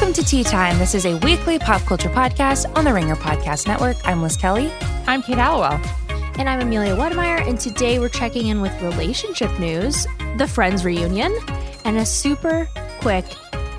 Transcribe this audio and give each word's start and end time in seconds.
Welcome 0.00 0.24
to 0.24 0.30
Tea 0.30 0.44
Time. 0.44 0.78
This 0.78 0.94
is 0.94 1.04
a 1.04 1.18
weekly 1.18 1.58
pop 1.58 1.82
culture 1.82 2.08
podcast 2.08 2.74
on 2.74 2.86
the 2.86 2.92
Ringer 2.94 3.16
Podcast 3.16 3.66
Network. 3.66 3.98
I'm 4.08 4.22
Liz 4.22 4.34
Kelly. 4.34 4.72
I'm 5.06 5.22
Kate 5.22 5.36
Halliwell. 5.36 5.78
And 6.38 6.48
I'm 6.48 6.58
Amelia 6.60 6.96
Wedemeyer. 6.96 7.46
And 7.46 7.60
today 7.60 7.98
we're 7.98 8.08
checking 8.08 8.46
in 8.46 8.62
with 8.62 8.72
relationship 8.80 9.56
news, 9.60 10.06
the 10.38 10.48
Friends 10.48 10.86
reunion, 10.86 11.36
and 11.84 11.98
a 11.98 12.06
super 12.06 12.66
quick 13.02 13.26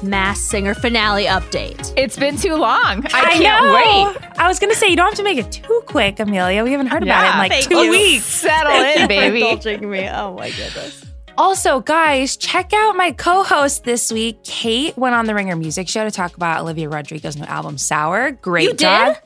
Masked 0.03 0.45
Singer 0.45 0.75
finale 0.75 1.25
update. 1.25 1.91
It's 1.97 2.19
been 2.19 2.37
too 2.37 2.53
long. 2.53 3.03
I, 3.07 3.21
I 3.21 3.37
can't 3.39 3.65
know. 3.65 4.13
wait. 4.13 4.39
I 4.39 4.47
was 4.47 4.59
going 4.59 4.71
to 4.71 4.77
say, 4.77 4.89
you 4.89 4.95
don't 4.95 5.07
have 5.07 5.15
to 5.15 5.23
make 5.23 5.39
it 5.39 5.51
too 5.51 5.81
quick, 5.87 6.19
Amelia. 6.19 6.63
We 6.63 6.71
haven't 6.71 6.87
heard 6.87 7.01
about 7.01 7.25
it 7.25 7.31
in 7.31 7.49
like 7.49 7.67
two 7.67 7.77
you. 7.77 7.89
weeks. 7.89 8.25
Settle 8.25 8.73
in, 8.73 9.07
baby. 9.07 9.41
Indulging 9.41 9.89
me. 9.89 10.07
Oh 10.07 10.35
my 10.35 10.51
goodness. 10.51 11.03
Also, 11.41 11.79
guys, 11.79 12.37
check 12.37 12.71
out 12.71 12.95
my 12.95 13.11
co 13.13 13.41
host 13.43 13.83
this 13.83 14.11
week. 14.11 14.43
Kate 14.43 14.95
went 14.95 15.15
on 15.15 15.25
the 15.25 15.33
Ringer 15.33 15.55
Music 15.55 15.89
Show 15.89 16.03
to 16.03 16.11
talk 16.11 16.35
about 16.35 16.61
Olivia 16.61 16.87
Rodrigo's 16.87 17.35
new 17.35 17.45
album, 17.45 17.79
Sour. 17.79 18.33
Great 18.33 18.65
You 18.69 18.73
job. 18.75 19.15
did? 19.15 19.23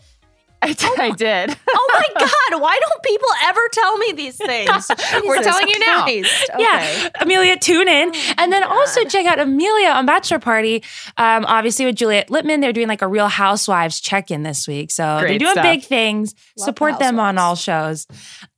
I 0.61 0.73
did. 0.73 0.99
I 0.99 1.11
did. 1.11 1.57
Oh 1.77 2.01
my 2.15 2.19
God. 2.21 2.61
Why 2.61 2.77
don't 2.81 3.03
people 3.03 3.27
ever 3.43 3.59
tell 3.71 3.97
me 3.97 4.11
these 4.13 4.35
things? 4.45 4.89
We're 5.25 5.41
telling 5.43 5.67
you 5.67 5.79
now. 5.79 6.03
Christ. 6.03 6.49
Yeah, 6.57 7.09
Amelia, 7.21 7.57
tune 7.57 7.87
in. 7.87 8.13
and 8.37 8.51
then 8.51 8.63
also 8.63 9.03
check 9.05 9.25
out 9.25 9.39
Amelia 9.39 9.89
on 9.89 10.05
Bachelor 10.05 10.39
Party. 10.39 10.83
Um, 11.17 11.45
obviously, 11.45 11.85
with 11.85 11.95
Juliet 11.95 12.29
Litman, 12.29 12.61
they're 12.61 12.73
doing 12.73 12.87
like 12.87 13.01
a 13.01 13.07
Real 13.07 13.27
Housewives 13.27 13.99
check 13.99 14.31
in 14.31 14.43
this 14.43 14.67
week. 14.67 14.89
So 14.91 15.19
they're 15.21 15.37
doing 15.37 15.51
stuff. 15.51 15.63
big 15.63 15.83
things. 15.83 16.33
Love 16.57 16.65
Support 16.65 16.93
the 16.93 17.05
them 17.05 17.19
on 17.19 17.37
all 17.37 17.55
shows. 17.55 18.07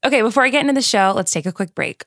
Okay, 0.06 0.22
before 0.22 0.44
I 0.44 0.50
get 0.50 0.62
into 0.62 0.74
the 0.74 0.82
show, 0.82 1.14
let's 1.16 1.32
take 1.32 1.46
a 1.48 1.52
quick 1.52 1.74
break. 1.76 2.04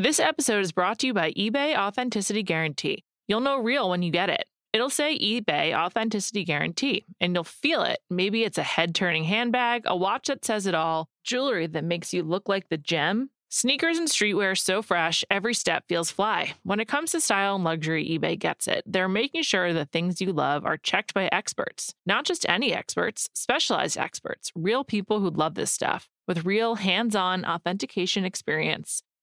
This 0.00 0.18
episode 0.18 0.60
is 0.60 0.72
brought 0.72 1.00
to 1.00 1.08
you 1.08 1.12
by 1.12 1.32
eBay 1.32 1.76
Authenticity 1.76 2.42
Guarantee. 2.42 3.04
You'll 3.28 3.40
know 3.40 3.58
real 3.58 3.90
when 3.90 4.00
you 4.00 4.10
get 4.10 4.30
it. 4.30 4.46
It'll 4.72 4.88
say 4.88 5.18
eBay 5.18 5.76
Authenticity 5.76 6.42
Guarantee, 6.42 7.04
and 7.20 7.34
you'll 7.34 7.44
feel 7.44 7.82
it. 7.82 7.98
Maybe 8.08 8.44
it's 8.44 8.56
a 8.56 8.62
head 8.62 8.94
turning 8.94 9.24
handbag, 9.24 9.82
a 9.84 9.94
watch 9.94 10.28
that 10.28 10.42
says 10.42 10.64
it 10.64 10.74
all, 10.74 11.10
jewelry 11.22 11.66
that 11.66 11.84
makes 11.84 12.14
you 12.14 12.22
look 12.22 12.48
like 12.48 12.70
the 12.70 12.78
gem. 12.78 13.28
Sneakers 13.50 13.98
and 13.98 14.08
streetwear 14.08 14.56
so 14.56 14.80
fresh, 14.80 15.22
every 15.30 15.52
step 15.52 15.84
feels 15.86 16.10
fly. 16.10 16.54
When 16.62 16.80
it 16.80 16.88
comes 16.88 17.10
to 17.10 17.20
style 17.20 17.56
and 17.56 17.64
luxury, 17.64 18.08
eBay 18.08 18.38
gets 18.38 18.68
it. 18.68 18.84
They're 18.86 19.06
making 19.06 19.42
sure 19.42 19.74
the 19.74 19.84
things 19.84 20.22
you 20.22 20.32
love 20.32 20.64
are 20.64 20.78
checked 20.78 21.12
by 21.12 21.28
experts. 21.30 21.94
Not 22.06 22.24
just 22.24 22.48
any 22.48 22.72
experts, 22.72 23.28
specialized 23.34 23.98
experts, 23.98 24.50
real 24.54 24.82
people 24.82 25.20
who 25.20 25.28
love 25.28 25.56
this 25.56 25.72
stuff, 25.72 26.08
with 26.26 26.46
real 26.46 26.76
hands 26.76 27.14
on 27.14 27.44
authentication 27.44 28.24
experience. 28.24 29.02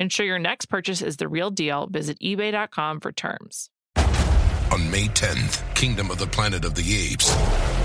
Ensure 0.00 0.26
your 0.26 0.38
next 0.38 0.66
purchase 0.66 1.02
is 1.02 1.16
the 1.16 1.28
real 1.28 1.50
deal. 1.50 1.86
Visit 1.86 2.18
eBay.com 2.20 3.00
for 3.00 3.12
terms. 3.12 3.70
On 4.72 4.90
May 4.90 5.06
10th, 5.08 5.74
Kingdom 5.74 6.10
of 6.10 6.18
the 6.18 6.26
Planet 6.26 6.64
of 6.64 6.74
the 6.74 6.82
Apes 7.12 7.30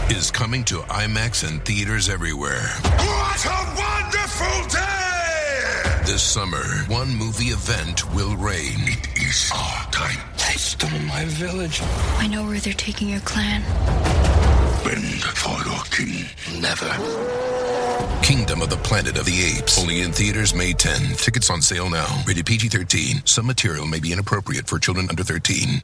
is 0.10 0.32
coming 0.32 0.64
to 0.66 0.76
IMAX 0.84 1.48
and 1.48 1.64
theaters 1.66 2.08
everywhere. 2.08 2.62
What 2.82 3.46
a 3.46 3.76
wonderful 3.78 4.70
day! 4.70 6.04
This 6.06 6.24
summer, 6.24 6.64
one 6.88 7.14
movie 7.14 7.48
event 7.48 8.10
will 8.16 8.38
reign. 8.38 8.80
It 8.84 9.22
is 9.22 9.52
our 9.54 9.92
time. 9.92 10.18
They 10.38 10.54
stole 10.54 10.90
my 11.02 11.26
village. 11.26 11.82
I 12.20 12.28
know 12.28 12.46
where 12.46 12.60
they're 12.60 12.72
taking 12.72 13.10
your 13.10 13.20
clan. 13.20 13.62
Bend 14.86 15.22
for 15.24 15.62
your 15.68 15.84
king. 15.92 16.26
Never. 16.62 17.57
Kingdom 18.22 18.62
of 18.62 18.70
the 18.70 18.78
Planet 18.78 19.18
of 19.18 19.26
the 19.26 19.58
Apes. 19.58 19.80
Only 19.80 20.02
in 20.02 20.12
theaters 20.12 20.54
May 20.54 20.74
10. 20.74 21.16
Tickets 21.16 21.50
on 21.50 21.62
sale 21.62 21.90
now. 21.90 22.24
Rated 22.28 22.46
PG 22.46 22.70
13. 22.70 23.22
Some 23.26 23.46
material 23.46 23.86
may 23.86 24.00
be 24.00 24.12
inappropriate 24.12 24.68
for 24.68 24.80
children 24.80 25.08
under 25.10 25.24
13. 25.24 25.82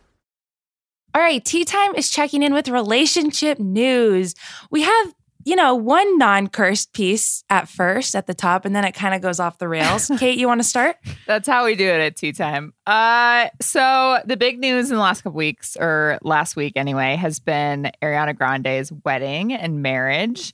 All 1.16 1.22
right, 1.22 1.46
Tea 1.46 1.64
Time 1.64 1.94
is 1.96 2.10
checking 2.10 2.42
in 2.42 2.54
with 2.54 2.68
relationship 2.68 3.60
news. 3.60 4.34
We 4.72 4.82
have, 4.82 5.14
you 5.46 5.56
know, 5.56 5.76
one 5.76 6.18
non 6.18 6.48
cursed 6.48 6.92
piece 6.92 7.44
at 7.52 7.70
first 7.70 8.16
at 8.16 8.26
the 8.26 8.34
top, 8.34 8.66
and 8.66 8.76
then 8.76 8.84
it 8.84 8.94
kind 8.94 9.14
of 9.14 9.22
goes 9.22 9.40
off 9.40 9.60
the 9.60 9.68
rails. 9.68 10.10
Kate, 10.18 10.40
you 10.40 10.48
want 10.48 10.60
to 10.60 10.68
start? 10.68 10.98
That's 11.28 11.48
how 11.48 11.66
we 11.66 11.76
do 11.76 11.88
it 11.88 12.02
at 12.02 12.16
tea 12.16 12.32
time. 12.32 12.74
Uh, 12.88 13.50
so 13.62 14.22
the 14.26 14.38
big 14.38 14.60
news 14.60 14.90
in 14.90 14.96
the 14.96 15.02
last 15.02 15.22
couple 15.22 15.38
weeks, 15.38 15.78
or 15.80 16.18
last 16.24 16.56
week 16.56 16.74
anyway, 16.78 17.16
has 17.16 17.40
been 17.40 17.92
Ariana 18.02 18.36
Grande's 18.36 18.92
wedding 19.06 19.54
and 19.54 19.84
marriage. 19.84 20.52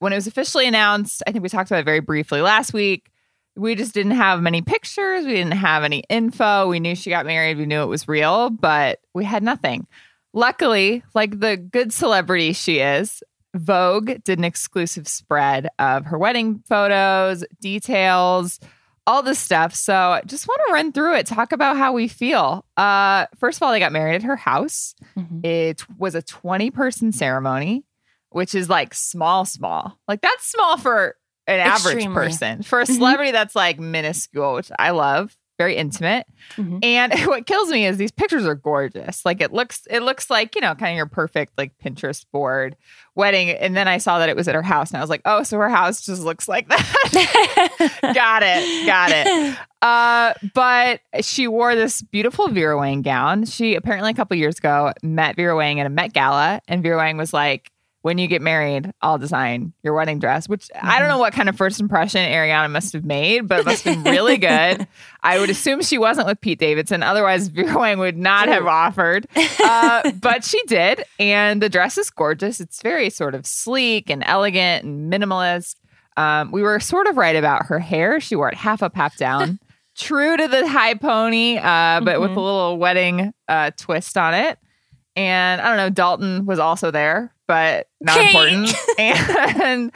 When 0.00 0.12
it 0.12 0.16
was 0.16 0.26
officially 0.26 0.66
announced, 0.66 1.22
I 1.26 1.32
think 1.32 1.42
we 1.42 1.48
talked 1.48 1.70
about 1.70 1.80
it 1.80 1.84
very 1.84 2.00
briefly 2.00 2.40
last 2.40 2.72
week. 2.72 3.10
We 3.56 3.74
just 3.74 3.94
didn't 3.94 4.12
have 4.12 4.40
many 4.42 4.62
pictures. 4.62 5.26
We 5.26 5.34
didn't 5.34 5.52
have 5.58 5.84
any 5.84 6.02
info. 6.08 6.68
We 6.68 6.80
knew 6.80 6.94
she 6.94 7.10
got 7.10 7.26
married. 7.26 7.58
We 7.58 7.66
knew 7.66 7.82
it 7.82 7.86
was 7.86 8.08
real, 8.08 8.50
but 8.50 9.00
we 9.14 9.24
had 9.24 9.42
nothing. 9.42 9.86
Luckily, 10.32 11.02
like 11.14 11.40
the 11.40 11.56
good 11.56 11.92
celebrity 11.92 12.52
she 12.52 12.78
is, 12.78 13.22
Vogue 13.54 14.22
did 14.24 14.38
an 14.38 14.44
exclusive 14.44 15.08
spread 15.08 15.68
of 15.78 16.06
her 16.06 16.16
wedding 16.16 16.62
photos, 16.68 17.44
details, 17.60 18.60
all 19.06 19.22
this 19.22 19.40
stuff. 19.40 19.74
So 19.74 19.92
I 19.94 20.22
just 20.24 20.46
want 20.46 20.60
to 20.68 20.72
run 20.72 20.92
through 20.92 21.16
it, 21.16 21.26
talk 21.26 21.52
about 21.52 21.76
how 21.76 21.92
we 21.92 22.06
feel. 22.06 22.64
Uh, 22.76 23.26
first 23.38 23.58
of 23.58 23.64
all, 23.64 23.72
they 23.72 23.80
got 23.80 23.92
married 23.92 24.14
at 24.14 24.22
her 24.22 24.36
house. 24.36 24.94
Mhm. 25.18 25.44
It 25.44 25.84
was 25.98 26.14
a 26.14 26.22
20 26.22 26.70
person 26.70 27.10
ceremony, 27.10 27.82
which 28.30 28.54
is 28.54 28.68
like 28.68 28.94
small, 28.94 29.44
small. 29.44 29.98
Like 30.08 30.20
that's 30.20 30.46
small 30.46 30.76
for 30.76 31.16
an 31.46 31.60
average 31.60 31.96
Extremely. 31.96 32.14
person. 32.14 32.62
For 32.62 32.80
a 32.80 32.84
Mhm. 32.84 32.94
celebrity, 32.96 33.32
that's 33.32 33.54
like 33.56 33.78
minuscule, 33.80 34.54
which 34.54 34.70
I 34.78 34.90
love. 34.90 35.36
Very 35.58 35.76
intimate. 35.76 36.26
Mhm. 36.56 36.82
And 36.82 37.12
what 37.28 37.44
kills 37.46 37.68
me 37.70 37.84
is 37.84 37.98
these 37.98 38.12
pictures 38.12 38.46
are 38.46 38.54
gorgeous. 38.54 39.26
Like 39.26 39.42
it 39.42 39.52
looks, 39.52 39.82
it 39.90 40.00
looks 40.00 40.30
like, 40.30 40.54
you 40.54 40.60
know, 40.62 40.74
kind 40.74 40.92
of 40.92 40.96
your 40.96 41.04
perfect 41.06 41.52
like 41.58 41.72
Pinterest 41.84 42.24
board 42.32 42.76
wedding. 43.14 43.50
And 43.50 43.76
then 43.76 43.86
I 43.86 43.98
saw 43.98 44.20
that 44.20 44.30
it 44.30 44.36
was 44.36 44.48
at 44.48 44.54
her 44.54 44.62
house 44.62 44.90
and 44.90 44.96
I 44.96 45.00
was 45.02 45.10
like, 45.10 45.20
oh, 45.26 45.42
so 45.42 45.58
her 45.58 45.68
house 45.68 46.00
just 46.00 46.22
looks 46.22 46.48
like 46.48 46.68
that. 46.68 48.00
got 48.14 48.42
it. 48.44 48.86
Got 48.86 49.10
it. 49.12 49.58
Uh, 49.82 50.34
but 50.52 51.00
she 51.22 51.48
wore 51.48 51.74
this 51.74 52.02
beautiful 52.02 52.48
Vera 52.48 52.76
Wang 52.78 53.00
gown. 53.00 53.46
She 53.46 53.74
apparently 53.76 54.10
a 54.10 54.14
couple 54.14 54.36
years 54.36 54.58
ago 54.58 54.92
met 55.02 55.36
Vera 55.36 55.56
Wang 55.56 55.80
at 55.80 55.86
a 55.86 55.88
Met 55.88 56.12
Gala, 56.12 56.60
and 56.68 56.82
Vera 56.82 56.98
Wang 56.98 57.16
was 57.16 57.32
like, 57.32 57.70
"When 58.02 58.18
you 58.18 58.26
get 58.26 58.42
married, 58.42 58.92
I'll 59.02 59.18
design 59.18 59.72
your 59.82 59.94
wedding 59.94 60.18
dress." 60.18 60.48
Which 60.48 60.70
I 60.80 60.98
don't 60.98 61.08
know 61.08 61.18
what 61.18 61.32
kind 61.32 61.48
of 61.48 61.56
first 61.56 61.80
impression 61.80 62.20
Ariana 62.20 62.70
must 62.70 62.92
have 62.92 63.04
made, 63.04 63.48
but 63.48 63.60
it 63.60 63.66
must 63.66 63.84
have 63.84 64.02
been 64.02 64.12
really 64.12 64.36
good. 64.36 64.86
I 65.22 65.38
would 65.38 65.50
assume 65.50 65.82
she 65.82 65.98
wasn't 65.98 66.26
with 66.26 66.40
Pete 66.40 66.58
Davidson, 66.58 67.02
otherwise 67.02 67.48
Vera 67.48 67.78
Wang 67.78 67.98
would 67.98 68.16
not 68.16 68.48
have 68.48 68.66
offered. 68.66 69.26
Uh, 69.62 70.10
but 70.20 70.44
she 70.44 70.62
did, 70.64 71.04
and 71.18 71.62
the 71.62 71.68
dress 71.68 71.98
is 71.98 72.10
gorgeous. 72.10 72.60
It's 72.60 72.82
very 72.82 73.10
sort 73.10 73.34
of 73.34 73.46
sleek 73.46 74.10
and 74.10 74.22
elegant 74.26 74.84
and 74.84 75.12
minimalist. 75.12 75.76
Um, 76.16 76.50
we 76.52 76.62
were 76.62 76.80
sort 76.80 77.06
of 77.06 77.16
right 77.16 77.36
about 77.36 77.66
her 77.66 77.78
hair. 77.78 78.20
She 78.20 78.36
wore 78.36 78.48
it 78.48 78.56
half 78.56 78.82
up, 78.82 78.94
half 78.94 79.16
down. 79.16 79.58
True 79.96 80.36
to 80.36 80.48
the 80.48 80.68
high 80.68 80.94
pony, 80.94 81.58
uh, 81.58 82.00
but 82.00 82.20
with 82.20 82.30
a 82.30 82.40
little 82.40 82.78
wedding 82.78 83.32
uh, 83.48 83.70
twist 83.76 84.16
on 84.16 84.34
it. 84.34 84.58
And 85.16 85.60
I 85.60 85.68
don't 85.68 85.76
know, 85.76 85.90
Dalton 85.90 86.46
was 86.46 86.58
also 86.58 86.90
there, 86.90 87.34
but 87.48 87.88
not 88.00 88.18
important. 88.20 88.72
And 88.98 89.92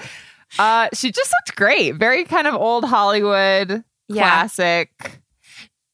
uh, 0.58 0.88
she 0.93 1.11
just 1.12 1.32
looked 1.32 1.56
great. 1.56 1.93
Very 1.96 2.25
kind 2.25 2.46
of 2.46 2.55
old 2.55 2.84
Hollywood, 2.84 3.84
Yeah. 4.08 4.22
classic. 4.22 5.20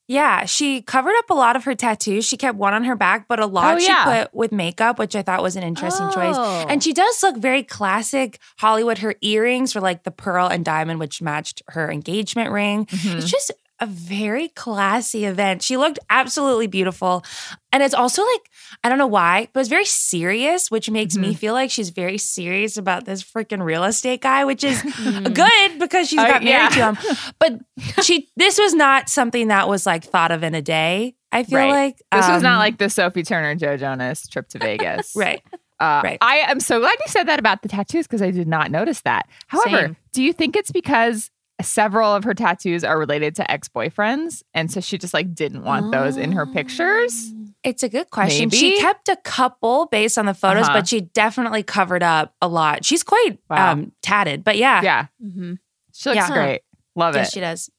Yeah, 0.09 0.45
she 0.45 0.83
covered 0.83 1.15
up 1.19 1.31
a 1.31 1.35
lot 1.35 1.55
of 1.55 1.63
her 1.65 1.77
tattoos. 1.77 2.25
She 2.25 2.37
kept 2.37 2.59
one 2.59 2.75
on 2.75 2.83
her 2.83 2.97
back, 2.97 3.27
but 3.29 3.39
a 3.39 3.47
lot 3.47 3.77
Oh, 3.77 3.79
she 3.79 3.87
yeah. 3.87 4.23
put 4.25 4.35
with 4.35 4.51
makeup, 4.51 4.99
which 4.99 5.15
I 5.15 5.23
thought 5.23 5.41
was 5.41 5.55
an 5.55 5.63
interesting 5.63 6.11
choice. 6.11 6.35
Oh. 6.37 6.67
And 6.69 6.83
she 6.83 6.93
does 6.93 7.23
look 7.23 7.37
very 7.37 7.63
classic 7.63 8.41
Hollywood. 8.59 8.99
Her 8.99 9.15
earrings 9.21 9.73
were 9.75 9.81
like 9.81 10.03
the 10.03 10.11
pearl 10.11 10.49
and 10.49 10.65
diamond, 10.65 10.99
which 10.99 11.23
matched 11.23 11.63
her 11.69 11.89
engagement 11.93 12.51
ring. 12.51 12.87
Mhm. 12.87 13.19
It's 13.19 13.31
just 13.31 13.53
a 13.81 13.87
very 13.87 14.49
classy 14.49 15.25
event. 15.25 15.63
She 15.63 15.77
looked 15.77 15.99
absolutely 16.11 16.67
beautiful. 16.67 17.25
And 17.73 17.83
it's 17.83 17.95
also 17.95 18.23
like, 18.23 18.41
I 18.85 18.89
don't 18.89 18.99
know 18.99 19.07
why, 19.07 19.49
but 19.53 19.61
it's 19.61 19.69
very 19.69 19.85
serious, 19.85 20.71
which 20.71 20.91
makes 20.91 21.17
me 21.17 21.35
feel 21.35 21.55
like 21.55 21.71
she's 21.71 21.91
very 21.91 22.19
serious 22.19 22.77
about 22.77 23.05
this 23.05 23.23
freaking 23.23 23.63
real 23.63 23.85
estate 23.85 24.21
guy, 24.23 24.45
which 24.45 24.65
is 24.65 24.83
good 25.33 25.79
because 25.79 26.09
she's 26.09 26.19
got 26.19 26.43
married 26.43 26.77
yeah. 26.77 26.95
to 26.95 27.01
him. 27.01 27.33
But 27.39 28.05
she 28.05 28.29
this 28.37 28.59
was 28.59 28.75
not 28.75 29.09
something 29.09 29.49
that 29.49 29.69
was 29.69 29.87
like 29.87 30.05
thought 30.05 30.31
of 30.33 30.43
in 30.43 30.55
a 30.55 30.63
day. 30.63 31.15
I 31.33 31.45
feel 31.45 31.59
Right. 31.61 31.71
like 31.71 31.97
This 32.13 32.29
was 32.29 32.43
not 32.43 32.55
Um, 32.55 32.59
like 32.59 32.79
the 32.79 32.91
Sophie 32.91 33.23
Turner, 33.23 33.55
Joe 33.55 33.77
Jonas 33.77 34.27
trip 34.27 34.49
to 34.49 34.59
Vegas. 34.59 35.13
right. 35.17 35.41
Uh, 35.79 36.03
Right. 36.05 36.19
I 36.21 36.39
am 36.39 36.61
so 36.61 36.81
glad 36.81 36.97
you 36.99 37.07
said 37.07 37.25
that 37.29 37.39
about 37.39 37.63
the 37.63 37.69
tattoos 37.69 38.07
because 38.07 38.21
I 38.21 38.31
did 38.33 38.49
not 38.49 38.71
notice 38.71 39.01
that. 39.03 39.27
However, 39.47 39.77
Same. 39.79 39.97
do 40.13 40.23
you 40.23 40.33
think 40.33 40.57
it's 40.57 40.73
because 40.73 41.31
several 41.63 42.15
of 42.15 42.25
her 42.25 42.35
tattoos 42.35 42.85
are 42.85 42.99
related 42.99 43.35
to 43.37 43.51
ex 43.51 43.69
boyfriends, 43.69 44.43
and 44.55 44.71
so 44.71 44.81
she 44.81 44.99
just 44.99 45.15
like 45.15 45.35
didn't 45.35 45.65
want 45.65 45.93
those 45.93 46.17
in 46.17 46.33
her 46.33 46.47
pictures? 46.47 47.33
It's 47.63 47.83
a 47.83 47.89
good 47.89 48.09
question. 48.11 48.49
She 48.51 48.79
kept 48.81 49.09
a 49.09 49.17
couple 49.17 49.87
based 49.87 50.17
on 50.17 50.25
the 50.27 50.33
photos, 50.35 50.65
Uh-huh. 50.67 50.79
but 50.79 50.89
she 50.89 51.03
definitely 51.03 51.63
covered 51.63 52.03
up 52.03 52.35
a 52.41 52.49
lot. 52.49 52.85
She's 52.85 53.03
quite 53.03 53.39
Wow. 53.51 53.73
um, 53.73 53.93
tatted, 54.03 54.45
but 54.45 54.57
yeah, 54.57 54.81
Yeah, 54.83 55.07
Mhm. 55.23 55.59
she 55.93 56.09
looks 56.09 56.17
Yeah. 56.29 56.33
great. 56.33 56.61
Love 56.97 57.15
it. 57.15 57.19
yes, 57.19 57.29
it. 57.29 57.33
she 57.35 57.41
does. 57.41 57.71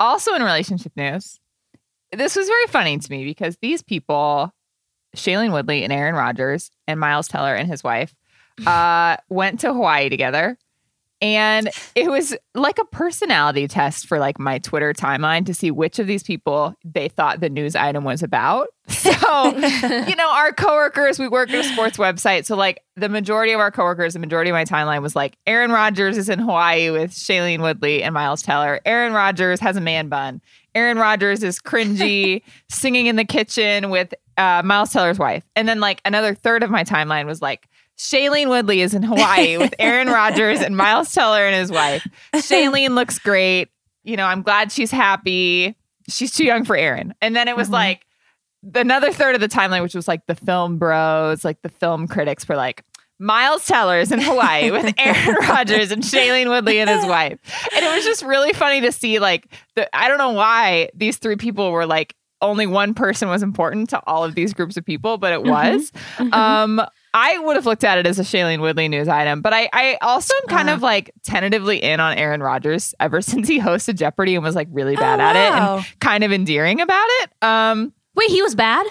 also 0.00 0.34
in 0.34 0.42
relationship 0.42 0.92
news, 0.96 1.38
this 2.12 2.34
was 2.34 2.48
very 2.48 2.66
funny 2.66 2.98
to 2.98 3.10
me 3.10 3.24
because 3.24 3.56
these 3.62 3.82
people, 3.82 4.52
Shailene 5.16 5.52
Woodley 5.52 5.84
and 5.84 5.92
Aaron 5.92 6.14
Rodgers 6.14 6.70
and 6.88 6.98
Miles 6.98 7.28
Teller 7.28 7.54
and 7.54 7.68
his 7.68 7.84
wife, 7.84 8.14
uh, 8.66 9.16
went 9.28 9.60
to 9.60 9.72
Hawaii 9.72 10.08
together. 10.08 10.58
And 11.22 11.68
it 11.94 12.10
was 12.10 12.34
like 12.54 12.78
a 12.78 12.84
personality 12.86 13.68
test 13.68 14.06
for 14.06 14.18
like 14.18 14.38
my 14.38 14.58
Twitter 14.58 14.94
timeline 14.94 15.44
to 15.46 15.54
see 15.54 15.70
which 15.70 15.98
of 15.98 16.06
these 16.06 16.22
people 16.22 16.74
they 16.82 17.08
thought 17.08 17.40
the 17.40 17.50
news 17.50 17.76
item 17.76 18.04
was 18.04 18.22
about. 18.22 18.68
So, 18.90 19.56
you 19.56 20.16
know, 20.16 20.28
our 20.30 20.52
coworkers, 20.52 21.18
we 21.18 21.28
work 21.28 21.50
at 21.50 21.64
a 21.64 21.64
sports 21.64 21.96
website. 21.96 22.44
So, 22.44 22.56
like, 22.56 22.82
the 22.96 23.08
majority 23.08 23.52
of 23.52 23.60
our 23.60 23.70
coworkers, 23.70 24.14
the 24.14 24.18
majority 24.18 24.50
of 24.50 24.54
my 24.54 24.64
timeline 24.64 25.00
was 25.00 25.14
like, 25.14 25.36
Aaron 25.46 25.70
Rodgers 25.70 26.18
is 26.18 26.28
in 26.28 26.40
Hawaii 26.40 26.90
with 26.90 27.12
Shailene 27.12 27.60
Woodley 27.60 28.02
and 28.02 28.12
Miles 28.12 28.42
Teller. 28.42 28.80
Aaron 28.84 29.12
Rodgers 29.12 29.60
has 29.60 29.76
a 29.76 29.80
man 29.80 30.08
bun. 30.08 30.40
Aaron 30.74 30.98
Rodgers 30.98 31.44
is 31.44 31.60
cringy, 31.60 32.42
singing 32.68 33.06
in 33.06 33.14
the 33.14 33.24
kitchen 33.24 33.90
with 33.90 34.12
uh, 34.36 34.62
Miles 34.64 34.92
Teller's 34.92 35.18
wife. 35.18 35.44
And 35.54 35.68
then, 35.68 35.78
like, 35.78 36.00
another 36.04 36.34
third 36.34 36.64
of 36.64 36.70
my 36.70 36.82
timeline 36.82 37.26
was 37.26 37.40
like, 37.40 37.68
Shailene 38.00 38.48
Woodley 38.48 38.80
is 38.80 38.94
in 38.94 39.02
Hawaii 39.02 39.56
with 39.58 39.74
Aaron 39.78 40.08
Rodgers 40.08 40.60
and 40.60 40.74
Miles 40.74 41.12
Teller 41.12 41.44
and 41.44 41.54
his 41.54 41.70
wife. 41.70 42.06
Shailene 42.34 42.94
looks 42.94 43.18
great. 43.18 43.68
You 44.04 44.16
know, 44.16 44.24
I'm 44.24 44.40
glad 44.40 44.72
she's 44.72 44.90
happy. 44.90 45.76
She's 46.08 46.32
too 46.32 46.44
young 46.44 46.64
for 46.64 46.76
Aaron. 46.76 47.14
And 47.20 47.36
then 47.36 47.46
it 47.46 47.56
was 47.56 47.66
mm-hmm. 47.66 47.74
like 47.74 48.06
another 48.74 49.12
third 49.12 49.34
of 49.34 49.42
the 49.42 49.48
timeline, 49.48 49.82
which 49.82 49.94
was 49.94 50.08
like 50.08 50.26
the 50.26 50.34
film 50.34 50.78
bros, 50.78 51.44
like 51.44 51.60
the 51.60 51.68
film 51.68 52.08
critics 52.08 52.48
were 52.48 52.56
like, 52.56 52.84
Miles 53.18 53.66
Teller's 53.66 54.10
in 54.10 54.18
Hawaii 54.18 54.70
with 54.70 54.94
Aaron 54.98 55.36
Rodgers 55.46 55.90
and 55.90 56.02
Shailene 56.02 56.48
Woodley 56.48 56.80
and 56.80 56.88
his 56.88 57.04
wife. 57.04 57.38
And 57.74 57.84
it 57.84 57.94
was 57.94 58.02
just 58.02 58.22
really 58.22 58.54
funny 58.54 58.80
to 58.80 58.92
see 58.92 59.18
like 59.18 59.46
the 59.76 59.94
I 59.94 60.08
don't 60.08 60.16
know 60.16 60.30
why 60.30 60.88
these 60.94 61.18
three 61.18 61.36
people 61.36 61.70
were 61.70 61.84
like 61.84 62.16
only 62.40 62.66
one 62.66 62.94
person 62.94 63.28
was 63.28 63.42
important 63.42 63.90
to 63.90 64.00
all 64.06 64.24
of 64.24 64.34
these 64.34 64.54
groups 64.54 64.78
of 64.78 64.86
people, 64.86 65.18
but 65.18 65.34
it 65.34 65.40
mm-hmm. 65.40 65.50
was. 65.50 65.92
Mm-hmm. 66.16 66.32
Um 66.32 66.86
I 67.12 67.38
would 67.38 67.56
have 67.56 67.66
looked 67.66 67.82
at 67.84 67.98
it 67.98 68.06
as 68.06 68.18
a 68.18 68.22
Shailene 68.22 68.60
Woodley 68.60 68.88
news 68.88 69.08
item, 69.08 69.42
but 69.42 69.52
I, 69.52 69.68
I 69.72 69.98
also 70.00 70.32
am 70.42 70.48
kind 70.48 70.70
of 70.70 70.80
like 70.82 71.10
tentatively 71.24 71.78
in 71.82 71.98
on 72.00 72.16
Aaron 72.16 72.42
Rodgers 72.42 72.94
ever 73.00 73.20
since 73.20 73.48
he 73.48 73.58
hosted 73.60 73.96
Jeopardy 73.96 74.34
and 74.36 74.44
was 74.44 74.54
like 74.54 74.68
really 74.70 74.94
bad 74.96 75.18
Oh, 75.20 75.22
at 75.22 75.36
it 75.36 75.52
and 75.88 76.00
kind 76.00 76.22
of 76.24 76.32
endearing 76.32 76.80
about 76.80 77.06
it. 77.22 77.30
Um, 77.42 77.92
Wait, 78.14 78.30
he 78.30 78.42
was 78.42 78.54
bad? 78.54 78.86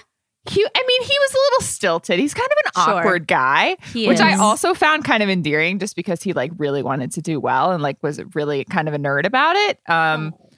he, 0.50 0.66
I 0.66 0.84
mean, 0.88 1.02
he 1.04 1.16
was 1.20 1.32
a 1.34 1.38
little 1.38 1.62
stilted. 1.62 2.18
He's 2.20 2.34
kind 2.34 2.50
of 2.52 2.58
an 2.66 2.84
Sure. 2.84 2.94
awkward 3.00 3.28
guy, 3.28 3.76
He 3.94 4.08
which 4.08 4.20
I 4.20 4.36
also 4.38 4.74
found 4.74 5.04
kind 5.06 5.22
of 5.22 5.30
endearing 5.30 5.78
just 5.80 5.96
because 5.96 6.24
he 6.24 6.34
like 6.34 6.52
really 6.58 6.82
wanted 6.82 7.12
to 7.14 7.22
do 7.22 7.40
well 7.40 7.72
and 7.72 7.84
like 7.84 8.02
was 8.02 8.20
really 8.34 8.64
kind 8.66 8.88
of 8.88 8.94
a 8.94 8.98
nerd 8.98 9.26
about 9.26 9.56
it. 9.56 9.80
Um, 9.88 10.34
Oh. 10.36 10.50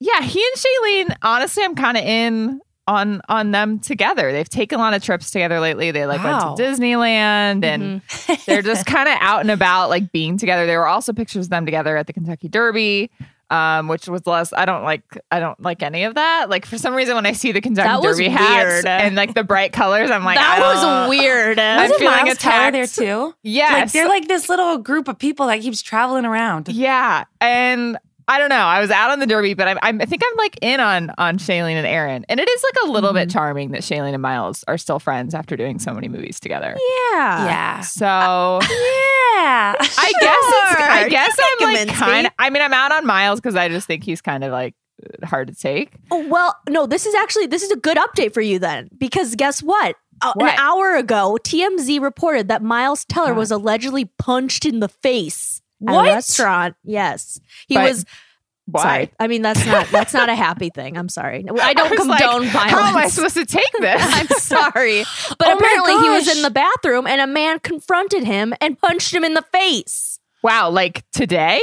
yeah, 0.00 0.22
he 0.22 0.42
and 0.44 1.08
Shailene, 1.10 1.16
honestly, 1.22 1.64
I'm 1.64 1.74
kind 1.74 1.96
of 1.96 2.04
in 2.04 2.60
on 2.86 3.20
on 3.28 3.50
them 3.52 3.78
together. 3.78 4.32
They've 4.32 4.48
taken 4.48 4.78
a 4.78 4.82
lot 4.82 4.94
of 4.94 5.02
trips 5.02 5.30
together 5.30 5.60
lately. 5.60 5.90
They 5.92 6.06
like 6.06 6.22
Wow. 6.22 6.54
went 6.54 6.56
to 6.58 6.62
Disneyland 6.62 7.64
and 7.64 8.00
they're 8.46 8.62
just 8.62 8.86
kind 8.86 9.08
of 9.08 9.16
out 9.20 9.40
and 9.40 9.50
about, 9.50 9.88
like 9.90 10.10
being 10.12 10.36
together. 10.38 10.66
There 10.66 10.78
were 10.80 10.88
also 10.88 11.12
pictures 11.12 11.46
of 11.46 11.50
them 11.50 11.64
together 11.64 11.96
at 11.96 12.06
the 12.06 12.12
Kentucky 12.12 12.48
Derby. 12.48 13.10
Um, 13.50 13.86
which 13.86 14.08
was 14.08 14.26
less. 14.26 14.54
I 14.54 14.64
don't 14.64 14.82
like. 14.82 15.02
I 15.30 15.38
don't 15.38 15.60
like 15.60 15.82
any 15.82 16.04
of 16.04 16.14
that. 16.14 16.48
Like 16.48 16.64
for 16.64 16.78
some 16.78 16.94
reason, 16.94 17.14
when 17.14 17.26
I 17.26 17.32
see 17.32 17.52
the 17.52 17.60
Kentucky 17.60 18.02
Derby 18.02 18.28
hats 18.30 18.86
and 18.86 19.14
like 19.14 19.34
the 19.34 19.44
bright 19.44 19.74
colors, 19.74 20.10
I'm 20.10 20.24
like, 20.24 20.38
that 20.38 20.58
was 20.58 21.10
weird. 21.10 21.58
I'm 21.58 21.82
Wasn't 21.82 21.98
feeling 22.00 22.16
Miles 22.24 22.36
attacked. 22.38 22.72
there 22.72 22.86
too? 22.86 23.34
Yes, 23.42 23.72
Like 23.72 23.92
they're 23.92 24.08
like 24.08 24.26
this 24.26 24.48
little 24.48 24.78
group 24.78 25.06
of 25.06 25.18
people 25.18 25.48
that 25.48 25.60
keeps 25.60 25.82
traveling 25.82 26.24
around. 26.24 26.68
yeah, 26.68 27.24
and 27.42 27.98
I 28.28 28.38
don't 28.38 28.48
know. 28.48 28.56
I 28.56 28.80
was 28.80 28.90
out 28.90 29.10
on 29.10 29.18
the 29.18 29.26
Derby, 29.26 29.54
but 29.54 29.66
I'm, 29.68 29.78
I'm, 29.82 30.00
I 30.00 30.04
think 30.04 30.22
I'm 30.24 30.36
like 30.38 30.58
in 30.62 30.80
on 30.80 31.10
on 31.18 31.38
Shailene 31.38 31.74
and 31.74 31.86
Aaron, 31.86 32.24
and 32.28 32.38
it 32.40 32.48
is 32.48 32.62
like 32.62 32.88
a 32.88 32.92
little 32.92 33.12
bit 33.12 33.30
charming 33.30 33.72
that 33.72 33.82
Shailene 33.82 34.12
and 34.14 34.22
Miles 34.22 34.64
are 34.68 34.78
still 34.78 34.98
friends 34.98 35.34
after 35.34 35.56
doing 35.56 35.78
so 35.78 35.92
many 35.92 36.08
movies 36.08 36.38
together. 36.40 36.76
yeah. 37.12 37.44
Yeah. 37.46 37.80
So 37.80 38.06
Yeah. 38.06 39.74
I 39.78 40.12
guess 40.20 40.36
it's, 40.36 40.80
I 40.80 41.06
guess 41.08 41.36
You 41.38 41.66
I'm 41.66 41.74
like 41.74 41.88
kind. 41.88 42.30
I 42.38 42.50
mean, 42.50 42.62
I'm 42.62 42.72
out 42.72 42.92
on 42.92 43.06
Miles 43.06 43.40
because 43.40 43.56
I 43.56 43.68
just 43.68 43.86
think 43.86 44.04
he's 44.04 44.20
kind 44.20 44.44
of 44.44 44.52
like 44.52 44.74
hard 45.24 45.48
to 45.48 45.54
take. 45.54 45.94
Oh, 46.10 46.26
well, 46.28 46.54
no, 46.68 46.86
this 46.86 47.06
is 47.06 47.14
actually 47.14 47.46
this 47.46 47.62
is 47.62 47.70
a 47.70 47.76
good 47.76 47.96
update 47.96 48.32
for 48.34 48.40
you 48.40 48.58
then, 48.58 48.88
because 48.98 49.34
guess 49.34 49.62
what? 49.62 49.96
Uh, 50.20 50.32
What? 50.34 50.52
An 50.52 50.58
hour 50.58 50.94
ago, 50.94 51.36
TMZ 51.42 52.00
reported 52.00 52.46
that 52.48 52.62
Miles 52.62 53.04
Teller 53.06 53.34
was 53.34 53.50
allegedly 53.50 54.04
punched 54.04 54.64
in 54.64 54.78
the 54.80 54.88
face 54.88 55.58
at 55.58 55.61
What? 55.82 56.06
a 56.06 56.14
restaurant. 56.14 56.76
Yes, 56.84 57.40
he 57.66 57.74
But 57.74 57.88
was. 57.90 58.04
Why? 58.66 58.82
Sorry, 58.82 59.10
I 59.18 59.26
mean 59.26 59.42
that's 59.42 59.66
not 59.66 59.88
that's 59.88 60.14
not 60.14 60.28
a 60.28 60.36
happy 60.36 60.70
thing. 60.70 60.96
I'm 60.96 61.08
sorry. 61.08 61.44
I 61.62 61.74
don't 61.74 61.90
like, 62.06 62.20
condone 62.20 62.48
violence. 62.48 62.70
How 62.72 62.84
am 62.90 62.96
I 62.96 63.08
supposed 63.08 63.34
to 63.34 63.44
take 63.44 63.72
this? 63.80 64.00
I'm 64.00 64.28
sorry, 64.38 65.02
but 65.38 65.48
Oh 65.48 65.56
apparently 65.58 65.94
he 65.94 66.08
was 66.08 66.28
in 66.34 66.42
the 66.42 66.50
bathroom 66.50 67.08
and 67.08 67.20
a 67.20 67.26
man 67.26 67.58
confronted 67.58 68.22
him 68.24 68.54
and 68.60 68.78
punched 68.78 69.12
him 69.12 69.24
in 69.24 69.34
the 69.34 69.42
face. 69.52 70.20
wow, 70.44 70.70
like 70.70 71.04
today? 71.10 71.60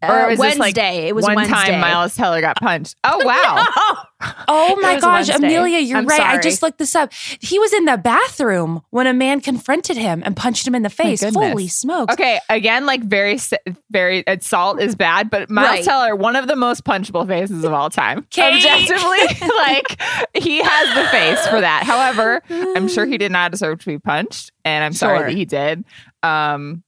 Uh, 0.00 0.26
was 0.28 0.38
this, 0.38 0.58
like, 0.58 0.76
Wednesday. 0.76 1.08
it 1.08 1.14
was 1.14 1.24
One 1.24 1.34
Wednesday. 1.34 1.54
time 1.54 1.80
Miles 1.80 2.14
Teller 2.14 2.40
got 2.40 2.56
punched. 2.56 2.96
Oh 3.04 3.24
wow. 3.24 4.04
Oh 4.48 4.76
my 4.80 4.98
gosh, 4.98 5.28
Wednesday. 5.28 5.34
Amelia, 5.46 5.78
you're 5.78 5.98
I'm 5.98 6.06
right. 6.06 6.20
I 6.20 6.40
just 6.40 6.60
looked 6.60 6.78
this 6.78 6.94
up. 6.96 7.12
He 7.12 7.58
was 7.58 7.72
in 7.72 7.84
the 7.84 7.96
bathroom 7.96 8.82
when 8.90 9.06
a 9.06 9.14
man 9.14 9.40
confronted 9.40 9.96
him 9.96 10.22
and 10.26 10.36
punched 10.36 10.66
him 10.66 10.74
in 10.74 10.82
the 10.82 10.90
face. 10.90 11.20
goodness. 11.20 11.36
Holy 11.50 11.68
smokes. 11.68 12.12
Okay, 12.14 12.40
again, 12.48 12.84
like 12.84 13.02
very, 13.02 13.38
very 13.90 14.26
uh, 14.26 14.36
salt 14.40 14.80
is 14.80 14.96
bad, 14.96 15.30
but 15.30 15.48
Miles 15.50 15.68
Right. 15.68 15.84
Teller, 15.84 16.16
one 16.16 16.34
of 16.36 16.48
the 16.48 16.56
most 16.56 16.84
punchable 16.84 17.26
faces 17.28 17.62
of 17.64 17.72
all 17.72 17.90
time. 17.90 18.26
Kate. 18.30 18.54
Objectively, 18.56 19.48
like 19.56 20.00
he 20.34 20.62
has 20.62 20.94
the 20.96 21.08
face 21.10 21.46
for 21.46 21.60
that. 21.60 21.84
However, 21.84 22.42
I'm 22.50 22.88
sure 22.88 23.06
he 23.06 23.18
did 23.18 23.30
not 23.32 23.52
deserve 23.52 23.78
to 23.80 23.86
be 23.86 23.98
punched, 23.98 24.50
and 24.64 24.82
I'm 24.84 24.92
sorry 24.94 25.20
that 25.20 25.36
he 25.36 25.44
did. 25.44 25.84
Um, 26.24 26.82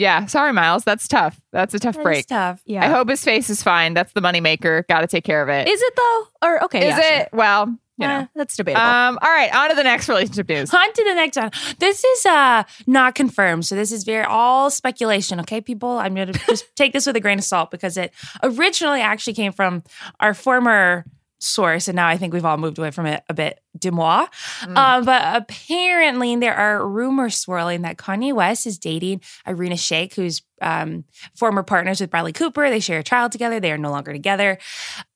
yeah, 0.00 0.24
sorry, 0.26 0.52
Miles. 0.52 0.82
That's 0.84 1.06
tough. 1.06 1.38
That's 1.52 1.74
a 1.74 1.78
tough 1.78 1.96
That 1.96 2.02
break. 2.02 2.26
tough. 2.26 2.62
Yeah. 2.64 2.84
I 2.84 2.88
hope 2.88 3.08
his 3.10 3.22
face 3.22 3.50
is 3.50 3.62
fine. 3.62 3.92
That's 3.94 4.12
the 4.14 4.20
moneymaker. 4.22 4.86
Got 4.88 5.00
to 5.02 5.06
take 5.06 5.24
care 5.24 5.42
of 5.42 5.48
it. 5.50 5.68
Is 5.68 5.80
it 5.80 5.92
though? 5.96 6.24
Or 6.42 6.64
okay, 6.64 6.88
Is 6.88 6.96
yeah, 6.98 7.20
it? 7.20 7.28
Well, 7.32 7.66
you 7.66 8.06
sure. 8.06 8.08
know. 8.08 8.20
Eh, 8.20 8.26
that's 8.34 8.56
debatable. 8.56 8.82
Um, 8.86 9.18
all 9.20 9.28
right, 9.28 9.54
on 9.54 9.68
to 9.68 9.76
the 9.76 9.82
next 9.82 10.08
relationship 10.08 10.48
news. 10.48 10.72
On 10.74 10.92
to 10.92 11.04
the 11.04 11.14
next 11.14 11.36
one. 11.36 11.50
This 11.78 12.02
is 12.02 12.24
uh 12.26 12.62
not 12.86 13.14
confirmed. 13.14 13.66
So 13.66 13.74
this 13.76 13.92
is 13.92 14.04
very 14.04 14.24
all 14.24 14.70
speculation, 14.70 15.38
okay, 15.40 15.60
people? 15.60 15.90
I'm 15.98 16.14
gonna 16.14 16.32
just 16.32 16.64
take 16.76 16.94
this 16.94 17.06
with 17.06 17.16
a 17.16 17.20
grain 17.20 17.38
of 17.38 17.44
salt 17.44 17.70
because 17.70 17.98
it 17.98 18.12
originally 18.42 19.02
actually 19.02 19.34
came 19.34 19.52
from 19.52 19.82
our 20.18 20.32
former 20.32 21.04
source, 21.40 21.88
and 21.88 21.96
now 21.96 22.06
I 22.06 22.16
think 22.16 22.32
we've 22.32 22.44
all 22.44 22.58
moved 22.58 22.78
away 22.78 22.90
from 22.90 23.06
it 23.06 23.22
a 23.28 23.34
bit, 23.34 23.60
Deuxmoi. 23.78 24.28
Uh, 24.76 25.02
but 25.02 25.42
apparently 25.42 26.36
there 26.36 26.54
are 26.54 26.86
rumors 26.86 27.36
swirling 27.36 27.82
that 27.82 27.96
Kanye 27.96 28.32
West 28.32 28.66
is 28.66 28.78
dating 28.78 29.22
Irina 29.46 29.74
Shayk, 29.74 30.14
who's 30.14 30.42
um, 30.60 31.04
former 31.34 31.62
partners 31.62 32.00
with 32.00 32.10
Bradley 32.10 32.32
Cooper. 32.32 32.68
They 32.68 32.80
share 32.80 32.98
a 32.98 33.04
child 33.04 33.32
together. 33.32 33.60
They 33.60 33.72
are 33.72 33.78
no 33.78 33.90
longer 33.90 34.12
together. 34.12 34.58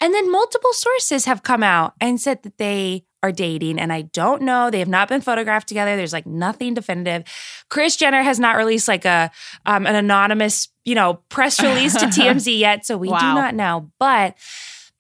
And 0.01 0.15
then 0.15 0.31
multiple 0.33 0.73
sources 0.73 1.27
have 1.27 1.43
come 1.43 1.63
out 1.63 1.95
and 2.01 2.21
said 2.21 2.43
that 2.43 2.59
they 2.59 3.05
are 3.23 3.33
dating. 3.33 3.79
And 3.79 3.93
I 3.93 4.03
don't 4.03 4.43
know. 4.43 4.71
They 4.71 4.81
have 4.81 4.89
not 4.89 5.09
been 5.09 5.23
photographed 5.23 5.69
together. 5.69 5.97
There's 5.97 6.13
like 6.13 6.27
nothing 6.27 6.75
definitive. 6.75 7.25
Kris 7.71 7.97
Jenner 7.97 8.23
has 8.23 8.39
not 8.39 8.57
released 8.57 8.87
like 8.87 9.05
a 9.07 9.31
um, 9.65 9.87
an 9.87 9.97
anonymous, 9.97 10.69
you 10.85 10.95
know, 10.95 11.15
press 11.31 11.61
release 11.63 11.95
to 11.97 12.07
TMZ 12.07 12.59
yet. 12.59 12.85
So 12.85 12.99
we 12.99 13.09
do 13.09 13.15
not 13.15 13.55
know. 13.55 13.91
But 13.99 14.37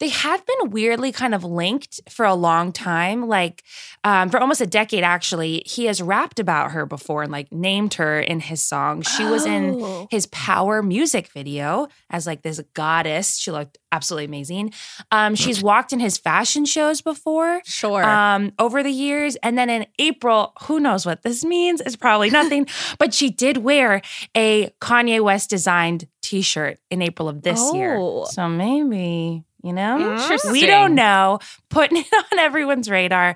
they 0.00 0.08
have 0.08 0.44
been 0.44 0.70
weirdly 0.70 1.12
kind 1.12 1.34
of 1.34 1.44
linked 1.44 2.00
for 2.10 2.26
a 2.26 2.34
long 2.34 2.72
time 2.72 3.28
like 3.28 3.62
um, 4.02 4.28
for 4.28 4.38
almost 4.40 4.60
a 4.60 4.66
decade 4.66 5.04
actually 5.04 5.62
he 5.66 5.86
has 5.86 6.02
rapped 6.02 6.38
about 6.40 6.72
her 6.72 6.84
before 6.86 7.22
and 7.22 7.32
like 7.32 7.50
named 7.52 7.94
her 7.94 8.20
in 8.20 8.40
his 8.40 8.64
song 8.64 9.02
she 9.02 9.24
was 9.24 9.46
in 9.46 9.80
Oh. 9.82 10.06
his 10.10 10.26
power 10.26 10.82
music 10.82 11.28
video 11.28 11.88
as 12.10 12.26
like 12.26 12.42
this 12.42 12.60
goddess 12.74 13.38
she 13.38 13.50
looked 13.50 13.78
absolutely 13.92 14.24
amazing 14.26 14.72
um, 15.10 15.34
she's 15.36 15.62
walked 15.62 15.92
in 15.92 16.00
his 16.00 16.18
fashion 16.18 16.64
shows 16.64 17.00
before 17.00 17.60
Sure. 17.64 18.02
um, 18.04 18.52
over 18.58 18.82
the 18.82 18.90
years. 18.90 19.36
And 19.36 19.56
then 19.56 19.70
in 19.70 19.86
April, 19.98 20.52
who 20.62 20.80
knows 20.80 21.06
what 21.06 21.22
this 21.22 21.44
means? 21.44 21.80
It's 21.80 21.94
probably 21.96 22.30
nothing, 22.40 22.66
but 22.98 23.14
she 23.14 23.30
did 23.30 23.58
wear 23.58 24.02
a 24.36 24.70
Kanye 24.80 25.22
West 25.22 25.48
designed 25.50 26.08
t 26.22 26.42
shirt 26.42 26.78
in 26.90 27.02
April 27.02 27.28
of 27.28 27.42
this 27.42 27.60
year. 27.72 27.96
Oh. 27.98 28.24
So 28.24 28.48
maybe, 28.48 29.44
You 29.64 29.72
know, 29.72 29.98
Interesting. 30.20 30.52
we 30.52 30.66
don't 30.66 30.94
know. 30.94 31.38
Putting 31.70 31.96
it 32.00 32.06
on 32.32 32.38
everyone's 32.38 32.90
radar. 32.90 33.34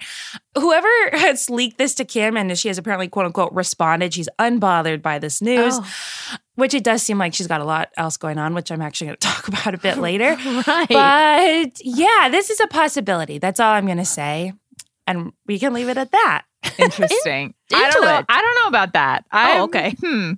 Whoever 0.56 0.88
has 1.12 1.48
leaked 1.48 1.78
this 1.78 1.94
to 1.94 2.04
Kim 2.04 2.36
and 2.36 2.56
she 2.58 2.68
has 2.68 2.76
apparently 2.76 3.08
quote 3.08 3.24
unquote 3.24 3.50
responded. 3.54 4.12
She's 4.12 4.28
unbothered 4.38 5.00
by 5.00 5.18
this 5.18 5.40
news, 5.40 5.74
Oh. 5.78 6.36
which 6.56 6.74
it 6.74 6.84
does 6.84 7.02
seem 7.02 7.16
like 7.16 7.32
she's 7.32 7.46
got 7.46 7.62
a 7.62 7.64
lot 7.64 7.88
else 7.96 8.18
going 8.18 8.36
on, 8.36 8.52
which 8.52 8.70
I'm 8.70 8.82
actually 8.82 9.06
going 9.06 9.16
to 9.20 9.26
talk 9.26 9.48
about 9.48 9.72
a 9.74 9.78
bit 9.78 9.96
later. 10.08 10.36
Right. 10.66 10.86
But 10.88 11.80
yeah, 11.82 12.28
this 12.30 12.50
is 12.50 12.60
a 12.60 12.66
possibility. 12.66 13.38
That's 13.38 13.58
all 13.58 13.72
I'm 13.72 13.86
going 13.86 13.96
to 13.96 14.04
say. 14.04 14.52
And 15.06 15.32
we 15.46 15.58
can 15.58 15.72
leave 15.72 15.88
it 15.88 15.96
at 15.96 16.10
that. 16.12 16.42
Interesting. 16.78 17.54
I 17.72 17.90
don't 17.90 18.04
know. 18.04 18.18
it. 18.18 18.26
I 18.28 18.42
don't 18.42 18.54
know 18.64 18.68
about 18.68 18.92
that. 18.92 19.24
I, 19.30 19.60
okay. 19.60 19.96
Hmm. 19.98 20.32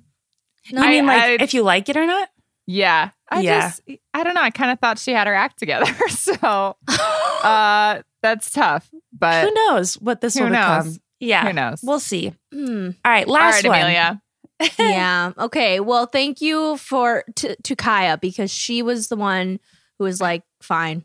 No, 0.70 0.82
I 0.82 0.88
mean, 0.90 1.06
like, 1.06 1.23
I- 1.40 1.42
if 1.42 1.52
you 1.52 1.64
like 1.64 1.88
it 1.88 1.97
or 1.97 2.06
not. 2.06 2.28
Yeah. 2.72 3.10
I 3.28 3.40
Yeah. 3.40 3.60
just 3.68 3.82
I 4.14 4.22
don't 4.22 4.34
know. 4.34 4.42
I 4.42 4.50
kind 4.50 4.70
of 4.70 4.78
thought 4.78 4.98
she 4.98 5.10
had 5.12 5.26
her 5.26 5.34
act 5.34 5.58
together. 5.58 5.92
so 6.08 6.76
uh 6.88 8.02
that's 8.22 8.50
tough. 8.50 8.88
But 9.12 9.44
Who 9.48 9.54
knows 9.54 9.94
what 9.94 10.20
this 10.20 10.36
who 10.36 10.44
will 10.44 10.50
knows? 10.50 10.84
become? 10.84 11.02
Yeah. 11.18 11.46
who 11.46 11.52
knows? 11.52 11.80
We'll 11.82 12.00
see. 12.00 12.32
Hmm. 12.52 12.90
All 13.04 13.10
right, 13.12 13.26
last 13.28 13.64
right, 13.64 13.68
one. 13.70 13.80
Amelia. 13.80 14.22
yeah. 14.78 15.32
Okay. 15.38 15.80
Well, 15.80 16.06
thank 16.06 16.40
you 16.40 16.76
for 16.76 17.24
to, 17.36 17.56
to 17.62 17.74
Kaya 17.76 18.18
because 18.18 18.50
she 18.52 18.82
was 18.82 19.08
the 19.08 19.16
one 19.16 19.58
who 19.98 20.04
was 20.04 20.20
like, 20.20 20.42
"Fine, 20.62 21.04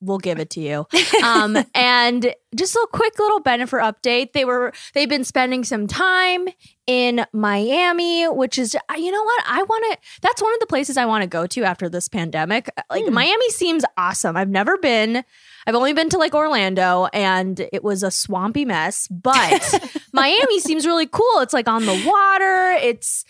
we'll 0.00 0.18
give 0.18 0.38
it 0.38 0.50
to 0.50 0.60
you." 0.60 0.86
Um, 1.22 1.54
and 1.74 2.34
just 2.54 2.74
a 2.74 2.88
quick 2.92 3.18
little 3.18 3.42
Bennifer 3.42 3.78
update. 3.80 4.32
They 4.32 4.46
were 4.46 4.72
they've 4.94 5.08
been 5.08 5.22
spending 5.24 5.64
some 5.64 5.86
time 5.86 6.48
in 6.86 7.26
Miami, 7.32 8.24
which 8.26 8.58
is 8.58 8.74
uh, 8.74 8.94
you 8.94 9.10
know 9.12 9.22
what 9.22 9.44
I 9.46 9.62
want 9.62 9.84
to. 9.92 9.98
That's 10.22 10.40
one 10.40 10.52
of 10.54 10.60
the 10.60 10.66
places 10.66 10.96
I 10.96 11.04
want 11.04 11.22
to 11.22 11.28
go 11.28 11.46
to 11.46 11.62
after 11.64 11.88
this 11.90 12.08
pandemic. 12.08 12.70
Like 12.88 13.04
Hmm. 13.04 13.12
Miami 13.14 13.50
seems 13.50 13.84
awesome. 13.98 14.36
I've 14.36 14.48
never 14.48 14.78
been. 14.78 15.22
I've 15.66 15.74
only 15.74 15.92
been 15.92 16.08
to 16.08 16.18
like 16.18 16.34
Orlando 16.34 17.06
and 17.12 17.60
it 17.70 17.84
was 17.84 18.02
a 18.02 18.10
swampy 18.10 18.64
mess, 18.64 19.06
but 19.08 19.98
Miami 20.14 20.58
seems 20.60 20.86
really 20.86 21.06
cool. 21.06 21.40
It's 21.40 21.52
like 21.52 21.68
on 21.68 21.84
the 21.84 22.02
water. 22.06 22.78
It's 22.82 23.24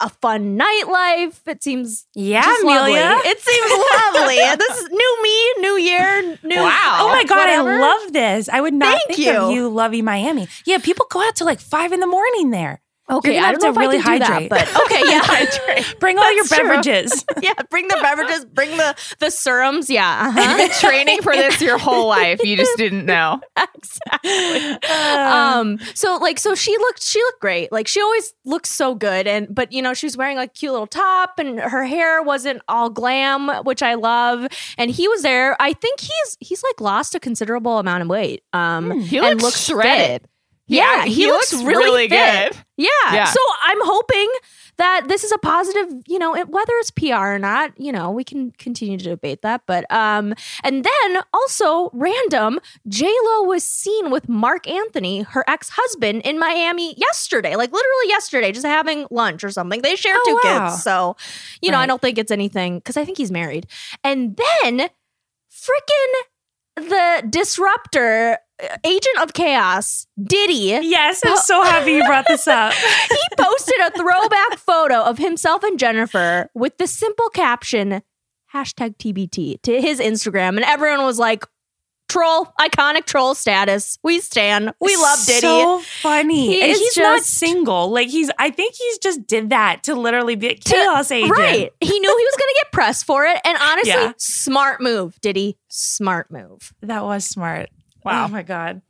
a 0.00 0.08
fun 0.08 0.58
nightlife. 0.58 1.40
It 1.46 1.62
seems 1.62 2.06
Yeah, 2.14 2.42
just 2.42 2.62
Amelia. 2.62 3.00
lovely. 3.00 3.30
It 3.30 3.40
seems 3.40 3.70
lovely. 3.94 4.36
This 4.66 4.80
is 4.82 4.88
new 4.90 5.22
me, 5.22 5.52
new 5.60 5.76
year, 5.78 6.38
new. 6.42 6.56
Wow. 6.62 6.98
Oh 7.02 7.08
my 7.08 7.24
god, 7.24 7.36
whatever. 7.36 7.70
I 7.72 7.80
love 7.80 8.12
this. 8.12 8.48
I 8.48 8.60
would 8.60 8.74
not 8.74 8.88
Thank 9.06 9.16
think 9.18 9.28
of 9.36 9.50
you. 9.50 9.54
you 9.56 9.68
loving 9.68 10.04
Miami. 10.04 10.48
Yeah, 10.64 10.78
people 10.78 11.06
go 11.10 11.22
out 11.26 11.36
till 11.36 11.46
like 11.46 11.60
five 11.60 11.92
in 11.92 12.00
the 12.00 12.06
morning 12.06 12.50
there. 12.50 12.80
Okay, 13.10 13.38
I 13.38 13.42
have 13.46 13.58
don't 13.58 13.62
know 13.62 13.72
to 13.74 13.80
if 13.80 13.88
really 13.88 13.98
I 13.98 14.18
can 14.18 14.18
do 14.18 14.24
hydrate. 14.24 14.50
that, 14.50 14.72
but 14.72 14.82
okay, 14.84 15.02
yeah, 15.06 15.84
Bring 16.00 16.18
all 16.18 16.32
your 16.34 16.44
That's 16.44 16.56
true. 16.56 16.68
beverages. 16.68 17.24
yeah. 17.42 17.54
Bring 17.70 17.88
the 17.88 17.98
beverages, 18.02 18.44
bring 18.46 18.76
the 18.76 18.94
the 19.18 19.30
serums. 19.30 19.90
Yeah, 19.90 20.32
uh-huh. 20.34 20.68
Training 20.80 21.22
for 21.22 21.34
this 21.34 21.60
your 21.60 21.78
whole 21.78 22.08
life. 22.08 22.40
You 22.44 22.56
just 22.56 22.76
didn't 22.76 23.06
know. 23.06 23.40
exactly. 23.74 24.90
um 24.90 25.78
so 25.94 26.16
like 26.16 26.38
so 26.38 26.54
she 26.54 26.76
looked 26.78 27.02
she 27.02 27.20
looked 27.20 27.40
great 27.40 27.70
like 27.72 27.86
she 27.88 28.00
always 28.00 28.34
looks 28.44 28.70
so 28.70 28.94
good 28.94 29.26
and 29.26 29.52
but 29.54 29.72
you 29.72 29.82
know 29.82 29.94
she 29.94 30.06
was 30.06 30.16
wearing 30.16 30.36
like 30.36 30.50
a 30.50 30.52
cute 30.52 30.72
little 30.72 30.86
top 30.86 31.38
and 31.38 31.58
her 31.60 31.84
hair 31.84 32.22
wasn't 32.22 32.60
all 32.68 32.90
glam 32.90 33.48
which 33.64 33.82
i 33.82 33.94
love 33.94 34.46
and 34.78 34.90
he 34.90 35.08
was 35.08 35.22
there 35.22 35.56
i 35.60 35.72
think 35.72 36.00
he's 36.00 36.36
he's 36.40 36.62
like 36.62 36.80
lost 36.80 37.14
a 37.14 37.20
considerable 37.20 37.78
amount 37.78 38.02
of 38.02 38.08
weight 38.08 38.42
um 38.52 39.00
He 39.00 39.18
and 39.18 39.40
looks 39.42 39.64
shredded. 39.66 40.26
Yeah, 40.76 41.04
he, 41.04 41.26
looks, 41.26 41.52
really, 41.62 42.08
fit. 42.08 42.52
good. 42.52 42.62
Yeah. 42.76 42.88
Yeah. 43.12 43.24
So 43.24 43.40
I'm 43.64 43.78
hoping 43.82 44.28
that 44.78 45.08
this 45.08 45.24
is 45.24 45.32
a 45.32 45.36
positive, 45.38 45.88
you 46.06 46.18
know, 46.18 46.34
it, 46.34 46.48
whether 46.48 46.72
it's 46.76 46.90
PR 46.90 47.16
or 47.34 47.38
not, 47.38 47.72
you 47.78 47.92
know, 47.92 48.10
we 48.10 48.24
can 48.24 48.50
continue 48.52 48.96
to 48.96 49.04
debate 49.04 49.42
that. 49.42 49.62
But 49.66 49.84
um, 49.92 50.32
and 50.64 50.82
then 50.84 51.22
also 51.34 51.90
random, 51.92 52.60
J 52.88 53.06
Lo 53.24 53.42
was 53.42 53.62
seen 53.62 54.10
with 54.10 54.28
Marc 54.28 54.66
Anthony, 54.68 55.20
her 55.22 55.44
ex 55.46 55.70
husband, 55.74 56.22
in 56.22 56.38
Miami 56.38 56.94
yesterday, 56.96 57.56
like 57.56 57.72
literally 57.72 58.08
yesterday, 58.08 58.52
just 58.52 58.64
having 58.64 59.06
lunch 59.10 59.44
or 59.44 59.50
something. 59.50 59.82
They 59.82 59.96
share 59.96 60.14
Oh, 60.16 60.40
two 60.42 60.48
wow. 60.48 60.70
kids, 60.70 60.82
so 60.82 61.16
you 61.60 61.70
know, 61.70 61.78
I 61.78 61.84
don't 61.86 62.00
think 62.00 62.16
it's 62.16 62.30
anything 62.30 62.78
because 62.78 62.96
I 62.96 63.04
think 63.04 63.18
he's 63.18 63.30
married. 63.30 63.66
And 64.02 64.36
then 64.36 64.88
freaking 65.52 66.12
the 66.76 67.26
disruptor, 67.28 68.38
agent 68.84 69.18
of 69.22 69.32
chaos, 69.32 70.06
Diddy 70.22 70.78
yes, 70.82 71.20
I'm 71.24 71.36
so 71.36 71.62
happy 71.62 71.92
you 71.92 72.04
brought 72.04 72.26
this 72.28 72.46
up. 72.46 72.72
he 73.08 73.36
posted 73.36 73.80
a 73.80 73.90
throwback 73.92 74.58
photo 74.58 75.02
of 75.02 75.18
himself 75.18 75.62
and 75.62 75.78
Jennifer 75.78 76.50
with 76.54 76.78
the 76.78 76.86
simple 76.86 77.28
caption 77.30 78.02
hashtag 78.54 78.96
TBT 78.98 79.62
to 79.62 79.80
his 79.80 80.00
Instagram. 80.00 80.56
And 80.56 80.64
everyone 80.64 81.04
was 81.04 81.18
like, 81.18 81.44
troll, 82.08 82.52
iconic 82.60 83.04
troll 83.06 83.34
status. 83.34 83.98
We 84.02 84.18
stand. 84.20 84.72
We 84.80 84.96
love 84.96 85.24
Diddy. 85.24 85.40
So 85.40 85.78
funny. 86.02 86.48
He 86.48 86.60
and 86.62 86.72
he's 86.72 86.96
not 86.96 87.22
single. 87.22 87.90
Like 87.90 88.08
he's 88.08 88.30
I 88.38 88.50
think 88.50 88.74
he's 88.74 88.98
just 88.98 89.26
did 89.26 89.50
that 89.50 89.84
to 89.84 89.94
literally 89.94 90.34
be 90.34 90.48
a 90.48 90.54
chaos 90.54 91.10
agent. 91.12 91.30
Right. 91.30 91.70
He 91.80 91.98
knew 92.00 92.16
he 92.18 92.24
was 92.24 92.36
going 92.36 92.48
to 92.48 92.60
get 92.64 92.72
pressed 92.72 93.04
for 93.06 93.24
it. 93.24 93.40
And 93.44 93.56
honestly, 93.60 93.90
Yeah. 93.92 94.12
smart 94.18 94.80
move, 94.80 95.20
Diddy. 95.20 95.56
Smart 95.68 96.30
move. 96.32 96.72
That 96.82 97.04
was 97.04 97.24
smart. 97.24 97.68
Wow. 98.04 98.26
Oh 98.26 98.28
my 98.28 98.42
god. 98.42 98.82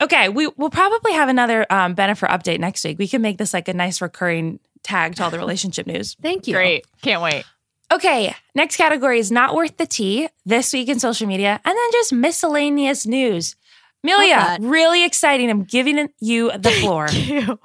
Okay, 0.00 0.28
we 0.28 0.46
will 0.56 0.70
probably 0.70 1.12
have 1.12 1.28
another 1.28 1.66
um, 1.70 1.94
Bennifer 1.94 2.28
update 2.28 2.60
next 2.60 2.84
week. 2.84 2.98
We 2.98 3.08
can 3.08 3.20
make 3.20 3.38
this 3.38 3.52
like 3.52 3.68
a 3.68 3.74
nice 3.74 4.00
recurring 4.00 4.60
tag 4.82 5.16
to 5.16 5.24
all 5.24 5.30
the 5.30 5.38
relationship 5.38 5.86
news. 5.86 6.16
Thank 6.22 6.46
you. 6.46 6.54
Great. 6.54 6.86
Can't 7.02 7.22
wait. 7.22 7.44
Okay, 7.90 8.34
next 8.54 8.76
category 8.76 9.18
is 9.18 9.32
not 9.32 9.54
worth 9.54 9.78
the 9.78 9.86
tea 9.86 10.28
this 10.44 10.72
week 10.74 10.88
in 10.88 11.00
social 11.00 11.26
media, 11.26 11.58
and 11.64 11.76
then 11.76 11.92
just 11.92 12.12
miscellaneous 12.12 13.06
news. 13.06 13.56
Amelia, 14.04 14.36
that. 14.36 14.60
really 14.60 15.04
exciting. 15.04 15.50
I'm 15.50 15.64
giving 15.64 16.08
you 16.20 16.52
the 16.56 16.70
floor. 16.70 17.08
you. 17.12 17.58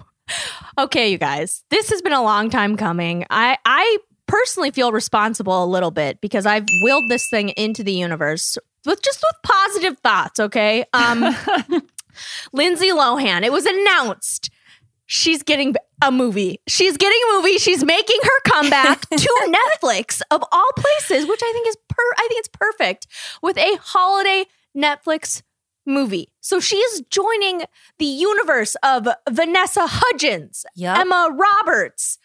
Okay, 0.78 1.12
you 1.12 1.18
guys. 1.18 1.64
This 1.70 1.90
has 1.90 2.02
been 2.02 2.14
a 2.14 2.24
long 2.24 2.50
time 2.50 2.78
coming. 2.78 3.26
I 3.30 3.58
I 3.66 3.98
personally 4.28 4.72
feel 4.72 4.92
responsible 4.92 5.64
a 5.64 5.68
little 5.68 5.92
bit 5.92 6.22
because 6.22 6.46
I've 6.46 6.66
willed 6.84 7.10
this 7.10 7.30
thing 7.30 7.50
into 7.50 7.84
the 7.84 7.94
universe 7.94 8.58
with 8.86 9.02
just 9.02 9.22
with 9.24 9.42
positive 9.52 9.98
thoughts, 10.00 10.40
okay? 10.40 10.86
Um 10.94 11.22
Lindsay 12.54 12.90
Lohan, 12.92 13.44
it 13.44 13.52
was 13.52 13.66
announced 13.66 14.50
she's 15.06 15.44
getting 15.44 15.76
a 16.02 16.12
movie. 16.12 16.60
She's 16.68 16.98
getting 16.98 17.20
a 17.30 17.34
movie. 17.38 17.58
She's 17.58 17.84
making 17.84 18.18
her 18.24 18.52
comeback 18.52 19.02
to 19.10 19.56
Netflix 19.82 20.22
of 20.32 20.44
all 20.52 20.70
places, 20.76 21.28
which 21.28 21.42
I 21.44 21.52
think 21.54 21.68
is 21.68 21.78
per 21.90 22.04
I 22.18 22.28
think 22.28 22.40
it's 22.40 22.50
perfect 22.50 23.08
with 23.42 23.58
a 23.58 23.78
holiday 23.82 24.46
Netflix 24.76 25.42
movie. 25.86 26.30
So 26.40 26.60
she 26.60 26.78
is 26.78 27.02
joining 27.10 27.64
the 28.00 28.06
universe 28.06 28.76
of 28.84 29.08
Vanessa 29.30 29.86
Hudgens, 29.88 30.66
Yep. 30.76 30.98
Emma 30.98 31.30
Roberts. 31.32 32.18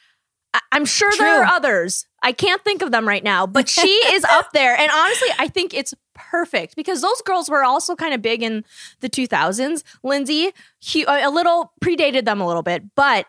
I'm 0.72 0.84
sure 0.84 1.10
there 1.18 1.42
are 1.42 1.44
others. 1.44 2.06
I 2.22 2.32
can't 2.32 2.62
think 2.64 2.82
of 2.82 2.90
them 2.90 3.06
right 3.06 3.22
now, 3.24 3.46
but 3.46 3.68
she 3.68 3.88
is 3.88 4.24
up 4.24 4.52
there. 4.52 4.76
And 4.76 4.90
honestly, 4.92 5.28
I 5.38 5.48
think 5.48 5.74
it's 5.74 5.94
perfect 6.14 6.74
because 6.76 7.00
those 7.00 7.20
girls 7.22 7.48
were 7.48 7.64
also 7.64 7.94
kind 7.94 8.12
of 8.14 8.22
big 8.22 8.42
in 8.42 8.64
the 9.00 9.08
2000s. 9.08 9.82
Lindsay, 10.02 10.50
he, 10.80 11.04
a 11.06 11.30
little 11.30 11.72
predated 11.80 12.24
them 12.24 12.40
a 12.40 12.46
little 12.46 12.62
bit, 12.62 12.82
but 12.94 13.26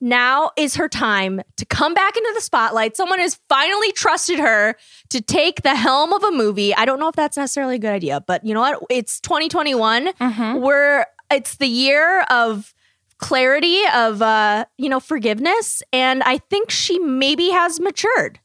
now 0.00 0.50
is 0.56 0.76
her 0.76 0.88
time 0.88 1.40
to 1.56 1.64
come 1.66 1.92
back 1.94 2.16
into 2.16 2.30
the 2.34 2.40
spotlight. 2.40 2.96
Someone 2.96 3.18
has 3.18 3.40
finally 3.48 3.90
trusted 3.92 4.38
her 4.38 4.76
to 5.08 5.20
take 5.20 5.62
the 5.62 5.74
helm 5.74 6.12
of 6.12 6.22
a 6.22 6.30
movie. 6.30 6.72
I 6.74 6.84
don't 6.84 7.00
know 7.00 7.08
if 7.08 7.16
that's 7.16 7.36
necessarily 7.36 7.76
a 7.76 7.78
good 7.80 7.90
idea, 7.92 8.20
but 8.20 8.44
you 8.46 8.54
know 8.54 8.60
what? 8.60 8.80
It's 8.90 9.20
2021. 9.20 10.12
Mhm. 10.20 10.60
We're 10.60 11.04
it's 11.30 11.56
the 11.56 11.66
year 11.66 12.22
of 12.30 12.72
clarity 13.18 13.80
of 13.94 14.22
uh, 14.22 14.64
you 14.76 14.88
know, 14.88 15.00
forgiveness, 15.00 15.82
and 15.92 16.22
I 16.22 16.38
think 16.38 16.70
she 16.70 16.98
maybe 16.98 17.50
has 17.50 17.80
matured. 17.80 18.40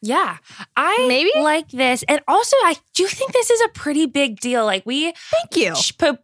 Yeah, 0.00 0.36
I 0.76 1.06
Maybe? 1.08 1.32
like 1.40 1.70
this, 1.70 2.04
and 2.06 2.20
also 2.28 2.56
I 2.62 2.76
do 2.94 3.04
think 3.06 3.32
this 3.32 3.50
is 3.50 3.60
a 3.62 3.68
pretty 3.70 4.06
big 4.06 4.38
deal. 4.38 4.64
Like 4.64 4.86
we 4.86 5.12
Thank 5.12 5.56
you. 5.56 5.74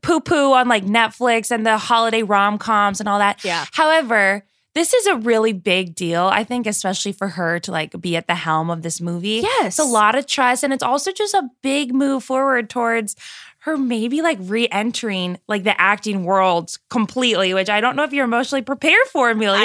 poo 0.00 0.20
poo 0.20 0.52
on 0.52 0.68
like 0.68 0.84
Netflix 0.84 1.50
and 1.50 1.66
the 1.66 1.76
holiday 1.76 2.22
rom 2.22 2.56
coms 2.58 3.00
and 3.00 3.08
all 3.08 3.18
that. 3.18 3.44
Yeah. 3.44 3.64
However, 3.72 4.44
this 4.76 4.94
is 4.94 5.06
a 5.06 5.16
really 5.16 5.52
big 5.52 5.96
deal. 5.96 6.22
I 6.26 6.44
think, 6.44 6.68
especially 6.68 7.10
for 7.12 7.26
her 7.28 7.58
to 7.60 7.72
like 7.72 8.00
be 8.00 8.16
at 8.16 8.28
the 8.28 8.36
helm 8.36 8.70
of 8.70 8.82
this 8.82 9.00
movie. 9.00 9.40
Yes. 9.42 9.66
it's 9.66 9.78
a 9.80 9.84
lot 9.90 10.14
of 10.14 10.26
trust, 10.26 10.62
and 10.62 10.72
it's 10.72 10.82
also 10.84 11.10
just 11.10 11.34
a 11.34 11.48
big 11.60 11.92
move 11.92 12.22
forward 12.22 12.70
towards 12.70 13.16
her 13.64 13.76
maybe 13.78 14.20
like 14.22 14.38
re-entering 14.42 15.38
like 15.48 15.64
the 15.64 15.78
acting 15.80 16.24
world 16.24 16.76
completely, 16.90 17.54
which 17.54 17.70
I 17.70 17.80
don't 17.80 17.96
know 17.96 18.04
if 18.04 18.12
you're 18.12 18.24
emotionally 18.26 18.60
prepared 18.62 19.06
for, 19.10 19.30
Amelia. 19.30 19.58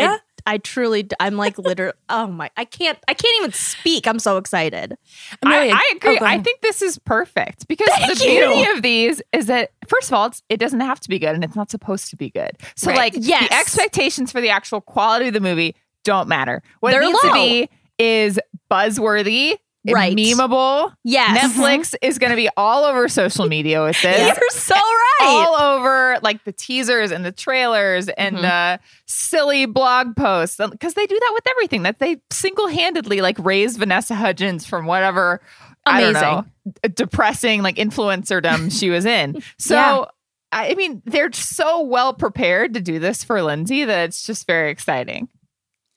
I, 0.46 0.54
I 0.54 0.58
truly, 0.58 1.06
I'm 1.20 1.36
like 1.36 1.58
literally. 1.58 1.94
Oh 2.12 2.26
my! 2.28 2.50
I 2.58 2.66
can't. 2.66 2.98
I 3.08 3.14
can't 3.14 3.36
even 3.40 3.52
speak. 3.54 4.08
I'm 4.08 4.18
so 4.18 4.38
excited. 4.38 4.98
Amelia, 5.44 5.74
I, 5.74 5.78
I 5.78 5.94
agree. 5.98 6.18
oh, 6.20 6.26
I 6.26 6.40
think 6.40 6.62
this 6.62 6.82
is 6.82 6.98
perfect 6.98 7.68
because 7.68 7.88
Thank 7.90 8.18
the 8.18 8.24
beauty 8.26 8.60
you. 8.62 8.74
of 8.76 8.82
these 8.82 9.22
is 9.34 9.46
that 9.46 9.72
first 9.88 10.08
of 10.10 10.14
all, 10.16 10.26
it's, 10.28 10.42
it 10.50 10.58
doesn't 10.58 10.80
have 10.80 11.00
to 11.02 11.10
be 11.10 11.20
good 11.20 11.36
and 11.36 11.44
it's 11.44 11.56
not 11.56 11.70
supposed 11.70 12.10
to 12.10 12.16
be 12.16 12.30
good. 12.32 12.52
So 12.76 12.90
Right. 12.90 12.98
like 12.98 13.14
Yes. 13.18 13.50
the 13.50 13.54
expectations 13.56 14.32
for 14.32 14.42
the 14.42 14.50
actual 14.50 14.82
quality 14.82 15.28
of 15.28 15.34
the 15.34 15.40
movie 15.42 15.76
don't 16.04 16.28
matter. 16.28 16.64
What 16.80 16.92
They're 16.92 17.02
it 17.02 17.06
needs 17.08 17.20
low. 17.24 17.30
to 17.30 17.34
be 17.36 17.70
is 18.00 18.40
buzzworthy 18.72 19.56
Right. 19.88 20.16
memeable. 20.16 20.94
Yes. 21.04 21.54
Netflix 21.56 21.96
is 22.02 22.20
going 22.20 22.32
to 22.32 22.36
be 22.36 22.50
all 22.58 22.84
over 22.84 23.08
social 23.08 23.48
media 23.48 23.82
with 23.84 24.02
this. 24.02 24.28
You're 24.28 24.50
so 24.52 24.76
right. 24.76 25.20
All 25.22 25.56
over 25.78 26.20
like 26.22 26.44
the 26.44 26.52
teasers 26.52 27.12
and 27.12 27.24
the 27.26 27.32
trailers 27.32 28.10
and 28.10 28.38
Mhm. 28.38 28.42
the 28.42 28.80
silly 29.06 29.66
blog 29.66 30.16
posts 30.16 30.58
because 30.58 30.94
they 30.96 31.06
do 31.06 31.18
that 31.20 31.32
with 31.34 31.48
everything. 31.50 31.84
That 31.84 32.00
they 32.00 32.18
single 32.30 32.68
handedly 32.68 33.22
like 33.22 33.38
raise 33.40 33.78
Vanessa 33.78 34.16
Hudgens 34.16 34.66
from 34.66 34.86
whatever 34.86 35.42
I 35.86 36.02
don't 36.02 36.14
know 36.14 36.46
depressing 36.94 37.64
like 37.64 37.78
influencerdom 37.78 38.78
she 38.78 38.90
was 38.90 39.06
in. 39.06 39.42
So 39.58 39.76
Yeah. 39.76 40.06
I 40.52 40.74
mean, 40.76 41.02
they're 41.06 41.32
so 41.32 41.82
well 41.84 42.14
prepared 42.14 42.74
to 42.74 42.82
do 42.82 42.98
this 43.00 43.24
for 43.24 43.42
Lindsay 43.44 43.86
that 43.86 44.06
it's 44.06 44.26
just 44.26 44.46
very 44.48 44.72
exciting. 44.72 45.30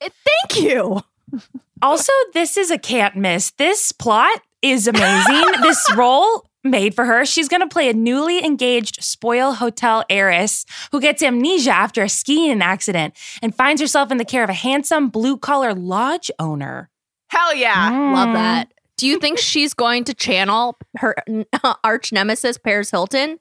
Thank 0.00 0.62
you. 0.62 1.00
Also, 1.80 2.12
this 2.32 2.56
is 2.56 2.70
a 2.70 2.78
can't 2.78 3.16
miss. 3.16 3.50
This 3.52 3.92
plot 3.92 4.40
is 4.62 4.86
amazing. 4.86 5.44
this 5.62 5.82
role 5.96 6.46
made 6.64 6.94
for 6.94 7.04
her. 7.04 7.24
She's 7.24 7.48
going 7.48 7.60
to 7.62 7.66
play 7.66 7.88
a 7.88 7.92
newly 7.92 8.44
engaged 8.44 9.02
spoil 9.02 9.52
hotel 9.54 10.04
heiress 10.08 10.64
who 10.92 11.00
gets 11.00 11.22
amnesia 11.22 11.72
after 11.72 12.02
a 12.04 12.08
skiing 12.08 12.62
accident 12.62 13.14
and 13.42 13.52
finds 13.54 13.80
herself 13.80 14.12
in 14.12 14.18
the 14.18 14.24
care 14.24 14.44
of 14.44 14.50
a 14.50 14.54
handsome 14.54 15.08
blue 15.08 15.36
collar 15.36 15.74
lodge 15.74 16.30
owner. 16.38 16.88
Hell 17.28 17.54
yeah. 17.54 17.90
Love 18.14 18.28
Mm. 18.28 18.34
that. 18.34 18.72
Do 18.96 19.08
you 19.08 19.18
think 19.18 19.38
she's 19.38 19.74
going 19.74 20.04
to 20.04 20.14
channel 20.14 20.78
her 20.98 21.16
arch 21.82 22.12
nemesis 22.12 22.58
Paris 22.58 22.90
Hilton? 22.92 23.40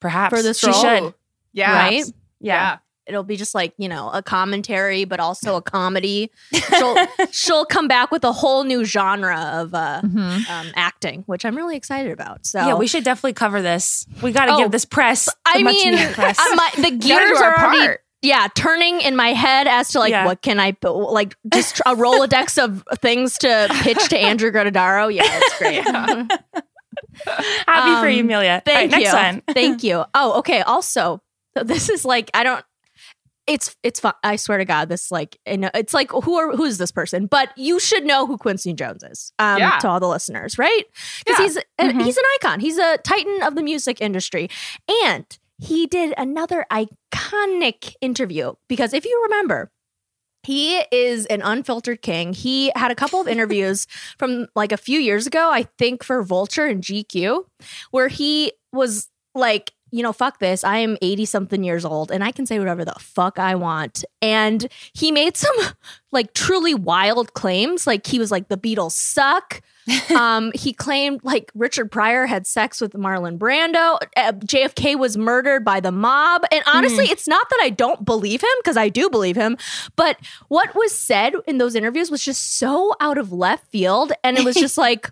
Perhaps 0.00 0.36
For 0.36 0.42
this 0.42 0.58
she 0.58 0.66
role? 0.66 0.82
should. 0.82 1.14
Yeah. 1.54 1.72
Right? 1.78 2.04
Yeah. 2.40 2.78
It'll 3.06 3.22
be 3.22 3.36
just 3.36 3.54
like, 3.54 3.74
you 3.76 3.88
know, 3.88 4.08
a 4.10 4.22
commentary, 4.22 5.04
but 5.04 5.20
also 5.20 5.56
a 5.56 5.62
comedy. 5.62 6.30
She'll 6.52 6.96
she'll 7.32 7.66
come 7.66 7.86
back 7.86 8.10
with 8.10 8.24
a 8.24 8.32
whole 8.32 8.64
new 8.64 8.84
genre 8.84 9.50
of 9.54 9.74
uh, 9.74 10.00
Mhm. 10.02 10.48
um, 10.50 10.72
acting, 10.74 11.22
which 11.26 11.44
I'm 11.44 11.54
really 11.56 11.76
excited 11.76 12.12
about. 12.12 12.46
So 12.46 12.58
Yeah, 12.66 12.74
we 12.76 12.86
should 12.86 13.04
definitely 13.04 13.34
cover 13.34 13.60
this. 13.60 14.06
We 14.22 14.32
got 14.32 14.46
to 14.46 14.52
Oh, 14.54 14.58
give 14.58 14.70
this 14.70 14.84
press. 14.86 15.28
I 15.46 15.62
much 15.62 15.74
mean, 15.74 15.96
press. 16.14 16.38
My, 16.54 16.70
the 16.76 16.90
gears 16.92 17.40
are 17.40 17.56
already 17.58 17.98
yeah 18.22 18.48
turning 18.54 19.02
in 19.02 19.16
my 19.16 19.34
head 19.34 19.66
as 19.66 19.90
to 19.90 19.98
like 19.98 20.10
Yeah. 20.12 20.24
what 20.24 20.40
can 20.40 20.58
I 20.58 20.72
put- 20.72 20.94
like 21.12 21.36
just 21.52 21.80
a 21.80 21.94
rolodex 21.94 22.56
of 22.62 22.82
things 23.02 23.36
to 23.38 23.68
pitch 23.82 24.08
to 24.08 24.18
Andrew 24.18 24.50
Gruttadaro. 24.50 25.14
Yeah, 25.14 25.24
it's 25.26 25.58
great. 25.58 25.84
Happy 27.66 28.00
for 28.02 28.08
you, 28.08 28.20
um, 28.20 28.26
Amelia. 28.26 28.62
Thank 28.64 28.92
right, 28.92 29.00
next 29.02 29.12
you. 29.12 29.18
one. 29.18 29.42
Thank 29.54 29.82
you. 29.84 30.04
Oh, 30.14 30.38
okay. 30.38 30.62
Also, 30.62 31.20
this 31.54 31.88
is 31.88 32.04
like 32.04 32.30
I 32.34 32.44
don't. 32.44 32.64
It's 33.46 33.76
it's 33.82 34.00
fun. 34.00 34.14
I 34.22 34.36
swear 34.36 34.58
to 34.58 34.64
God, 34.64 34.88
this 34.88 35.10
like 35.10 35.38
you 35.46 35.58
it's 35.74 35.92
like 35.92 36.10
who 36.10 36.36
are 36.36 36.56
who 36.56 36.64
is 36.64 36.78
this 36.78 36.90
person? 36.90 37.26
But 37.26 37.50
you 37.56 37.78
should 37.78 38.04
know 38.04 38.26
who 38.26 38.38
Quincy 38.38 38.72
Jones 38.72 39.02
is. 39.02 39.32
Um, 39.38 39.58
Yeah. 39.58 39.78
to 39.80 39.88
all 39.88 40.00
the 40.00 40.08
listeners, 40.08 40.58
right? 40.58 40.84
Because 41.24 41.38
Yeah. 41.38 41.44
he's 41.44 41.56
a, 41.56 41.62
Mhm. 41.80 42.04
he's 42.04 42.16
an 42.16 42.24
icon. 42.36 42.60
He's 42.60 42.78
a 42.78 42.96
titan 43.04 43.42
of 43.42 43.54
the 43.54 43.62
music 43.62 44.00
industry, 44.00 44.48
and 45.04 45.26
he 45.58 45.86
did 45.86 46.14
another 46.16 46.64
iconic 46.72 47.94
interview. 48.00 48.54
Because 48.68 48.92
if 48.94 49.04
you 49.04 49.20
remember. 49.24 49.70
He 50.46 50.76
is 50.92 51.24
an 51.24 51.40
unfiltered 51.40 52.02
king. 52.02 52.34
He 52.34 52.70
had 52.76 52.90
a 52.90 52.94
couple 52.94 53.18
of 53.18 53.26
interviews 53.34 53.86
from 54.18 54.46
like 54.54 54.72
a 54.72 54.76
few 54.76 55.00
years 55.00 55.26
ago, 55.26 55.48
I 55.50 55.62
think 55.78 56.04
for 56.04 56.22
Vulture 56.22 56.66
and 56.66 56.82
GQ, 56.82 57.46
where 57.92 58.08
he 58.08 58.52
was 58.70 59.08
like, 59.34 59.72
you 59.94 60.02
know, 60.02 60.12
fuck 60.12 60.40
this. 60.40 60.64
I 60.64 60.78
am 60.78 60.96
80 61.02 61.24
something 61.24 61.62
years 61.62 61.84
old 61.84 62.10
and 62.10 62.24
I 62.24 62.32
can 62.32 62.46
say 62.46 62.58
whatever 62.58 62.84
the 62.84 62.96
fuck 62.98 63.38
I 63.38 63.54
want. 63.54 64.04
And 64.20 64.66
he 64.92 65.12
made 65.12 65.36
some 65.36 65.54
like 66.10 66.34
truly 66.34 66.74
wild 66.74 67.32
claims. 67.34 67.86
Like 67.86 68.04
he 68.04 68.18
was 68.18 68.32
like, 68.32 68.48
the 68.48 68.56
Beatles 68.56 68.90
suck. 68.90 69.60
um, 70.16 70.50
he 70.52 70.72
claimed 70.72 71.20
like 71.22 71.52
Richard 71.54 71.92
Pryor 71.92 72.26
had 72.26 72.44
sex 72.44 72.80
with 72.80 72.94
Marlon 72.94 73.38
Brando. 73.38 73.98
Uh, 74.16 74.32
JFK 74.32 74.98
was 74.98 75.16
murdered 75.16 75.64
by 75.64 75.78
the 75.78 75.92
mob. 75.92 76.42
And 76.50 76.64
honestly, 76.66 77.04
it's 77.04 77.28
not 77.28 77.48
that 77.50 77.60
I 77.62 77.70
don't 77.70 78.04
believe 78.04 78.42
him 78.42 78.48
because 78.62 78.76
I 78.76 78.88
do 78.88 79.08
believe 79.08 79.36
him, 79.36 79.56
but 79.94 80.18
what 80.48 80.74
was 80.74 80.90
said 80.90 81.34
in 81.46 81.58
those 81.58 81.76
interviews 81.76 82.10
was 82.10 82.24
just 82.24 82.58
so 82.58 82.94
out 82.98 83.16
of 83.16 83.30
left 83.30 83.68
field. 83.68 84.12
And 84.24 84.36
it 84.38 84.44
was 84.44 84.56
just 84.56 84.76
like, 84.88 85.10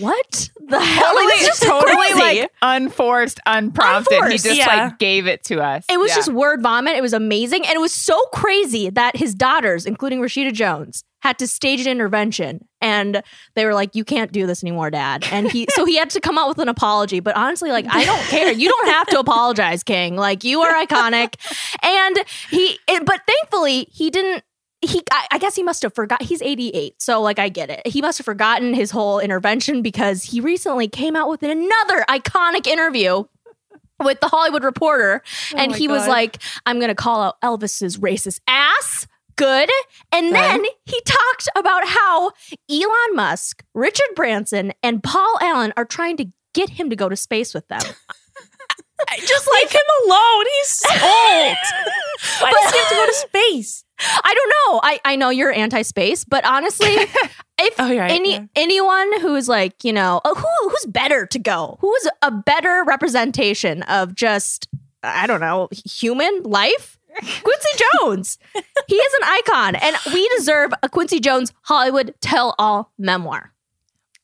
what 0.00 0.50
the 0.66 0.78
hell? 0.78 1.04
Totally, 1.14 1.24
Like, 1.26 1.40
just 1.46 1.62
totally 1.62 2.12
crazy. 2.12 2.40
like 2.42 2.50
unforced, 2.60 3.40
unprompted. 3.46 4.22
He 4.24 4.38
just 4.38 4.54
yeah. 4.58 4.66
like 4.84 4.98
gave 4.98 5.26
it 5.26 5.42
to 5.44 5.60
us. 5.62 5.84
It 5.90 5.98
was 5.98 6.10
Yeah. 6.10 6.16
just 6.16 6.32
word 6.32 6.62
vomit. 6.62 6.96
It 6.96 7.02
was 7.02 7.14
amazing. 7.14 7.64
And 7.66 7.74
it 7.74 7.80
was 7.80 7.92
so 7.92 8.20
crazy 8.32 8.90
that 8.90 9.16
his 9.16 9.34
daughters, 9.34 9.86
including 9.86 10.20
Rashida 10.20 10.52
Jones, 10.52 11.04
had 11.20 11.38
to 11.38 11.46
stage 11.48 11.80
an 11.80 11.88
intervention. 11.88 12.60
And 12.80 13.22
they 13.56 13.64
were 13.64 13.74
like, 13.74 13.94
You 13.96 14.04
can't 14.04 14.30
do 14.30 14.46
this 14.46 14.62
anymore, 14.62 14.90
dad. 14.90 15.24
And 15.32 15.50
he 15.50 15.66
so 15.70 15.84
he 15.84 15.96
had 15.96 16.10
to 16.10 16.20
come 16.20 16.38
out 16.38 16.48
with 16.48 16.58
an 16.58 16.68
apology. 16.68 17.18
But 17.20 17.34
honestly, 17.36 17.70
like, 17.72 17.86
I 17.88 18.04
don't 18.04 18.22
care. 18.28 18.52
You 18.52 18.68
don't 18.68 18.88
have 18.88 19.06
to 19.08 19.18
apologize, 19.18 19.82
King. 19.82 20.16
Like, 20.16 20.44
you 20.44 20.60
are 20.60 20.72
iconic. 20.86 21.34
And 21.82 22.18
he 22.50 22.78
it- 22.86 23.04
but 23.04 23.22
thankfully 23.26 23.88
he 23.90 24.10
didn't 24.10 24.44
he 24.80 25.02
I, 25.10 25.26
I 25.32 25.38
guess 25.38 25.56
he 25.56 25.62
must 25.62 25.82
have 25.82 25.94
forgot 25.94 26.22
he's 26.22 26.42
88 26.42 27.00
so 27.00 27.20
like 27.20 27.38
i 27.38 27.48
get 27.48 27.70
it 27.70 27.86
he 27.86 28.00
must 28.00 28.18
have 28.18 28.24
forgotten 28.24 28.74
his 28.74 28.90
whole 28.90 29.18
intervention 29.18 29.82
because 29.82 30.22
he 30.22 30.40
recently 30.40 30.88
came 30.88 31.16
out 31.16 31.28
with 31.28 31.42
another 31.42 32.04
iconic 32.08 32.66
interview 32.66 33.24
with 34.00 34.20
the 34.20 34.28
hollywood 34.28 34.64
reporter 34.64 35.22
oh 35.54 35.56
and 35.56 35.72
my 35.72 35.78
he 35.78 35.88
was 35.88 36.06
like 36.06 36.38
i'm 36.66 36.78
gonna 36.80 36.94
call 36.94 37.22
out 37.22 37.40
elvis's 37.42 37.98
racist 37.98 38.40
ass 38.46 39.06
good 39.36 39.70
and 40.12 40.34
then 40.34 40.64
he 40.84 41.00
talked 41.04 41.48
about 41.56 41.86
how 41.86 42.32
elon 42.70 43.14
musk 43.14 43.64
richard 43.74 44.08
branson 44.14 44.72
and 44.82 45.02
paul 45.02 45.38
allen 45.40 45.72
are 45.76 45.84
trying 45.84 46.16
to 46.16 46.26
get 46.54 46.70
him 46.70 46.90
to 46.90 46.96
go 46.96 47.08
to 47.08 47.16
space 47.16 47.54
with 47.54 47.66
them 47.68 47.80
just 49.16 49.48
Leave 49.52 49.70
him 49.70 49.80
alone. 50.04 50.44
He's 50.58 50.82
old. 50.90 51.56
Why 52.40 52.50
does 52.50 52.72
he 52.72 52.78
have 52.78 52.88
to 52.88 52.94
go 52.94 53.06
to 53.06 53.14
space? 53.14 53.84
I 54.00 54.34
don't 54.34 54.48
know. 54.74 54.80
I, 54.82 55.00
I 55.04 55.16
know 55.16 55.30
you're 55.30 55.52
anti-space, 55.52 56.24
but 56.24 56.44
honestly, 56.44 56.86
if 57.58 57.74
Oh, 57.78 57.88
right, 57.96 58.10
any 58.10 58.34
yeah. 58.34 58.44
anyone 58.54 59.20
who's 59.20 59.48
like, 59.48 59.82
you 59.84 59.92
know, 59.92 60.20
uh, 60.24 60.34
who 60.34 60.46
who's 60.68 60.86
better 60.86 61.26
to 61.26 61.38
go? 61.38 61.78
Who's 61.80 62.08
a 62.22 62.30
better 62.30 62.84
representation 62.86 63.82
of 63.84 64.14
just 64.14 64.68
I 65.02 65.26
don't 65.26 65.40
know, 65.40 65.68
human 65.84 66.42
life? 66.44 66.98
Quincy 67.18 67.84
Jones. 68.02 68.38
he 68.86 68.94
is 68.94 69.14
an 69.14 69.22
icon 69.24 69.74
and 69.76 69.96
we 70.12 70.28
deserve 70.36 70.72
a 70.82 70.88
Quincy 70.88 71.18
Jones 71.20 71.52
Hollywood 71.62 72.14
tell-all 72.20 72.92
memoir. 72.98 73.52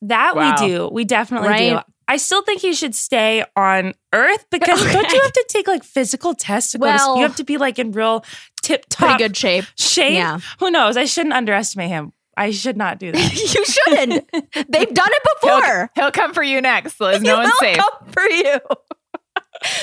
That 0.02 0.36
Wow. 0.36 0.54
we 0.60 0.68
do. 0.68 0.88
We 0.92 1.04
definitely 1.04 1.56
do. 1.70 1.78
I 2.06 2.18
still 2.18 2.42
think 2.42 2.60
he 2.60 2.74
should 2.74 2.94
stay 2.94 3.44
on 3.56 3.94
Earth 4.12 4.44
because 4.50 4.78
don't 4.92 5.10
you 5.10 5.20
have 5.22 5.32
to 5.32 5.44
take 5.48 5.66
like 5.66 5.82
physical 5.82 6.34
tests 6.34 6.72
to 6.72 6.78
go 6.78 6.86
to 6.86 6.92
Well- 6.92 7.16
You 7.16 7.22
have 7.22 7.36
to 7.36 7.44
be 7.44 7.56
like 7.56 7.78
in 7.78 7.90
real 7.92 8.24
tip 8.64 8.88
Pretty 8.90 9.12
top 9.12 9.18
good 9.18 9.36
shape. 9.36 9.64
shape. 9.76 10.14
Yeah. 10.14 10.38
Who 10.60 10.70
knows? 10.70 10.96
I 10.96 11.04
shouldn't 11.04 11.34
underestimate 11.34 11.88
him. 11.90 12.12
I 12.36 12.50
should 12.50 12.76
not 12.76 12.98
do 12.98 13.12
that. 13.12 13.34
you 13.54 13.64
shouldn't. 13.64 14.28
They've 14.68 14.92
done 14.94 15.08
it 15.12 15.22
He'll, 15.42 15.60
before. 15.60 15.90
he'll 15.94 16.10
come 16.10 16.34
for 16.34 16.42
you 16.42 16.60
next, 16.60 17.00
Liz. 17.00 17.20
He 17.22 17.28
No 17.28 17.36
one's 17.38 17.48
will 17.48 17.56
safe. 17.60 17.76
come 17.76 18.08
for 18.10 18.22
you. 18.24 18.58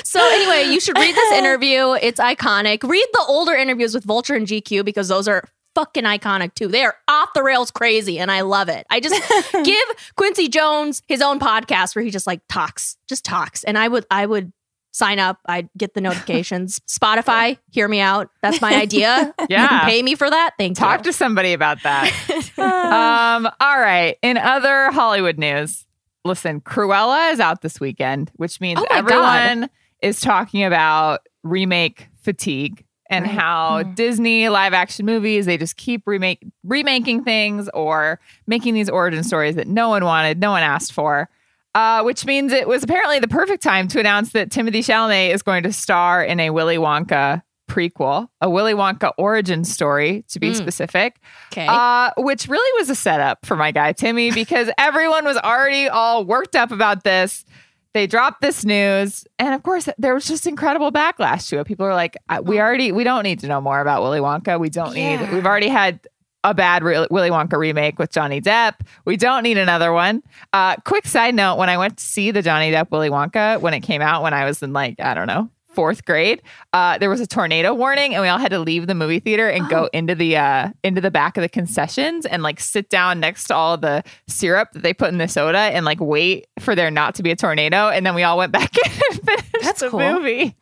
so 0.03 0.19
anyway, 0.19 0.71
you 0.73 0.79
should 0.79 0.97
read 0.97 1.15
this 1.15 1.31
interview. 1.33 1.93
It's 1.93 2.19
iconic. 2.19 2.83
Read 2.83 3.05
the 3.13 3.23
older 3.27 3.53
interviews 3.53 3.93
with 3.93 4.03
Vulture 4.03 4.35
and 4.35 4.45
GQ 4.45 4.83
because 4.83 5.07
those 5.07 5.27
are 5.27 5.43
fucking 5.75 6.03
iconic 6.03 6.53
too. 6.53 6.67
They 6.67 6.83
are 6.83 6.95
off 7.07 7.29
the 7.33 7.41
rails 7.43 7.71
crazy 7.71 8.19
and 8.19 8.29
I 8.29 8.41
love 8.41 8.67
it. 8.67 8.85
I 8.89 8.99
just 8.99 9.15
give 9.63 10.13
Quincy 10.17 10.49
Jones 10.49 11.01
his 11.07 11.21
own 11.21 11.39
podcast 11.39 11.95
where 11.95 12.03
he 12.03 12.11
just 12.11 12.27
like 12.27 12.41
talks, 12.49 12.97
just 13.07 13.23
talks. 13.23 13.63
And 13.63 13.77
I 13.77 13.87
would 13.87 14.05
I 14.11 14.25
would 14.25 14.51
sign 14.91 15.19
up. 15.19 15.37
I'd 15.45 15.69
get 15.77 15.93
the 15.93 16.01
notifications. 16.07 16.79
Spotify, 16.87 17.57
hear 17.71 17.87
me 17.87 17.99
out. 17.99 18.29
That's 18.41 18.61
my 18.61 18.75
idea. 18.75 19.33
You 19.41 19.45
Yeah. 19.49 19.67
can 19.67 19.89
pay 19.89 20.03
me 20.03 20.15
for 20.15 20.29
that. 20.29 20.51
Thank 20.57 20.71
you. 20.71 20.75
Talk 20.85 20.99
you. 20.99 21.11
to 21.11 21.13
somebody 21.13 21.53
about 21.53 21.81
that. 21.83 22.11
um, 22.57 23.51
all 23.59 23.79
right. 23.79 24.17
In 24.21 24.37
other 24.37 24.91
Hollywood 24.91 25.37
news, 25.37 25.85
listen, 26.25 26.61
Cruella 26.61 27.31
is 27.33 27.39
out 27.39 27.61
this 27.61 27.79
weekend, 27.79 28.31
which 28.35 28.61
means 28.61 28.79
Oh 28.79 28.85
my 28.89 28.97
everyone 28.97 29.69
is 30.01 30.19
talking 30.19 30.63
about 30.63 31.21
remake 31.43 32.07
fatigue 32.21 32.85
and 33.09 33.25
Right. 33.25 33.33
how 33.35 33.83
Hmm. 33.83 33.93
Disney 33.93 34.47
live 34.49 34.73
action 34.73 35.05
movies, 35.05 35.45
they 35.45 35.57
just 35.57 35.75
keep 35.77 36.03
remake 36.05 36.43
remaking 36.63 37.23
things 37.23 37.69
or 37.73 38.19
making 38.47 38.73
these 38.73 38.89
origin 38.89 39.23
stories 39.23 39.55
that 39.55 39.67
no 39.67 39.89
one 39.89 40.05
wanted, 40.05 40.39
no 40.39 40.51
one 40.51 40.63
asked 40.63 40.93
for. 40.93 41.29
Uh, 41.73 42.03
which 42.03 42.25
means 42.25 42.51
it 42.51 42.67
was 42.67 42.83
apparently 42.83 43.19
the 43.19 43.27
perfect 43.29 43.63
time 43.63 43.87
to 43.87 43.99
announce 43.99 44.33
that 44.33 44.49
Timothée 44.49 44.79
Chalamet 44.79 45.33
is 45.33 45.41
going 45.41 45.63
to 45.63 45.71
star 45.71 46.21
in 46.23 46.39
a 46.41 46.49
Willy 46.49 46.75
Wonka 46.77 47.41
prequel, 47.69 48.27
a 48.41 48.49
Willy 48.49 48.73
Wonka 48.73 49.13
origin 49.17 49.63
story, 49.63 50.25
to 50.27 50.39
be 50.39 50.51
Mm. 50.51 50.55
specific. 50.57 51.15
Okay. 51.53 51.65
Uh, 51.69 52.09
which 52.17 52.49
really 52.49 52.79
was 52.81 52.89
a 52.89 52.95
setup 52.95 53.45
for 53.45 53.55
my 53.55 53.71
guy 53.71 53.93
Timmy 53.93 54.31
because 54.33 54.69
everyone 54.77 55.23
was 55.23 55.37
already 55.37 55.87
all 55.87 56.25
worked 56.25 56.57
up 56.57 56.71
about 56.71 57.05
this. 57.05 57.45
They 57.93 58.07
dropped 58.07 58.41
this 58.41 58.63
news, 58.65 59.25
and 59.39 59.53
of 59.53 59.63
course, 59.63 59.87
there 59.97 60.13
was 60.13 60.25
just 60.25 60.47
incredible 60.47 60.91
backlash 60.91 61.47
to 61.49 61.59
it. 61.59 61.67
People 61.67 61.85
are 61.85 61.93
like, 61.93 62.15
"Uh, 62.29 62.41
"We 62.43 62.59
already, 62.59 62.91
we 62.93 63.03
don't 63.05 63.23
need 63.23 63.39
to 63.39 63.47
know 63.47 63.59
more 63.61 63.79
about 63.81 64.01
Willy 64.01 64.19
Wonka. 64.19 64.59
We 64.59 64.69
don't 64.69 64.93
need. 64.93 65.19
We've 65.31 65.45
already 65.45 65.67
had 65.69 65.99
a 66.43 66.53
bad 66.53 66.83
Willy 66.83 67.29
Wonka 67.29 67.57
remake 67.57 67.99
with 67.99 68.11
Johnny 68.11 68.41
Depp. 68.41 68.75
We 69.05 69.17
don't 69.17 69.43
need 69.43 69.57
another 69.57 69.93
one. 69.93 70.23
Uh, 70.53 70.75
quick 70.77 71.05
side 71.05 71.35
note: 71.35 71.57
when 71.57 71.69
I 71.69 71.77
went 71.77 71.97
to 71.97 72.03
see 72.03 72.31
the 72.31 72.41
Johnny 72.41 72.71
Depp 72.71 72.91
Willy 72.91 73.09
Wonka 73.09 73.59
when 73.61 73.73
it 73.73 73.81
came 73.81 74.01
out, 74.01 74.23
when 74.23 74.33
I 74.33 74.45
was 74.45 74.61
in 74.61 74.73
like 74.73 74.99
I 74.99 75.13
don't 75.13 75.27
know 75.27 75.49
fourth 75.73 76.03
grade, 76.05 76.41
uh, 76.73 76.97
there 76.97 77.09
was 77.09 77.21
a 77.21 77.27
tornado 77.27 77.73
warning, 77.73 78.13
and 78.13 78.21
we 78.21 78.27
all 78.27 78.37
had 78.37 78.51
to 78.51 78.59
leave 78.59 78.87
the 78.87 78.95
movie 78.95 79.19
theater 79.19 79.47
and 79.49 79.69
go 79.69 79.89
into 79.93 80.15
the 80.15 80.37
uh, 80.37 80.69
into 80.83 81.01
the 81.01 81.11
back 81.11 81.37
of 81.37 81.41
the 81.41 81.49
concessions 81.49 82.25
and 82.25 82.43
like 82.43 82.59
sit 82.59 82.89
down 82.89 83.19
next 83.19 83.45
to 83.45 83.55
all 83.55 83.77
the 83.77 84.03
syrup 84.27 84.71
that 84.73 84.83
they 84.83 84.93
put 84.93 85.09
in 85.09 85.17
the 85.17 85.27
soda 85.27 85.57
and 85.57 85.85
like 85.85 85.99
wait 85.99 86.47
for 86.59 86.75
there 86.75 86.91
not 86.91 87.15
to 87.15 87.23
be 87.23 87.31
a 87.31 87.35
tornado, 87.35 87.89
and 87.89 88.05
then 88.05 88.15
we 88.15 88.23
all 88.23 88.37
went 88.37 88.51
back 88.51 88.75
in 88.77 88.91
and 89.11 89.21
finished 89.21 89.55
That's 89.61 89.79
the 89.81 89.89
cool. 89.89 89.99
movie. 89.99 90.55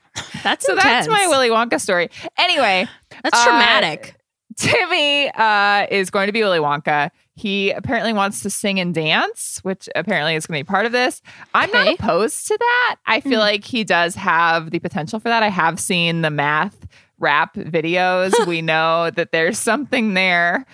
That's 0.43 0.65
So 0.65 0.75
that's 0.75 1.07
my 1.07 1.15
intense. 1.15 1.29
Willy 1.29 1.49
Wonka 1.49 1.79
story. 1.79 2.09
Anyway, 2.37 2.87
That's 3.23 3.39
uh, 3.39 3.43
traumatic. 3.45 4.18
Timmy 4.59 5.29
uh, 5.31 5.87
is 5.89 6.09
going 6.09 6.27
to 6.27 6.33
be 6.33 6.41
Willy 6.41 6.59
Wonka. 6.59 7.09
He 7.35 7.71
apparently 7.71 8.11
wants 8.11 8.41
to 8.43 8.49
sing 8.49 8.79
and 8.79 8.93
dance, 8.93 9.59
which 9.63 9.87
apparently 9.95 10.35
is 10.35 10.45
going 10.45 10.59
to 10.59 10.63
be 10.65 10.67
part 10.69 10.85
of 10.85 10.91
this. 10.91 11.21
I'm 11.53 11.69
Okay. 11.69 11.85
not 11.85 11.93
opposed 11.93 12.47
to 12.47 12.57
that. 12.59 12.97
I 13.05 13.21
feel 13.21 13.39
like 13.39 13.63
he 13.63 13.83
does 13.85 14.15
have 14.15 14.71
the 14.71 14.79
potential 14.79 15.19
for 15.21 15.29
that. 15.29 15.43
I 15.43 15.49
have 15.49 15.79
seen 15.79 16.21
the 16.21 16.29
math 16.29 16.85
rap 17.19 17.55
videos. 17.55 18.33
we 18.47 18.61
know 18.61 19.09
that 19.11 19.31
there's 19.31 19.57
something 19.57 20.13
there. 20.13 20.65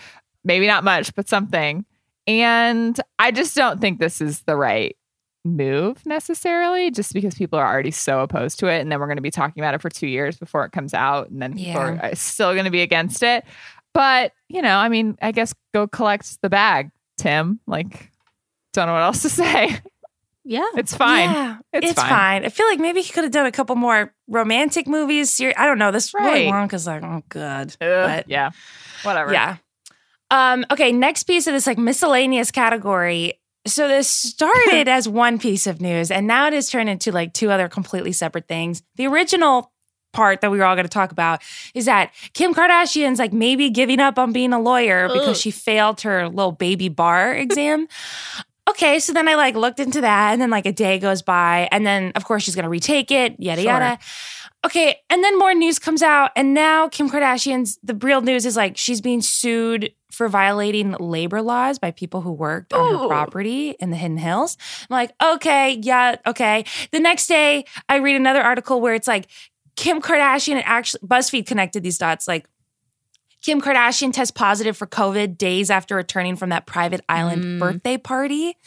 Maybe 0.43 0.65
not 0.65 0.83
much, 0.83 1.13
but 1.13 1.29
something. 1.29 1.85
And 2.25 2.99
I 3.19 3.29
just 3.31 3.55
don't 3.55 3.79
think 3.79 3.99
this 3.99 4.19
is 4.19 4.41
the 4.41 4.55
right 4.55 4.97
move 5.43 6.03
necessarily, 6.07 6.89
just 6.89 7.13
because 7.13 7.35
people 7.35 7.59
are 7.59 7.71
already 7.71 7.91
so 7.91 8.21
opposed 8.21 8.57
to 8.59 8.65
it. 8.67 8.79
And 8.79 8.91
then 8.91 8.99
we're 8.99 9.05
going 9.05 9.17
to 9.17 9.21
be 9.21 9.29
talking 9.29 9.61
about 9.61 9.75
it 9.75 9.81
for 9.81 9.89
two 9.91 10.07
years 10.07 10.37
before 10.39 10.65
it 10.65 10.71
comes 10.71 10.95
out. 10.95 11.29
And 11.29 11.39
then 11.39 11.53
people 11.55 11.81
are 11.81 11.99
uh, 12.03 12.15
still 12.15 12.53
going 12.53 12.65
to 12.65 12.71
be 12.71 12.81
against 12.81 13.21
it. 13.21 13.43
But, 13.95 14.33
you 14.49 14.61
know, 14.61 14.77
I 14.77 14.89
mean, 14.89 15.17
I 15.21 15.31
guess 15.31 15.55
go 15.73 15.87
collect 15.87 16.39
the 16.43 16.49
bag, 16.49 16.91
Tim. 17.17 17.59
Like, 17.65 18.11
don't 18.73 18.85
know 18.87 18.93
what 18.93 19.01
else 19.03 19.21
to 19.23 19.29
say. 19.41 19.79
yeah. 20.43 20.69
It's 20.75 20.93
fine. 20.95 21.29
Yeah, 21.31 21.57
It's 21.73 21.91
it's, 21.91 21.99
fine. 22.01 22.09
fine. 22.09 22.45
I 22.45 22.49
feel 22.49 22.67
like 22.67 22.79
maybe 22.79 23.01
he 23.01 23.11
could 23.13 23.23
have 23.23 23.31
done 23.31 23.45
a 23.45 23.51
couple 23.53 23.75
more 23.77 24.13
romantic 24.27 24.85
movies. 24.85 25.31
Ser- 25.33 25.53
I 25.57 25.65
don't 25.65 25.79
know. 25.79 25.91
This 25.91 26.13
Willy 26.13 26.45
Right. 26.49 26.53
Wonka's 26.53 26.85
like, 26.85 27.03
oh, 27.03 27.23
good. 27.29 27.75
Ugh, 27.81 28.07
But 28.07 28.29
yeah. 28.29 28.51
Whatever. 29.03 29.31
yeah. 29.33 29.57
Um, 30.29 30.65
okay, 30.71 30.91
next 30.91 31.23
piece 31.23 31.47
of 31.47 31.53
this 31.53 31.65
like 31.65 31.77
miscellaneous 31.77 32.51
category. 32.51 33.39
So 33.67 33.87
this 33.87 34.09
started 34.09 34.87
as 34.89 35.07
one 35.07 35.39
piece 35.39 35.67
of 35.67 35.79
news, 35.81 36.11
and 36.11 36.27
now 36.27 36.47
it 36.47 36.53
has 36.53 36.69
turned 36.69 36.89
into 36.89 37.11
like 37.11 37.33
two 37.33 37.49
other 37.49 37.69
completely 37.69 38.11
separate 38.11 38.47
things. 38.47 38.83
The 38.95 39.07
original 39.07 39.71
part 40.15 40.41
that 40.41 40.49
we 40.49 40.57
were 40.57 40.63
all 40.65 40.75
going 40.75 40.85
to 40.85 40.89
talk 40.89 41.11
about 41.11 41.41
is 41.73 41.85
that 41.85 42.11
Kim 42.33 42.53
Kardashian's 42.53 43.19
like 43.19 43.33
maybe 43.33 43.69
giving 43.69 43.99
up 43.99 44.17
on 44.17 44.31
being 44.31 44.53
a 44.53 44.59
lawyer 44.59 45.09
because 45.09 45.39
she 45.39 45.51
failed 45.51 46.01
her 46.01 46.29
little 46.29 46.53
baby 46.53 46.89
bar 46.89 47.33
exam. 47.45 47.87
Okay, 48.67 48.97
so 48.99 49.13
then 49.13 49.27
I 49.27 49.35
like 49.35 49.53
looked 49.55 49.79
into 49.79 50.01
that, 50.01 50.31
and 50.33 50.41
then 50.41 50.49
like 50.49 50.65
a 50.65 50.71
day 50.71 50.97
goes 50.97 51.21
by, 51.21 51.69
and 51.71 51.85
then 51.85 52.11
of 52.15 52.25
course 52.25 52.41
she's 52.43 52.55
gonna 52.55 52.69
retake 52.69 53.11
it, 53.11 53.35
yada 53.37 53.61
Sure. 53.61 53.71
yada. 53.71 53.99
Okay, 54.65 54.95
and 55.11 55.23
then 55.23 55.37
more 55.37 55.53
news 55.53 55.77
comes 55.77 56.01
out, 56.01 56.31
and 56.35 56.55
now 56.55 56.87
Kim 56.89 57.07
Kardashian's 57.07 57.77
the 57.83 57.93
real 57.93 58.21
news 58.21 58.43
is 58.43 58.55
like 58.57 58.75
she's 58.75 59.01
being 59.01 59.21
sued 59.21 59.91
for 60.11 60.27
violating 60.29 60.93
labor 60.99 61.43
laws 61.43 61.77
by 61.77 61.91
people 61.91 62.21
who 62.21 62.31
worked 62.31 62.73
on 62.73 62.97
her 62.97 63.07
property 63.07 63.75
in 63.79 63.91
the 63.91 63.97
Hidden 63.97 64.17
Hills. 64.17 64.57
I'm 64.89 64.95
like, 64.95 65.11
okay, 65.21 65.77
yeah, 65.83 66.15
okay. 66.25 66.65
The 66.91 66.99
next 67.01 67.27
day, 67.27 67.65
I 67.87 67.97
read 67.97 68.15
another 68.15 68.41
article 68.41 68.81
where 68.81 68.95
it's 68.95 69.07
like 69.07 69.27
Kim 69.75 70.01
Kardashian 70.01 70.61
actually 70.65 71.01
BuzzFeed 71.07 71.45
connected 71.47 71.83
these 71.83 71.97
dots, 71.97 72.27
like. 72.27 72.47
Kim 73.41 73.61
Kardashian 73.61 74.11
tests 74.11 74.31
positive 74.31 74.75
for 74.75 74.87
COVID 74.87 75.37
days 75.37 75.69
after 75.69 75.95
returning 75.95 76.35
from 76.35 76.49
that 76.49 76.65
private 76.65 77.01
island 77.07 77.43
Mm. 77.43 77.59
birthday 77.59 77.95
party 77.95 78.57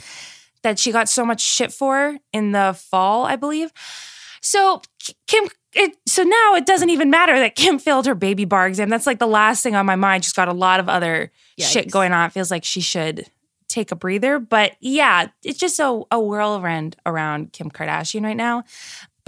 that 0.62 0.78
she 0.78 0.92
got 0.92 1.08
so 1.08 1.24
much 1.24 1.40
shit 1.40 1.72
for 1.72 2.16
in 2.32 2.52
the 2.52 2.78
fall, 2.88 3.24
I 3.24 3.34
believe. 3.34 3.72
So 4.40 4.80
Kim, 5.26 5.48
it, 5.74 5.96
so 6.06 6.22
now 6.22 6.54
it 6.54 6.64
doesn't 6.64 6.90
even 6.90 7.10
matter 7.10 7.36
that 7.40 7.56
Kim 7.56 7.78
failed 7.80 8.06
her 8.06 8.14
baby 8.14 8.44
bar 8.44 8.68
exam. 8.68 8.88
That's 8.88 9.06
like 9.06 9.18
the 9.18 9.26
last 9.26 9.64
thing 9.64 9.74
on 9.74 9.84
my 9.84 9.96
mind. 9.96 10.24
She's 10.24 10.32
got 10.32 10.46
a 10.46 10.52
lot 10.52 10.78
of 10.78 10.88
other 10.88 11.32
shit 11.66 11.90
going 11.90 12.12
on. 12.12 12.26
It 12.26 12.32
feels 12.32 12.52
like 12.52 12.62
she 12.62 12.80
should 12.80 13.26
take 13.68 13.90
a 13.90 13.96
breather. 13.96 14.38
But 14.38 14.76
yeah, 14.80 15.26
it's 15.42 15.58
just 15.58 15.80
a, 15.80 16.02
a 16.12 16.20
whirlwind 16.20 16.94
around 17.04 17.52
Kim 17.52 17.68
Kardashian 17.68 18.22
right 18.22 18.36
now. 18.36 18.62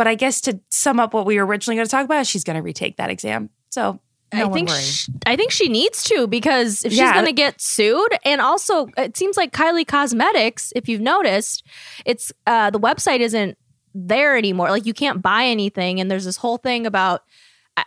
But 0.01 0.09
I 0.09 0.15
guess 0.15 0.41
to 0.43 0.59
sum 0.71 0.99
up 0.99 1.13
what 1.13 1.27
we 1.27 1.37
were 1.37 1.45
originally 1.45 1.77
going 1.77 1.85
to 1.85 1.91
talk 1.91 2.07
about, 2.07 2.27
she's 2.27 2.43
going 2.43 2.57
to 2.57 2.63
retake 2.63 2.97
that 2.97 3.11
exam. 3.11 3.51
So 3.69 4.01
no 4.33 4.47
I 4.47 4.51
think 4.51 4.71
worry. 4.71 4.81
sh- 4.81 5.11
I 5.27 5.37
think 5.37 5.51
she 5.51 5.69
needs 5.69 6.05
to 6.05 6.27
because 6.27 6.87
if 6.87 6.93
she's 6.93 7.13
going 7.13 7.27
to 7.27 7.35
get 7.35 7.61
sued, 7.61 8.09
and 8.25 8.41
also 8.41 8.89
it 8.97 9.19
seems 9.19 9.37
like 9.37 9.53
Kylie 9.53 9.87
Cosmetics, 9.87 10.73
if 10.75 10.89
you've 10.89 11.03
noticed, 11.03 11.67
it's 12.07 12.33
uh, 12.47 12.71
the 12.71 12.81
website 12.81 13.21
isn't 13.21 13.59
there 13.95 14.39
anymore. 14.39 14.71
Like 14.71 14.87
you 14.87 14.95
can't 14.95 15.21
buy 15.21 15.45
anything, 15.45 16.01
and 16.01 16.11
there's 16.11 16.25
this 16.25 16.39
whole 16.39 16.57
thing 16.57 16.87
about. 16.87 17.23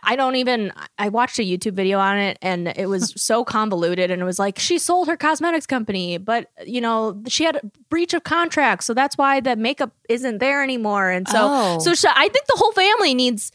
I- 0.02 0.16
don't 0.16 0.36
even. 0.36 0.72
I 0.98 1.08
watched 1.08 1.38
a 1.38 1.42
YouTube 1.42 1.74
video 1.74 1.98
on 1.98 2.18
it, 2.18 2.38
and 2.42 2.68
it 2.76 2.88
was 2.88 3.12
so 3.20 3.44
convoluted. 3.44 4.10
And 4.10 4.20
it 4.20 4.24
was 4.24 4.38
like 4.38 4.58
she 4.58 4.78
sold 4.78 5.08
her 5.08 5.16
cosmetics 5.16 5.66
company, 5.66 6.18
but 6.18 6.50
you 6.66 6.80
know 6.80 7.22
she 7.28 7.44
had 7.44 7.56
a 7.56 7.60
breach 7.90 8.14
of 8.14 8.24
contract, 8.24 8.84
so 8.84 8.94
that's 8.94 9.16
why 9.18 9.40
the 9.40 9.56
makeup 9.56 9.92
isn't 10.08 10.38
there 10.38 10.62
anymore. 10.62 11.10
And 11.10 11.28
so, 11.28 11.38
Oh. 11.40 11.78
so 11.80 11.94
sh- 11.94 12.04
I 12.08 12.28
think 12.28 12.46
the 12.46 12.56
whole 12.56 12.72
family 12.72 13.14
needs 13.14 13.52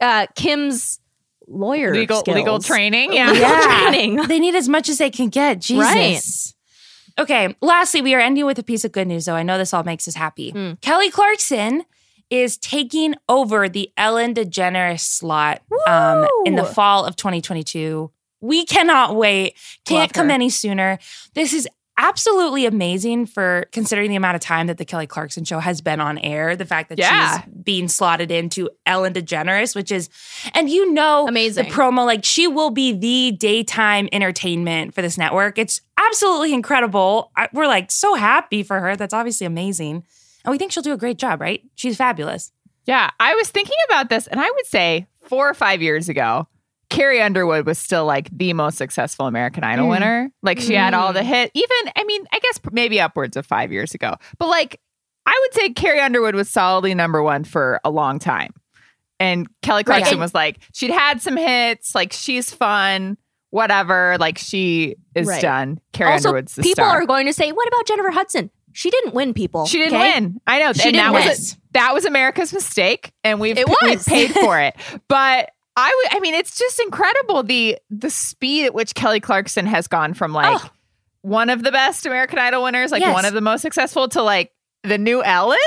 uh, 0.00 0.26
Kim's 0.36 1.00
lawyer 1.48 1.92
Legal 1.94 2.22
legal 2.26 2.58
training. 2.58 3.12
Yeah. 3.12 3.30
Legal 3.32 3.48
Yeah. 3.48 3.88
training. 3.90 4.16
they 4.28 4.38
need 4.38 4.54
as 4.54 4.68
much 4.68 4.88
as 4.88 4.98
they 4.98 5.10
can 5.10 5.28
get. 5.28 5.60
Jesus. 5.60 5.84
Right. 7.16 7.22
Okay. 7.22 7.56
Lastly, 7.62 8.02
we 8.02 8.14
are 8.14 8.20
ending 8.20 8.44
with 8.46 8.58
a 8.58 8.62
piece 8.62 8.84
of 8.84 8.92
good 8.92 9.06
news, 9.06 9.24
though. 9.24 9.34
I 9.34 9.42
know 9.42 9.56
this 9.56 9.72
all 9.72 9.84
makes 9.84 10.06
us 10.08 10.14
happy. 10.14 10.50
Hmm. 10.50 10.72
Kelly 10.82 11.10
Clarkson 11.10 11.84
is 12.30 12.56
taking 12.56 13.14
over 13.28 13.68
the 13.68 13.90
Ellen 13.96 14.34
DeGeneres 14.34 15.00
slot 15.00 15.62
um, 15.86 16.26
in 16.44 16.56
the 16.56 16.64
fall 16.64 17.04
of 17.04 17.16
2022. 17.16 18.10
We 18.40 18.64
cannot 18.64 19.16
wait. 19.16 19.54
Can't 19.84 20.12
come 20.12 20.30
any 20.30 20.50
sooner. 20.50 20.98
This 21.34 21.52
is 21.52 21.68
absolutely 21.98 22.66
amazing 22.66 23.24
for 23.24 23.64
considering 23.72 24.10
the 24.10 24.16
amount 24.16 24.34
of 24.34 24.42
time 24.42 24.66
that 24.66 24.76
the 24.76 24.84
Kelly 24.84 25.06
Clarkson 25.06 25.44
show 25.44 25.60
has 25.60 25.80
been 25.80 25.98
on 25.98 26.18
air. 26.18 26.54
The 26.54 26.66
fact 26.66 26.90
that 26.90 26.98
Yeah. 26.98 27.40
she's 27.40 27.54
being 27.64 27.88
slotted 27.88 28.30
into 28.30 28.68
Ellen 28.84 29.14
DeGeneres, 29.14 29.74
which 29.74 29.90
is, 29.90 30.10
and 30.52 30.68
you 30.68 30.92
know, 30.92 31.26
Amazing. 31.26 31.64
the 31.64 31.70
promo, 31.70 32.04
like 32.04 32.22
she 32.22 32.46
will 32.46 32.68
be 32.70 32.92
the 32.92 33.34
daytime 33.38 34.10
entertainment 34.12 34.94
for 34.94 35.00
this 35.00 35.16
network. 35.16 35.58
It's 35.58 35.80
absolutely 35.98 36.52
incredible. 36.52 37.30
I, 37.34 37.48
we're 37.54 37.66
like 37.66 37.90
so 37.90 38.14
happy 38.14 38.62
for 38.62 38.78
her. 38.80 38.94
That's 38.96 39.14
obviously 39.14 39.46
amazing. 39.46 40.04
And 40.46 40.52
we 40.52 40.58
think 40.58 40.72
she'll 40.72 40.82
do 40.82 40.92
a 40.94 40.96
great 40.96 41.18
job, 41.18 41.40
right? 41.40 41.60
She's 41.74 41.96
fabulous. 41.96 42.52
Yeah, 42.86 43.10
I 43.20 43.34
was 43.34 43.50
thinking 43.50 43.76
about 43.88 44.08
this, 44.08 44.26
and 44.28 44.40
I 44.40 44.48
would 44.48 44.66
say 44.66 45.06
four 45.20 45.50
or 45.50 45.54
five 45.54 45.82
years 45.82 46.08
ago, 46.08 46.46
Carrie 46.88 47.20
Underwood 47.20 47.66
was 47.66 47.78
still 47.80 48.04
like 48.06 48.28
the 48.30 48.52
most 48.52 48.78
successful 48.78 49.26
American 49.26 49.64
Idol 49.64 49.86
Mm. 49.86 49.90
winner. 49.90 50.30
Like 50.42 50.60
she 50.60 50.74
had 50.74 50.94
all 50.94 51.12
the 51.12 51.24
hit. 51.24 51.50
Even, 51.52 51.92
I 51.96 52.04
mean, 52.04 52.24
I 52.32 52.38
guess 52.38 52.60
maybe 52.70 53.00
upwards 53.00 53.36
of 53.36 53.44
five 53.44 53.72
years 53.72 53.92
ago. 53.92 54.14
But 54.38 54.46
like, 54.48 54.80
I 55.26 55.36
would 55.42 55.54
say 55.60 55.70
Carrie 55.70 55.98
Underwood 56.00 56.36
was 56.36 56.48
solidly 56.48 56.94
number 56.94 57.20
one 57.24 57.42
for 57.42 57.80
a 57.84 57.90
long 57.90 58.20
time. 58.20 58.52
And 59.18 59.48
Kelly 59.62 59.82
Clarkson 59.82 60.12
And- 60.14 60.20
was 60.20 60.32
like, 60.32 60.58
she'd 60.72 60.92
had 60.92 61.20
some 61.20 61.36
hits. 61.36 61.92
Like 61.92 62.12
she's 62.12 62.52
fun, 62.54 63.16
whatever. 63.50 64.16
Like 64.20 64.38
she 64.38 64.94
is 65.16 65.26
Right. 65.26 65.42
done. 65.42 65.80
Carrie 65.92 66.12
also, 66.12 66.28
Underwood's 66.28 66.54
the 66.54 66.62
people 66.62 66.84
star. 66.84 67.02
are 67.02 67.06
going 67.06 67.26
to 67.26 67.32
say, 67.32 67.50
"What 67.50 67.66
about 67.66 67.84
Jennifer 67.86 68.10
Hudson? 68.12 68.50
She 68.76 68.90
didn't 68.90 69.14
win 69.14 69.32
people. 69.32 69.64
She 69.66 69.78
didn't 69.78 69.94
okay? 69.98 70.12
win. 70.20 70.40
I 70.46 70.58
know. 70.58 70.72
She 70.74 70.88
and 70.88 70.96
that 70.96 71.12
didn't 71.12 71.12
was 71.14 71.24
win. 71.24 71.32
a- 71.58 71.72
that 71.72 71.94
was 71.94 72.04
America's 72.04 72.52
mistake, 72.52 73.12
and 73.24 73.40
we've 73.40 73.56
It 73.56 73.66
we've 73.82 74.04
paid 74.06 74.32
for 74.32 74.60
it. 74.60 74.76
But 75.08 75.50
I 75.76 75.94
would. 76.10 76.16
I 76.16 76.20
mean, 76.20 76.34
it's 76.34 76.58
just 76.58 76.78
incredible 76.80 77.42
the 77.42 77.78
the 77.90 78.10
speed 78.10 78.66
at 78.66 78.74
which 78.74 78.94
Kelly 78.94 79.20
Clarkson 79.20 79.64
has 79.66 79.86
gone 79.88 80.12
from 80.14 80.32
like 80.32 80.60
Oh. 80.62 80.70
one 81.22 81.48
of 81.50 81.62
the 81.62 81.72
best 81.72 82.04
American 82.06 82.38
Idol 82.38 82.62
winners, 82.64 82.92
like 82.92 83.00
Yes. 83.02 83.14
one 83.14 83.24
of 83.24 83.32
the 83.34 83.40
most 83.40 83.62
successful, 83.62 84.08
to 84.08 84.22
like 84.22 84.52
the 84.82 84.98
new 84.98 85.22
Ellen. 85.22 85.58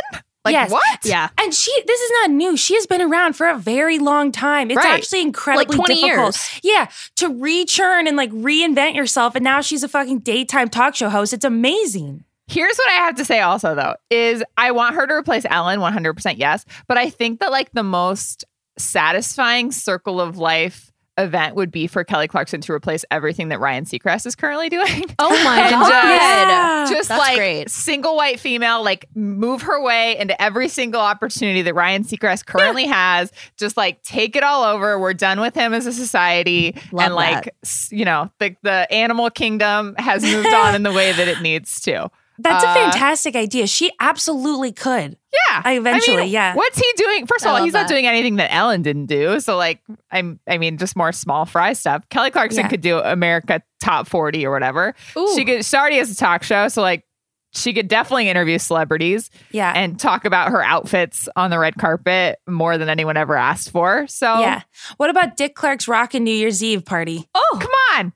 Like 0.45 0.53
Yes. 0.53 0.71
what? 0.71 0.99
Yeah, 1.03 1.29
And 1.37 1.53
she, 1.53 1.71
this 1.85 1.99
is 1.99 2.11
not 2.21 2.31
new. 2.31 2.55
She 2.55 2.73
has 2.75 2.87
been 2.87 3.01
around 3.01 3.33
for 3.33 3.47
a 3.49 3.57
very 3.57 3.99
long 3.99 4.31
time. 4.31 4.71
It's 4.71 4.77
Right. 4.77 4.93
actually 4.93 5.21
incredibly 5.21 5.75
20 5.75 5.95
difficult. 5.95 6.35
years. 6.37 6.59
Yeah, 6.63 6.87
to 7.17 7.29
rechurn 7.29 8.07
and 8.07 8.15
like 8.15 8.31
reinvent 8.31 8.95
yourself. 8.95 9.35
And 9.35 9.43
now 9.43 9.59
she's 9.61 9.83
a 9.83 9.89
fucking 9.89 10.19
daytime 10.19 10.69
talk 10.69 10.95
show 10.95 11.09
host. 11.09 11.33
It's 11.33 11.43
amazing. 11.45 12.23
Here's 12.49 12.77
what 12.77 12.89
I 12.89 12.93
have 12.95 13.15
to 13.15 13.25
say 13.25 13.41
also 13.41 13.75
though 13.75 13.95
is 14.09 14.43
I 14.57 14.71
want 14.71 14.95
her 14.95 15.05
to 15.07 15.13
replace 15.13 15.45
Ellen 15.49 15.79
100% 15.79 16.35
yes, 16.37 16.65
but 16.87 16.97
I 16.97 17.09
think 17.09 17.39
that 17.39 17.51
like 17.51 17.71
the 17.73 17.83
most 17.83 18.43
satisfying 18.77 19.71
circle 19.71 20.19
of 20.19 20.37
life 20.37 20.91
event 21.17 21.53
would 21.53 21.69
be 21.69 21.85
for 21.85 22.05
Kelly 22.05 22.29
Clarkson 22.29 22.61
to 22.61 22.71
replace 22.71 23.03
everything 23.11 23.49
that 23.49 23.59
Ryan 23.59 23.83
Seacrest 23.83 24.25
is 24.25 24.35
currently 24.35 24.69
doing. 24.69 25.03
Oh 25.19 25.29
my 25.43 25.59
And 25.63 25.71
god. 25.71 25.89
just- 25.89 26.89
Yeah. 26.89 26.97
just 26.97 27.09
like 27.09 27.35
great. 27.37 27.69
single 27.69 28.15
white 28.15 28.39
female, 28.39 28.81
like 28.83 29.05
move 29.15 29.63
her 29.63 29.81
way 29.83 30.17
into 30.17 30.41
every 30.41 30.69
single 30.69 31.01
opportunity 31.01 31.61
that 31.63 31.73
Ryan 31.73 32.05
Seacrest 32.05 32.45
currently 32.45 32.85
has. 32.85 33.33
Just 33.57 33.75
like 33.75 34.01
take 34.03 34.37
it 34.37 34.43
all 34.43 34.63
over. 34.63 34.97
We're 34.97 35.13
done 35.13 35.41
with 35.41 35.55
him 35.55 35.73
as 35.73 35.85
a 35.85 35.91
society, 35.93 36.73
Love 36.93 37.07
and 37.07 37.15
like 37.15 37.43
that. 37.45 37.53
s- 37.63 37.89
you 37.91 38.05
know, 38.05 38.31
the 38.39 38.55
the 38.63 38.87
animal 38.91 39.29
kingdom 39.29 39.95
has 39.97 40.23
moved 40.23 40.53
on 40.53 40.73
in 40.75 40.83
the 40.83 40.93
way 40.93 41.11
that 41.11 41.27
it 41.27 41.41
needs 41.41 41.81
to. 41.81 42.09
That's 42.41 42.63
Uh, 42.63 42.69
a 42.69 42.73
fantastic 42.73 43.35
idea. 43.35 43.67
She 43.67 43.91
absolutely 43.99 44.71
could. 44.71 45.17
Yeah, 45.49 45.61
I 45.63 45.73
eventually, 45.77 46.17
I 46.17 46.21
mean, 46.21 46.31
yeah. 46.31 46.55
What's 46.55 46.77
he 46.79 46.91
doing? 46.95 47.27
First 47.27 47.45
I 47.45 47.49
of 47.49 47.53
all, 47.53 47.59
love 47.59 47.65
he's 47.65 47.73
not 47.73 47.87
doing 47.87 48.07
anything 48.07 48.37
that 48.37 48.51
Ellen 48.53 48.81
didn't 48.81 49.05
do. 49.07 49.39
So 49.39 49.57
like, 49.57 49.81
I'm, 50.11 50.39
I 50.47 50.57
mean, 50.57 50.77
just 50.77 50.95
more 50.95 51.11
small 51.11 51.45
fry 51.45 51.73
stuff. 51.73 52.07
Kelly 52.09 52.31
Clarkson 52.31 52.61
Yeah. 52.63 52.69
could 52.69 52.81
do 52.81 52.99
America 52.99 53.61
Top 53.81 54.07
40 54.07 54.45
or 54.45 54.51
whatever. 54.51 54.95
Ooh. 55.17 55.33
She 55.35 55.45
could. 55.45 55.63
She 55.65 55.77
already 55.77 55.97
has 55.97 56.11
a 56.11 56.15
talk 56.15 56.43
show, 56.43 56.67
so 56.67 56.81
like, 56.81 57.03
she 57.51 57.73
could 57.73 57.87
definitely 57.87 58.29
interview 58.29 58.59
celebrities 58.59 59.31
Yeah. 59.51 59.73
and 59.75 59.99
talk 59.99 60.23
about 60.25 60.49
her 60.51 60.61
outfits 60.63 61.27
on 61.35 61.49
the 61.49 61.57
red 61.57 61.75
carpet 61.77 62.37
more 62.47 62.77
than 62.77 62.89
anyone 62.89 63.17
ever 63.17 63.35
asked 63.35 63.71
for. 63.71 64.05
So 64.07 64.39
yeah. 64.39 64.61
What 64.97 65.09
about 65.09 65.35
Dick 65.35 65.55
Clark's 65.55 65.87
Rockin' 65.87 66.23
New 66.23 66.33
Year's 66.33 66.63
Eve 66.63 66.85
party? 66.85 67.27
oh, 67.33 67.57
come 67.59 67.71
on, 67.97 68.13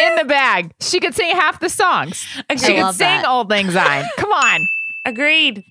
in 0.00 0.16
the 0.16 0.24
bag. 0.24 0.72
She 0.80 1.00
could 1.00 1.14
sing 1.14 1.34
half 1.34 1.60
the 1.60 1.68
songs. 1.68 2.18
She 2.18 2.42
could 2.48 2.60
sing 2.60 2.76
that. 2.98 3.24
"Auld 3.26 3.50
Lang 3.50 3.70
Syne." 3.70 4.04
Come 4.16 4.32
on. 4.32 4.66
Agreed. 5.04 5.64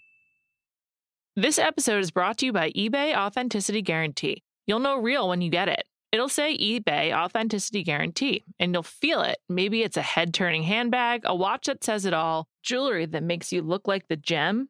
This 1.35 1.59
episode 1.59 1.99
is 1.99 2.11
brought 2.11 2.37
to 2.37 2.45
you 2.45 2.53
by 2.53 2.71
eBay 2.71 3.15
Authenticity 3.15 3.81
Guarantee. 3.81 4.43
You'll 4.67 4.79
know 4.79 4.97
real 4.97 5.27
when 5.27 5.41
you 5.41 5.49
get 5.49 5.67
it. 5.67 5.83
It'll 6.11 6.29
say 6.29 6.57
eBay 6.57 7.13
Authenticity 7.13 7.83
Guarantee, 7.83 8.45
and 8.57 8.73
you'll 8.73 8.83
feel 8.83 9.21
it. 9.21 9.39
Maybe 9.49 9.83
it's 9.83 9.97
a 9.97 10.01
head 10.01 10.33
turning 10.33 10.63
handbag, 10.63 11.23
a 11.25 11.35
watch 11.35 11.65
that 11.65 11.83
says 11.83 12.05
it 12.05 12.13
all, 12.13 12.47
jewelry 12.63 13.05
that 13.07 13.21
makes 13.21 13.51
you 13.51 13.61
look 13.61 13.85
like 13.85 14.07
the 14.07 14.15
gem. 14.15 14.69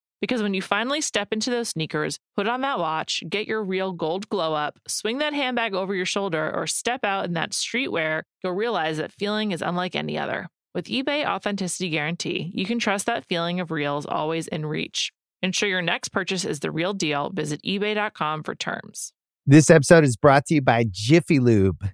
Because 0.21 0.43
when 0.43 0.53
you 0.53 0.61
finally 0.61 1.01
step 1.01 1.33
into 1.33 1.49
those 1.49 1.69
sneakers, 1.69 2.19
put 2.37 2.47
on 2.47 2.61
that 2.61 2.79
watch, 2.79 3.23
get 3.27 3.47
your 3.47 3.63
real 3.63 3.91
gold 3.91 4.29
glow 4.29 4.53
up, 4.53 4.77
swing 4.87 5.17
that 5.17 5.33
handbag 5.33 5.73
over 5.73 5.95
your 5.95 6.05
shoulder, 6.05 6.51
or 6.55 6.67
step 6.67 7.03
out 7.03 7.25
in 7.25 7.33
that 7.33 7.51
streetwear, 7.51 8.21
you'll 8.43 8.53
realize 8.53 8.97
that 8.97 9.11
feeling 9.11 9.51
is 9.51 9.63
unlike 9.63 9.95
any 9.95 10.17
other. 10.17 10.47
With 10.75 10.85
eBay 10.85 11.25
Authenticity 11.25 11.89
Guarantee, 11.89 12.51
you 12.53 12.65
can 12.65 12.79
trust 12.79 13.07
that 13.07 13.25
feeling 13.25 13.59
of 13.59 13.71
real 13.71 13.97
is 13.97 14.05
always 14.05 14.47
in 14.47 14.65
reach. 14.65 15.11
Ensure 15.41 15.67
your 15.67 15.81
next 15.81 16.09
purchase 16.09 16.45
is 16.45 16.59
the 16.59 16.71
real 16.71 16.93
deal. 16.93 17.31
Visit 17.33 17.59
eBay.com 17.63 18.43
for 18.43 18.53
terms. 18.53 19.11
This 19.47 19.71
episode 19.71 20.03
is 20.03 20.15
brought 20.15 20.45
to 20.45 20.53
you 20.53 20.61
by 20.61 20.85
Jiffy 20.89 21.39
Lube. 21.39 21.89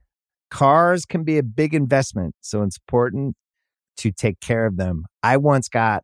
Cars 0.52 1.06
can 1.06 1.24
be 1.24 1.38
a 1.38 1.44
big 1.44 1.74
investment, 1.74 2.36
so 2.42 2.62
it's 2.62 2.78
important 2.78 3.36
to 3.98 4.12
take 4.12 4.42
care 4.42 4.66
of 4.66 4.76
them. 4.76 5.06
I 5.24 5.38
once 5.38 5.70
got 5.70 6.04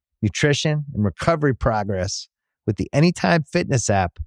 nutrition, 0.21 0.85
and 0.93 1.03
recovery 1.03 1.55
progress 1.55 2.27
with 2.67 2.77
the 2.77 2.89
Anytime 2.93 3.43
Fitness 3.43 3.89
app, 3.89 4.19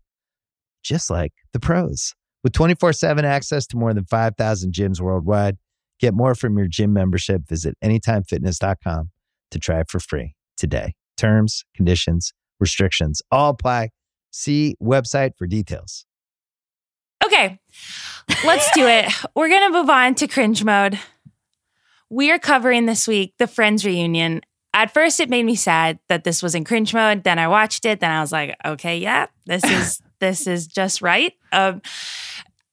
just 0.82 1.10
like 1.10 1.32
the 1.52 1.60
pros. 1.60 2.14
With 2.42 2.52
24 2.52 2.92
7 2.92 3.24
access 3.24 3.66
to 3.68 3.76
more 3.76 3.94
than 3.94 4.04
5,000 4.04 4.72
gyms 4.72 5.00
worldwide, 5.00 5.56
get 5.98 6.14
more 6.14 6.34
from 6.34 6.58
your 6.58 6.66
gym 6.68 6.92
membership. 6.92 7.48
Visit 7.48 7.76
AnytimeFitness.com 7.82 9.10
to 9.50 9.58
try 9.58 9.80
it 9.80 9.90
for 9.90 9.98
free 10.00 10.34
today. 10.56 10.94
Terms, 11.16 11.64
conditions, 11.74 12.32
restrictions 12.60 13.22
all 13.30 13.50
apply. 13.50 13.90
See 14.30 14.76
website 14.82 15.30
for 15.38 15.46
details. 15.46 16.04
Okay, 17.24 17.58
let's 18.44 18.70
do 18.72 18.86
it. 18.86 19.10
We're 19.34 19.48
going 19.48 19.72
to 19.72 19.78
move 19.78 19.88
on 19.88 20.14
to 20.16 20.26
cringe 20.26 20.62
mode. 20.64 20.98
We 22.10 22.30
are 22.30 22.38
covering 22.38 22.86
this 22.86 23.08
week 23.08 23.34
the 23.38 23.46
Friends 23.46 23.84
reunion. 23.84 24.42
At 24.74 24.92
first, 24.92 25.20
it 25.20 25.30
made 25.30 25.44
me 25.44 25.54
sad 25.54 26.00
that 26.08 26.24
this 26.24 26.42
was 26.42 26.56
in 26.56 26.64
cringe 26.64 26.92
mode. 26.92 27.22
Then 27.22 27.38
I 27.38 27.46
watched 27.46 27.84
it. 27.84 28.00
Then 28.00 28.10
I 28.10 28.20
was 28.20 28.32
like, 28.32 28.56
okay, 28.64 28.98
yeah, 28.98 29.26
this 29.46 29.64
is 29.64 30.02
this 30.18 30.48
is 30.48 30.66
just 30.66 31.00
right. 31.00 31.32
Um, 31.52 31.80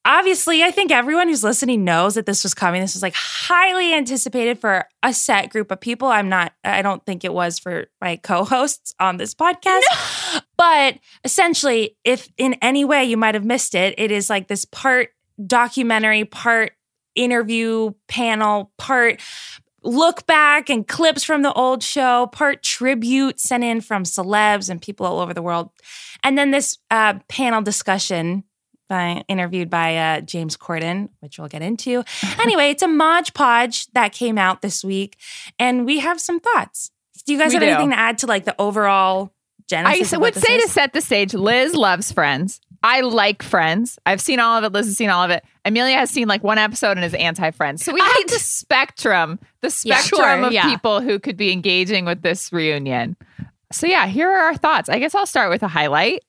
obviously, 0.04 0.64
I 0.64 0.72
think 0.72 0.92
everyone 0.92 1.28
who's 1.28 1.44
listening 1.44 1.86
knows 1.86 2.16
that 2.16 2.26
this 2.26 2.44
was 2.44 2.56
coming. 2.56 2.82
This 2.82 2.96
was 2.96 3.04
like 3.04 3.14
highly 3.16 3.94
anticipated 3.94 4.60
for 4.60 4.88
a 5.04 5.14
set 5.14 5.52
group 5.52 5.70
of 5.70 5.80
people. 5.80 6.08
I'm 6.08 6.28
not. 6.28 6.54
I 6.64 6.82
don't 6.82 7.06
think 7.06 7.24
it 7.24 7.34
was 7.34 7.60
for 7.60 7.86
my 8.02 8.16
co-hosts 8.16 8.96
on 9.00 9.18
this 9.18 9.36
podcast. 9.36 10.42
But 10.58 10.98
essentially, 11.24 11.98
if 12.04 12.30
in 12.38 12.56
any 12.62 12.84
way 12.84 13.06
you 13.06 13.18
might 13.18 13.36
have 13.36 13.46
missed 13.46 13.76
it, 13.76 13.94
it 13.98 14.12
is 14.12 14.30
like 14.30 14.48
this 14.48 14.66
part 14.66 15.10
documentary, 15.46 16.26
part 16.26 16.74
interview 17.16 17.92
panel, 18.08 18.72
part 18.78 19.22
look 19.84 20.26
back 20.28 20.70
and 20.70 20.88
clips 20.88 21.24
from 21.24 21.42
the 21.42 21.54
old 21.54 21.84
show, 21.84 22.28
part 22.28 22.64
tribute 22.64 23.40
sent 23.40 23.64
in 23.64 23.82
from 23.82 24.04
celebs 24.04 24.70
and 24.70 24.82
people 24.82 25.06
all 25.06 25.20
over 25.20 25.34
the 25.34 25.42
world. 25.42 25.70
And 26.24 26.38
then 26.38 26.52
this 26.52 26.78
uh, 26.90 27.16
panel 27.28 27.62
discussion 27.62 28.44
by, 28.88 29.24
interviewed 29.28 29.70
by 29.70 29.98
uh, 29.98 30.22
James 30.22 30.58
Corden, 30.58 31.10
which 31.22 31.40
we'll 31.40 31.48
get 31.48 31.62
into. 31.62 32.04
anyway, 32.40 32.70
it's 32.70 32.84
a 32.84 32.88
Mod 32.88 33.34
Podge 33.34 33.88
that 33.94 34.12
came 34.12 34.38
out 34.38 34.62
this 34.62 34.84
week, 34.84 35.18
and 35.58 35.86
we 35.86 36.00
have 36.00 36.20
some 36.20 36.40
thoughts. 36.40 36.92
Do 37.26 37.34
you 37.34 37.40
guys 37.40 37.50
We 37.50 37.56
have 37.56 37.62
do. 37.64 37.68
anything 37.70 37.92
to 37.92 38.00
add 38.00 38.18
to 38.20 38.28
like 38.28 38.46
the 38.46 38.56
overall 38.60 39.32
genesis? 39.70 40.14
I 40.14 40.18
of 40.18 40.22
would 40.22 40.36
say 40.36 40.60
to 40.60 40.68
set 40.68 40.94
the 40.94 41.02
stage, 41.02 41.34
Liz 41.34 41.74
loves 41.74 42.12
Friends. 42.12 42.60
I 42.84 43.02
like 43.02 43.44
Friends. 43.44 44.00
I've 44.06 44.22
seen 44.22 44.40
all 44.40 44.58
of 44.58 44.64
it. 44.64 44.72
Liz 44.72 44.88
has 44.88 44.98
seen 44.98 45.10
all 45.10 45.24
of 45.24 45.30
it. 45.30 45.44
Amelia 45.66 45.96
has 45.98 46.10
seen 46.10 46.28
like 46.28 46.44
one 46.44 46.58
episode 46.58 46.98
and 46.98 47.06
is 47.06 47.14
anti-Friends. 47.14 47.84
So 47.86 47.94
we 47.94 48.00
have 48.00 48.28
the 48.28 48.40
spectrum, 48.40 49.40
the 49.62 49.68
Yeah, 49.84 49.98
spectrum 49.98 50.40
sure, 50.40 50.48
of 50.48 50.54
yeah. 50.54 50.68
people 50.68 51.02
who 51.02 51.20
could 51.20 51.38
be 51.38 51.52
engaging 51.52 52.06
with 52.06 52.24
this 52.24 52.52
reunion. 52.52 53.16
So 53.72 53.86
yeah, 53.88 54.08
here 54.08 54.30
are 54.30 54.46
our 54.46 54.58
thoughts. 54.58 54.90
I 54.90 54.98
guess 55.00 55.14
I'll 55.14 55.28
start 55.28 55.50
with 55.52 55.62
a 55.64 55.68
highlight. 55.68 56.24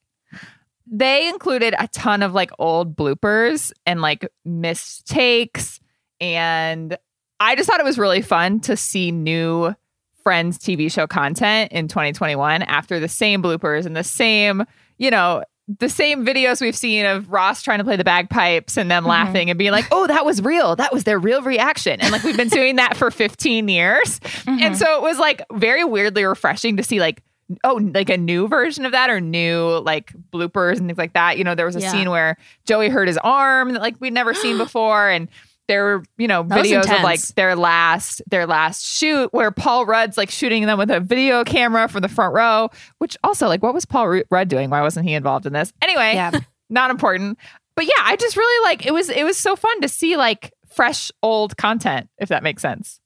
They 0.87 1.27
included 1.29 1.75
a 1.79 1.89
ton 1.89 2.23
of 2.23 2.35
like 2.35 2.51
old 2.59 2.95
bloopers 2.95 3.73
and 3.87 4.03
like 4.03 4.29
mistakes. 4.45 5.81
And 6.21 6.97
I 7.41 7.57
just 7.57 7.69
thought 7.69 7.81
it 7.81 7.85
was 7.87 7.99
really 7.99 8.21
fun 8.23 8.61
to 8.61 8.77
see 8.77 9.11
new 9.11 9.75
Friends 10.23 10.59
TV 10.59 10.93
show 10.93 11.07
content 11.07 11.73
in 11.73 11.89
2021 11.89 12.63
after 12.63 13.01
the 13.01 13.09
same 13.09 13.43
bloopers 13.43 13.87
and 13.87 13.97
the 13.97 14.05
same, 14.05 14.65
you 14.99 15.11
know, 15.11 15.43
the 15.79 15.89
same 15.89 16.27
videos 16.27 16.61
we've 16.61 16.77
seen 16.77 17.07
of 17.07 17.31
Ross 17.31 17.63
trying 17.63 17.79
to 17.79 17.85
play 17.85 17.97
the 17.97 18.05
bagpipes 18.05 18.77
and 18.77 18.91
them 18.91 19.05
Mhm. 19.05 19.09
laughing 19.09 19.49
and 19.51 19.59
being 19.59 19.71
like, 19.73 19.87
"Oh, 19.93 20.07
that 20.09 20.25
was 20.25 20.43
real. 20.43 20.75
That 20.77 20.93
was 20.93 21.05
their 21.05 21.19
real 21.19 21.41
reaction." 21.43 22.01
And 22.01 22.11
like 22.13 22.25
we've 22.25 22.37
been 22.37 22.49
doing 22.49 22.77
that 22.77 22.97
for 22.97 23.11
15 23.11 23.69
years. 23.69 24.21
And 24.47 24.77
so 24.77 24.97
it 24.97 25.03
was 25.03 25.19
like 25.19 25.41
very 25.53 25.85
weirdly 25.85 26.25
refreshing 26.25 26.77
to 26.79 26.83
see 26.83 26.99
like 27.01 27.23
oh, 27.65 27.75
like 27.95 28.09
a 28.09 28.17
new 28.17 28.49
version 28.49 28.87
of 28.87 28.93
that 28.93 29.11
or 29.11 29.21
new 29.21 29.79
like 29.85 30.11
bloopers 30.33 30.79
and 30.79 30.87
things 30.89 30.97
like 30.99 31.13
that. 31.13 31.37
You 31.37 31.45
know, 31.45 31.55
there 31.55 31.67
was 31.67 31.77
a 31.77 31.81
Yeah. 31.81 31.91
scene 31.93 32.09
where 32.11 32.39
Joey 32.67 32.89
hurt 32.89 33.09
his 33.09 33.19
arm 33.19 33.75
that 33.75 33.83
like 33.83 33.95
we'd 34.01 34.15
never 34.15 34.33
seen 34.33 34.57
before 34.59 35.09
and 35.11 35.29
there 35.69 35.85
were, 35.85 36.05
you 36.19 36.29
know, 36.29 36.43
That 36.43 36.65
videos 36.65 36.85
of 36.85 37.03
like 37.03 37.21
their 37.37 37.55
last 37.57 38.23
their 38.29 38.47
last 38.47 38.85
shoot 38.85 39.33
where 39.33 39.51
Paul 39.51 39.87
Rudd's 39.87 40.17
like 40.17 40.31
shooting 40.31 40.67
them 40.67 40.79
with 40.79 40.91
a 40.91 41.01
video 41.01 41.45
camera 41.45 41.89
from 41.89 42.03
the 42.03 42.09
front 42.09 42.35
row, 42.35 42.69
which 42.99 43.17
also 43.23 43.49
like 43.49 43.63
what 43.63 43.75
was 43.75 43.85
Paul 43.85 44.23
Rudd 44.31 44.49
doing? 44.49 44.71
Why 44.71 44.83
wasn't 44.83 45.07
he 45.07 45.15
involved 45.15 45.47
in 45.47 45.53
this? 45.53 45.73
Anyway, 45.83 46.15
Yeah. 46.15 46.33
not 46.71 46.91
important. 46.91 47.39
But 47.75 47.87
yeah, 47.87 48.03
I 48.03 48.17
just 48.17 48.37
really 48.37 48.69
like 48.69 48.87
it 48.87 48.93
was 48.93 49.09
it 49.09 49.25
was 49.25 49.37
so 49.37 49.57
fun 49.57 49.81
to 49.81 49.89
see 49.89 50.17
like 50.17 50.53
fresh 50.67 51.11
old 51.23 51.57
content 51.57 52.09
if 52.19 52.29
that 52.29 52.43
makes 52.43 52.63
sense. 52.63 53.01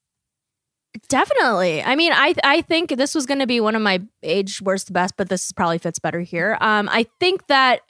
Definitely. 1.08 1.82
I 1.82 1.94
mean, 1.94 2.12
I 2.12 2.34
I 2.42 2.62
think 2.62 2.96
this 2.96 3.14
was 3.14 3.26
going 3.26 3.40
to 3.40 3.46
be 3.46 3.60
one 3.60 3.76
of 3.76 3.82
my 3.82 4.02
age 4.22 4.62
worst 4.62 4.86
the 4.86 4.92
best, 4.92 5.14
but 5.16 5.28
this 5.28 5.52
probably 5.52 5.78
fits 5.78 5.98
better 5.98 6.20
here. 6.20 6.56
Um, 6.60 6.88
I 6.90 7.06
think 7.20 7.46
that 7.48 7.80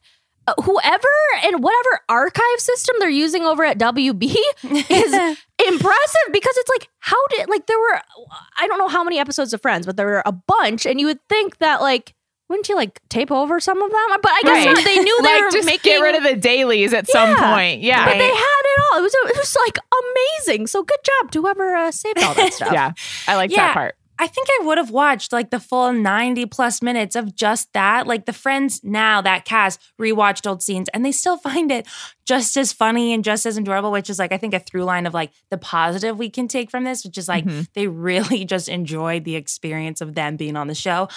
whoever 0.65 1.09
and 1.45 1.63
whatever 1.63 2.01
archive 2.09 2.59
system 2.59 2.97
they're 2.99 3.09
using 3.09 3.43
over 3.45 3.65
at 3.65 3.79
WB 3.79 4.23
is 4.65 5.13
impressive 5.67 6.27
because 6.33 6.57
it's 6.57 6.71
like 6.71 6.89
how 7.01 7.27
did 7.29 7.49
like 7.49 7.67
there 7.67 7.79
were 7.79 8.01
I 8.59 8.67
don't 8.69 8.79
know 8.79 8.89
how 8.89 9.03
many 9.05 9.19
episodes 9.19 9.53
of 9.53 9.61
Friends, 9.63 9.87
but 9.87 9.97
there 9.97 10.07
were 10.07 10.23
a 10.25 10.33
bunch, 10.33 10.87
and 10.87 11.01
you 11.01 11.07
would 11.07 11.21
think 11.29 11.59
that 11.59 11.81
like 11.81 12.15
wouldn't 12.49 12.69
you 12.69 12.77
like 12.77 13.01
tape 13.09 13.33
over 13.33 13.59
some 13.59 13.83
of 13.83 13.91
them? 13.91 14.19
But 14.23 14.31
I 14.31 14.43
guess 14.43 14.67
Right. 14.67 14.75
not. 14.75 14.85
they 14.85 14.99
knew 15.03 15.17
they 15.23 15.29
like 15.35 15.41
were 15.43 15.51
just 15.51 15.67
making 15.67 15.91
get 15.93 15.99
rid 16.01 16.15
of 16.15 16.23
the 16.23 16.37
dailies 16.37 16.93
at 16.93 17.09
some 17.09 17.37
point. 17.37 17.81
Yeah. 17.81 18.05
But 18.07 18.19
they 18.19 18.29
had 18.29 18.63
it 18.65 18.83
all. 18.93 18.99
It 19.01 19.03
was 19.03 19.15
it 19.15 19.37
was 19.37 19.57
like 19.67 19.79
amazing. 20.47 20.69
So 20.69 20.85
good 20.85 21.01
job 21.03 21.33
to 21.33 21.43
whoever 21.43 21.75
uh, 21.75 21.91
saved 21.91 22.23
all 22.23 22.35
that 22.35 22.53
stuff. 22.53 22.73
yeah. 22.73 22.93
I 23.27 23.35
like 23.35 23.51
Yeah. 23.51 23.67
that 23.67 23.75
part. 23.75 23.97
I 24.19 24.27
think 24.27 24.49
I 24.61 24.65
would 24.65 24.79
have 24.79 24.91
watched 24.91 25.33
like 25.33 25.51
the 25.51 25.61
full 25.61 25.93
90 25.93 26.47
plus 26.47 26.81
minutes 26.81 27.17
of 27.17 27.35
just 27.37 27.73
that. 27.75 28.07
Like 28.07 28.25
the 28.25 28.33
friends 28.33 28.81
now, 28.83 29.21
that 29.21 29.45
cast 29.45 29.81
rewatched 30.01 30.49
old 30.49 30.63
scenes 30.63 30.89
and 30.95 31.05
they 31.05 31.13
still 31.13 31.37
find 31.37 31.71
it 31.71 31.87
just 32.25 32.57
as 32.57 32.73
funny 32.73 33.13
and 33.13 33.23
just 33.23 33.45
as 33.47 33.59
enjoyable, 33.59 33.93
which 33.93 34.09
is 34.09 34.19
like, 34.19 34.33
I 34.33 34.39
think 34.39 34.55
a 34.55 34.59
through 34.59 34.85
line 34.85 35.07
of 35.07 35.15
like 35.15 35.33
the 35.51 35.59
positive 35.59 36.19
we 36.19 36.31
can 36.31 36.49
take 36.49 36.71
from 36.71 36.85
this, 36.85 37.05
which 37.05 37.19
is 37.19 37.29
like 37.29 37.45
Mhm. 37.45 37.69
they 37.75 37.87
really 38.07 38.45
just 38.45 38.69
enjoyed 38.69 39.25
the 39.25 39.37
experience 39.37 40.01
of 40.01 40.15
them 40.15 40.37
being 40.37 40.57
on 40.57 40.67
the 40.67 40.75
show. 40.75 41.09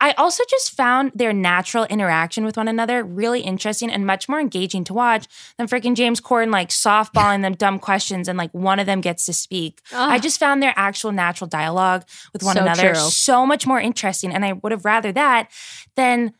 I 0.00 0.12
also 0.12 0.42
just 0.48 0.72
found 0.72 1.12
their 1.14 1.32
natural 1.32 1.84
interaction 1.84 2.44
with 2.44 2.56
one 2.56 2.68
another 2.68 3.04
really 3.04 3.40
interesting 3.40 3.90
and 3.90 4.06
much 4.06 4.28
more 4.28 4.40
engaging 4.40 4.82
to 4.84 4.94
watch 4.94 5.26
than 5.58 5.66
freaking 5.68 5.94
James 5.94 6.20
Corden 6.20 6.50
like 6.50 6.70
softballing 6.70 7.42
them 7.42 7.54
dumb 7.54 7.78
questions 7.78 8.26
and 8.28 8.38
like 8.38 8.50
one 8.52 8.78
of 8.78 8.86
them 8.86 9.00
gets 9.02 9.26
to 9.26 9.32
speak. 9.32 9.82
I 9.92 10.18
just 10.18 10.40
found 10.40 10.62
their 10.62 10.72
actual 10.76 11.12
natural 11.12 11.48
dialogue 11.48 12.04
with 12.32 12.42
one 12.42 12.56
So 12.56 12.62
another 12.62 12.94
true. 12.94 13.10
so 13.10 13.44
much 13.44 13.66
more 13.66 13.80
interesting. 13.80 14.32
And 14.32 14.44
I 14.44 14.54
would 14.54 14.72
have 14.72 14.84
rather 14.84 15.12
that 15.12 15.50
than 15.96 16.32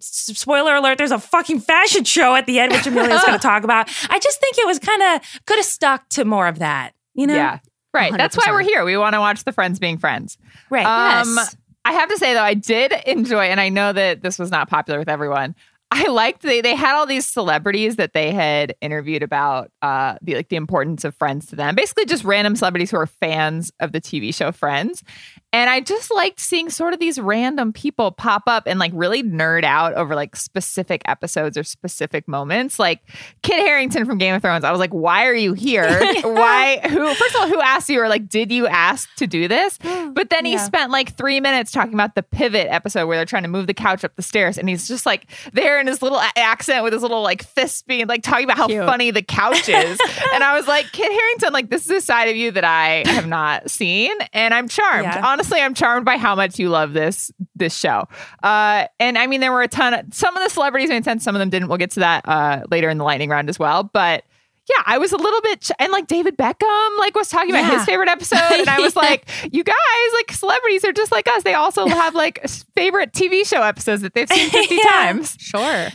spoiler 0.00 0.76
alert, 0.76 0.98
there's 0.98 1.10
a 1.10 1.18
fucking 1.18 1.60
fashion 1.60 2.04
show 2.04 2.34
at 2.36 2.46
the 2.46 2.60
end, 2.60 2.72
which 2.72 2.86
Amelia's 2.86 3.24
going 3.24 3.38
to 3.38 3.42
talk 3.42 3.64
about. 3.64 3.88
I 4.08 4.18
just 4.20 4.40
think 4.40 4.58
it 4.58 4.66
was 4.66 4.78
kind 4.78 5.02
of 5.02 5.22
could 5.46 5.56
have 5.56 5.64
stuck 5.66 6.08
to 6.10 6.24
more 6.24 6.46
of 6.46 6.60
that, 6.60 6.92
you 7.14 7.26
know? 7.26 7.34
Yeah. 7.34 7.58
Right. 7.92 8.12
That's 8.16 8.36
why 8.36 8.52
we're 8.52 8.60
here. 8.62 8.84
We 8.84 8.96
want 8.96 9.14
to 9.14 9.20
watch 9.20 9.42
the 9.44 9.50
friends 9.52 9.78
being 9.78 9.98
friends. 9.98 10.38
Right. 10.70 10.86
Um, 10.86 11.34
Yes. 11.36 11.56
I 11.88 11.92
have 11.92 12.10
to 12.10 12.18
say 12.18 12.34
though, 12.34 12.42
I 12.42 12.52
did 12.52 12.92
enjoy, 13.06 13.46
and 13.46 13.58
I 13.58 13.70
know 13.70 13.94
that 13.94 14.20
this 14.20 14.38
was 14.38 14.50
not 14.50 14.68
popular 14.68 14.98
with 14.98 15.08
everyone. 15.08 15.54
I 15.90 16.06
liked 16.08 16.42
they 16.42 16.60
they 16.60 16.74
had 16.74 16.94
all 16.94 17.06
these 17.06 17.24
celebrities 17.24 17.96
that 17.96 18.12
they 18.12 18.30
had 18.30 18.74
interviewed 18.82 19.22
about 19.22 19.70
uh 19.80 20.16
the 20.20 20.34
like 20.34 20.50
the 20.50 20.56
importance 20.56 21.02
of 21.04 21.14
Friends 21.14 21.46
to 21.46 21.56
them. 21.56 21.74
Basically, 21.74 22.04
just 22.04 22.24
random 22.24 22.56
celebrities 22.56 22.90
who 22.90 22.98
are 22.98 23.06
fans 23.06 23.72
of 23.80 23.92
the 23.92 24.02
TV 24.02 24.34
show 24.34 24.52
Friends. 24.52 25.02
And 25.50 25.70
I 25.70 25.80
just 25.80 26.12
liked 26.14 26.40
seeing 26.40 26.68
sort 26.68 26.92
of 26.92 27.00
these 27.00 27.18
random 27.18 27.72
people 27.72 28.10
pop 28.10 28.42
up 28.46 28.64
and 28.66 28.78
like 28.78 28.92
really 28.94 29.22
nerd 29.22 29.64
out 29.64 29.94
over 29.94 30.14
like 30.14 30.36
specific 30.36 31.00
episodes 31.06 31.56
or 31.56 31.64
specific 31.64 32.28
moments. 32.28 32.78
Like 32.78 33.00
Kit 33.42 33.56
Harington 33.58 34.04
from 34.04 34.18
Game 34.18 34.34
of 34.34 34.42
Thrones. 34.42 34.62
I 34.62 34.70
was 34.70 34.78
like, 34.78 34.92
why 34.92 35.24
are 35.26 35.34
you 35.34 35.54
here? 35.54 35.88
why 36.22 36.80
who 36.86 37.14
first 37.14 37.34
of 37.34 37.40
all, 37.40 37.48
who 37.48 37.60
asked 37.62 37.88
you 37.88 37.98
or 38.00 38.08
like 38.08 38.28
did 38.28 38.52
you 38.52 38.66
ask 38.66 39.08
to 39.16 39.26
do 39.26 39.48
this? 39.48 39.78
But 40.18 40.30
then 40.30 40.44
he 40.44 40.52
Yeah. 40.52 40.64
spent 40.64 40.90
like 40.90 41.16
three 41.16 41.38
minutes 41.38 41.70
talking 41.70 41.94
about 41.94 42.14
the 42.16 42.22
pivot 42.24 42.66
episode 42.70 43.06
where 43.06 43.16
they're 43.16 43.24
trying 43.26 43.42
to 43.44 43.48
move 43.48 43.66
the 43.68 43.74
couch 43.74 44.04
up 44.04 44.16
the 44.16 44.22
stairs, 44.22 44.58
and 44.58 44.68
he's 44.68 44.88
just 44.88 45.06
like 45.06 45.26
there 45.52 45.78
in 45.78 45.86
his 45.86 46.02
little 46.02 46.18
a- 46.18 46.32
accent 46.38 46.82
with 46.82 46.92
his 46.92 47.02
little 47.02 47.22
like 47.22 47.42
fist 47.44 47.86
being 47.86 48.06
like 48.08 48.22
talking 48.22 48.44
about 48.44 48.56
how 48.56 48.66
Cute. 48.66 48.84
funny 48.84 49.10
the 49.12 49.22
couch 49.22 49.68
is. 49.68 49.98
and 50.34 50.42
I 50.42 50.56
was 50.56 50.66
like, 50.66 50.86
Kit 50.92 51.12
Harington, 51.12 51.52
like 51.52 51.70
this 51.70 51.84
is 51.84 51.90
a 51.90 52.00
side 52.00 52.28
of 52.30 52.36
you 52.36 52.50
that 52.52 52.64
I 52.64 53.04
have 53.06 53.28
not 53.28 53.70
seen, 53.70 54.12
and 54.32 54.52
I'm 54.54 54.66
charmed. 54.66 55.04
Yeah. 55.04 55.20
Honestly, 55.38 55.60
I'm 55.60 55.72
charmed 55.74 56.04
by 56.04 56.16
how 56.16 56.34
much 56.34 56.58
you 56.58 56.68
love 56.68 56.92
this 56.94 57.30
this 57.54 57.76
show. 57.76 58.08
Uh, 58.42 58.86
and 58.98 59.16
I 59.16 59.28
mean, 59.28 59.40
there 59.40 59.52
were 59.52 59.62
a 59.62 59.68
ton 59.68 59.94
of 59.94 60.12
some 60.12 60.36
of 60.36 60.42
the 60.42 60.50
celebrities 60.50 60.88
made 60.88 61.04
sense, 61.04 61.22
some 61.22 61.36
of 61.36 61.38
them 61.38 61.48
didn't. 61.48 61.68
We'll 61.68 61.78
get 61.78 61.92
to 61.92 62.00
that 62.00 62.28
uh, 62.28 62.62
later 62.72 62.88
in 62.90 62.98
the 62.98 63.04
lightning 63.04 63.30
round 63.30 63.48
as 63.48 63.58
well, 63.58 63.84
but. 63.84 64.24
Yeah, 64.70 64.82
I 64.84 64.98
was 64.98 65.12
a 65.12 65.16
little 65.16 65.40
bit, 65.40 65.62
ch- 65.62 65.70
and 65.78 65.90
like 65.92 66.08
David 66.08 66.36
Beckham, 66.36 66.98
like 66.98 67.14
was 67.14 67.30
talking 67.30 67.48
about 67.48 67.62
Yeah. 67.64 67.78
his 67.78 67.86
favorite 67.86 68.10
episode, 68.10 68.36
and 68.52 68.68
I 68.68 68.80
was 68.80 68.94
like, 68.96 69.26
"You 69.50 69.64
guys, 69.64 69.74
like 70.12 70.30
celebrities, 70.32 70.84
are 70.84 70.92
just 70.92 71.10
like 71.10 71.26
us. 71.26 71.42
They 71.42 71.54
also 71.54 71.86
have 71.88 72.14
like 72.14 72.46
favorite 72.76 73.12
TV 73.14 73.46
show 73.46 73.62
episodes 73.62 74.02
that 74.02 74.12
they've 74.12 74.28
seen 74.28 74.50
fifty 74.50 74.74
Yeah. 74.84 74.90
times." 74.90 75.36
Sure. 75.40 75.88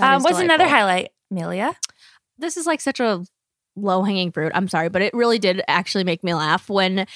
Um, 0.00 0.22
what's 0.22 0.38
another 0.38 0.66
highlight, 0.66 1.10
Amelia? 1.30 1.76
this 2.38 2.56
is 2.56 2.64
like 2.64 2.80
such 2.80 2.98
a 2.98 3.22
low 3.76 4.02
hanging 4.04 4.32
fruit. 4.32 4.52
I'm 4.54 4.68
sorry, 4.68 4.88
but 4.88 5.02
it 5.02 5.12
really 5.12 5.38
did 5.38 5.60
actually 5.68 6.04
make 6.04 6.24
me 6.24 6.32
laugh 6.32 6.70
when 6.70 7.06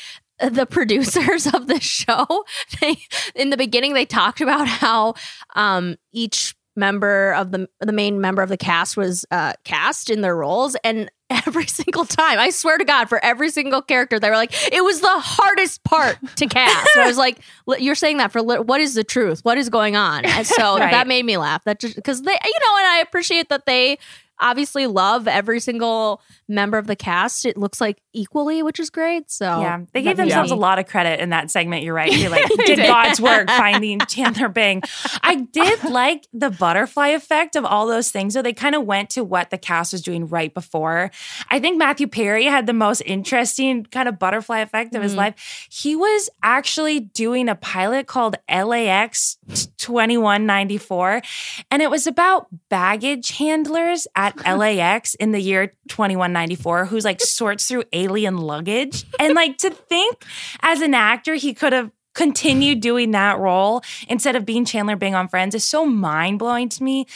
the 0.49 0.67
producers 0.67 1.47
of 1.55 1.67
the 1.67 1.81
show 1.81 2.27
they 2.81 2.97
in 3.35 3.51
the 3.51 3.57
beginning 3.57 3.95
they 3.95 4.05
talked 4.07 4.41
about 4.41 4.67
how 4.69 5.15
um 5.55 5.97
each 6.13 6.55
member 6.77 7.33
of 7.35 7.51
the 7.51 7.69
the 7.81 7.93
main 7.93 8.21
member 8.21 8.41
of 8.43 8.49
the 8.49 8.57
cast 8.57 8.97
was 8.97 9.25
uh 9.31 9.53
cast 9.65 10.09
in 10.09 10.21
their 10.21 10.37
roles 10.37 10.77
and 10.85 11.11
every 11.47 11.67
single 11.67 12.05
time 12.05 12.39
i 12.39 12.49
swear 12.51 12.79
to 12.79 12.85
god 12.85 13.09
for 13.09 13.23
every 13.25 13.51
single 13.51 13.83
character 13.83 14.19
they 14.19 14.31
were 14.31 14.37
like 14.37 14.53
it 14.73 14.83
was 14.83 15.01
the 15.01 15.07
hardest 15.19 15.83
part 15.85 16.17
to 16.37 16.47
cast. 16.47 16.89
And 16.97 17.05
i 17.05 17.07
was 17.07 17.19
like 17.19 17.39
"Li- 17.67 17.79
you're 17.81 17.95
saying 17.95 18.17
that 18.19 18.33
for 18.33 18.41
lit- 18.41 18.67
what 18.67 18.81
is 18.81 18.95
the 18.95 19.05
truth? 19.05 19.41
What 19.45 19.59
is 19.59 19.69
going 19.69 19.95
on? 19.97 20.25
And 20.25 20.47
so 20.47 20.79
Right. 20.79 20.91
that 20.91 21.07
made 21.07 21.25
me 21.25 21.37
laugh. 21.37 21.63
That 21.65 21.79
just 21.81 21.95
because 21.97 22.23
they 22.23 22.33
you 22.33 22.59
know 22.67 22.77
and 22.79 22.87
i 22.87 22.99
appreciate 23.07 23.49
that 23.51 23.67
they 23.67 23.99
obviously 24.41 24.87
love 24.87 25.29
every 25.29 25.61
single 25.61 26.21
member 26.49 26.79
of 26.79 26.87
the 26.87 26.97
cast. 26.97 27.45
It 27.47 27.57
looks 27.57 27.81
like 27.81 28.01
equally, 28.13 28.63
which 28.63 28.81
is 28.81 28.91
great. 28.91 29.31
So 29.31 29.45
yeah, 29.61 29.81
they 29.93 30.03
gave 30.03 30.17
themselves 30.17 30.51
me- 30.51 30.57
a 30.57 30.61
lot 30.61 30.79
of 30.79 30.87
credit 30.87 31.21
in 31.21 31.31
that 31.31 31.51
segment. 31.51 31.85
You're 31.85 31.95
right. 31.95 32.13
You're 32.13 32.31
like, 32.31 32.49
did 32.49 32.77
did. 32.77 32.87
God's 32.87 33.21
work 33.21 33.49
finding 33.57 34.01
Chandler 34.01 34.49
Bing. 34.49 34.83
I 35.23 35.37
did 35.37 35.85
like 35.91 36.27
the 36.33 36.51
butterfly 36.51 37.09
effect 37.09 37.55
of 37.57 37.65
all 37.65 37.87
those 37.87 38.11
things. 38.11 38.35
So 38.35 38.43
they 38.43 38.53
kind 38.53 38.75
of 38.75 38.85
went 38.85 39.11
to 39.11 39.23
what 39.25 39.51
the 39.51 39.59
cast 39.59 39.93
was 39.93 40.03
doing 40.03 40.27
right 40.27 40.53
before. 40.53 41.11
I 41.49 41.61
think 41.61 41.79
Matthew 41.79 42.07
Perry 42.09 42.47
had 42.47 42.67
the 42.67 42.73
most 42.73 43.01
interesting 43.07 43.85
kind 43.87 44.09
of 44.09 44.19
butterfly 44.19 44.59
effect 44.61 44.95
of 44.95 45.03
his 45.03 45.13
Mhm. 45.15 45.17
life. 45.19 45.67
He 45.71 45.95
was 45.95 46.29
actually 46.43 47.01
doing 47.01 47.49
a 47.49 47.55
pilot 47.55 48.07
called 48.07 48.37
LAX 48.49 49.37
2194, 49.77 51.23
and 51.71 51.83
it 51.83 51.91
was 51.91 52.07
about 52.07 52.47
baggage 52.69 53.33
handlers 53.33 54.07
at 54.17 54.30
LAX 54.47 55.15
in 55.15 55.33
the 55.33 55.41
year 55.41 55.69
2194 55.89 56.87
who's 56.87 57.05
like 57.05 57.21
sorts 57.21 57.67
through 57.67 57.85
alien 57.93 58.37
luggage. 58.39 59.05
And 59.19 59.35
like 59.35 59.59
to 59.59 59.71
think 59.71 60.25
as 60.61 60.81
an 60.81 60.95
actor, 60.95 61.35
he 61.35 61.55
could 61.55 61.73
have 61.73 61.91
continued 62.13 62.81
doing 62.81 63.13
that 63.13 63.39
role 63.39 63.83
instead 64.09 64.35
of 64.35 64.45
being 64.45 64.65
Chandler 64.65 64.97
Bing 64.97 65.15
on 65.15 65.29
Friends 65.29 65.55
is 65.55 65.65
so 65.65 65.87
mind 65.87 66.41
blowing 66.41 66.69
to 66.69 66.83
me. 66.83 67.07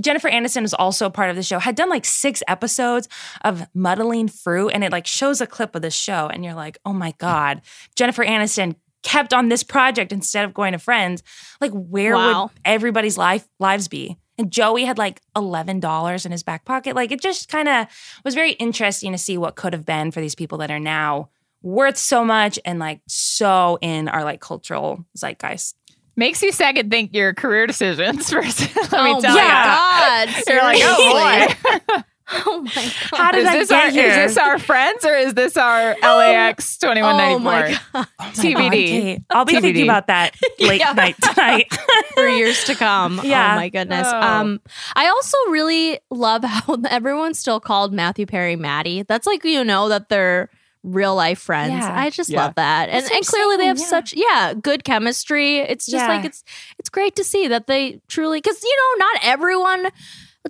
Jennifer 0.00 0.30
Aniston 0.30 0.62
is 0.62 0.72
also 0.72 1.10
part 1.10 1.28
of 1.28 1.34
the 1.36 1.42
show, 1.42 1.58
had 1.58 1.74
done 1.74 1.88
like 1.90 2.04
six 2.04 2.40
episodes 2.46 3.08
of 3.44 3.66
Muddling 3.74 4.28
Through, 4.28 4.68
and 4.68 4.84
it 4.84 4.92
like 4.92 5.06
shows 5.08 5.40
a 5.40 5.46
clip 5.46 5.74
of 5.74 5.82
the 5.82 5.90
show, 5.90 6.28
and 6.28 6.44
you're 6.44 6.54
like, 6.54 6.78
oh 6.84 6.92
my 6.92 7.14
God, 7.18 7.62
Jennifer 7.96 8.24
Aniston 8.24 8.76
kept 9.02 9.34
on 9.34 9.48
this 9.48 9.62
project 9.64 10.12
instead 10.12 10.44
of 10.44 10.54
going 10.54 10.72
to 10.72 10.78
Friends. 10.78 11.22
Like, 11.60 11.72
where 11.72 12.14
Wow. 12.14 12.44
would 12.44 12.50
everybody's 12.64 13.18
life 13.18 13.46
lives 13.58 13.88
be? 13.88 14.16
And 14.36 14.50
Joey 14.50 14.84
had 14.84 14.98
like 14.98 15.20
$11 15.36 16.26
in 16.26 16.32
his 16.32 16.42
back 16.42 16.64
pocket. 16.64 16.96
Like, 16.96 17.12
it 17.12 17.20
just 17.20 17.48
kind 17.48 17.68
of 17.68 17.86
was 18.24 18.34
very 18.34 18.52
interesting 18.52 19.12
to 19.12 19.18
see 19.18 19.38
what 19.38 19.54
could 19.54 19.72
have 19.72 19.86
been 19.86 20.10
for 20.10 20.20
these 20.20 20.34
people 20.34 20.58
that 20.58 20.70
are 20.70 20.80
now 20.80 21.28
worth 21.62 21.96
so 21.96 22.24
much 22.24 22.58
and 22.64 22.78
like 22.78 23.00
so 23.08 23.78
in 23.80 24.08
our 24.08 24.22
like 24.24 24.40
cultural 24.40 25.04
zeitgeist. 25.16 25.74
Makes 26.16 26.42
you 26.42 26.52
second 26.52 26.90
think 26.90 27.14
your 27.14 27.34
career 27.34 27.66
decisions 27.66 28.30
first. 28.30 28.74
Let 28.76 28.92
oh 28.92 29.14
me 29.14 29.20
tell 29.20 29.34
my 29.34 29.42
you. 29.42 30.34
god! 30.36 30.44
You're 30.46 30.62
like, 30.62 30.78
oh 30.82 31.86
boy. 31.88 32.02
oh 32.46 32.62
my 32.62 32.72
god! 33.10 33.18
How 33.18 33.30
did 33.32 33.40
is 33.42 33.48
I 33.48 33.58
this 33.58 33.68
get 33.68 33.84
our 33.84 33.90
here? 33.90 34.08
is 34.08 34.16
this 34.16 34.36
our 34.38 34.58
friends 34.58 35.04
or 35.04 35.14
is 35.14 35.34
this 35.34 35.56
our 35.58 35.94
LAX 36.02 36.78
twenty 36.78 37.02
one 37.02 37.14
Oh 37.16 37.18
ninety 37.18 37.44
my 37.44 37.78
god! 37.92 38.06
TBD. 38.34 38.68
Okay. 38.68 39.24
I'll 39.30 39.44
be 39.44 39.54
TBD. 39.54 39.60
thinking 39.60 39.82
about 39.84 40.06
that 40.06 40.34
late 40.58 40.80
Yeah. 40.80 40.92
night 40.94 41.16
tonight. 41.20 41.66
For 42.14 42.26
years 42.28 42.64
to 42.64 42.74
come. 42.74 43.20
Yeah. 43.22 43.52
Oh 43.52 43.56
my 43.56 43.68
goodness. 43.68 44.06
Oh. 44.10 44.20
Um, 44.20 44.60
I 44.96 45.06
also 45.08 45.36
really 45.50 45.98
love 46.10 46.44
how 46.44 46.78
everyone's 46.88 47.38
still 47.38 47.60
called 47.60 47.92
Matthew 47.92 48.24
Perry 48.26 48.56
Maddie. 48.56 49.02
That's 49.02 49.26
like 49.26 49.44
you 49.44 49.62
know 49.62 49.90
that 49.90 50.08
they're 50.08 50.48
real 50.82 51.14
life 51.14 51.38
friends. 51.38 51.72
Yeah. 51.72 51.92
I 51.98 52.10
just 52.10 52.30
Yeah. 52.30 52.44
love 52.44 52.54
that, 52.56 52.88
and 52.88 53.04
and 53.10 53.26
clearly 53.26 53.56
they 53.58 53.66
have 53.66 53.78
yeah. 53.78 53.84
such 53.86 54.14
yeah 54.16 54.54
good 54.54 54.84
chemistry. 54.84 55.58
It's 55.58 55.84
just 55.86 56.02
Yeah. 56.06 56.08
like 56.08 56.24
it's 56.24 56.42
it's 56.78 56.88
great 56.88 57.16
to 57.16 57.24
see 57.24 57.48
that 57.48 57.66
they 57.66 58.00
truly 58.08 58.38
because 58.38 58.62
you 58.62 58.76
know 58.98 59.04
not 59.06 59.18
everyone. 59.24 59.88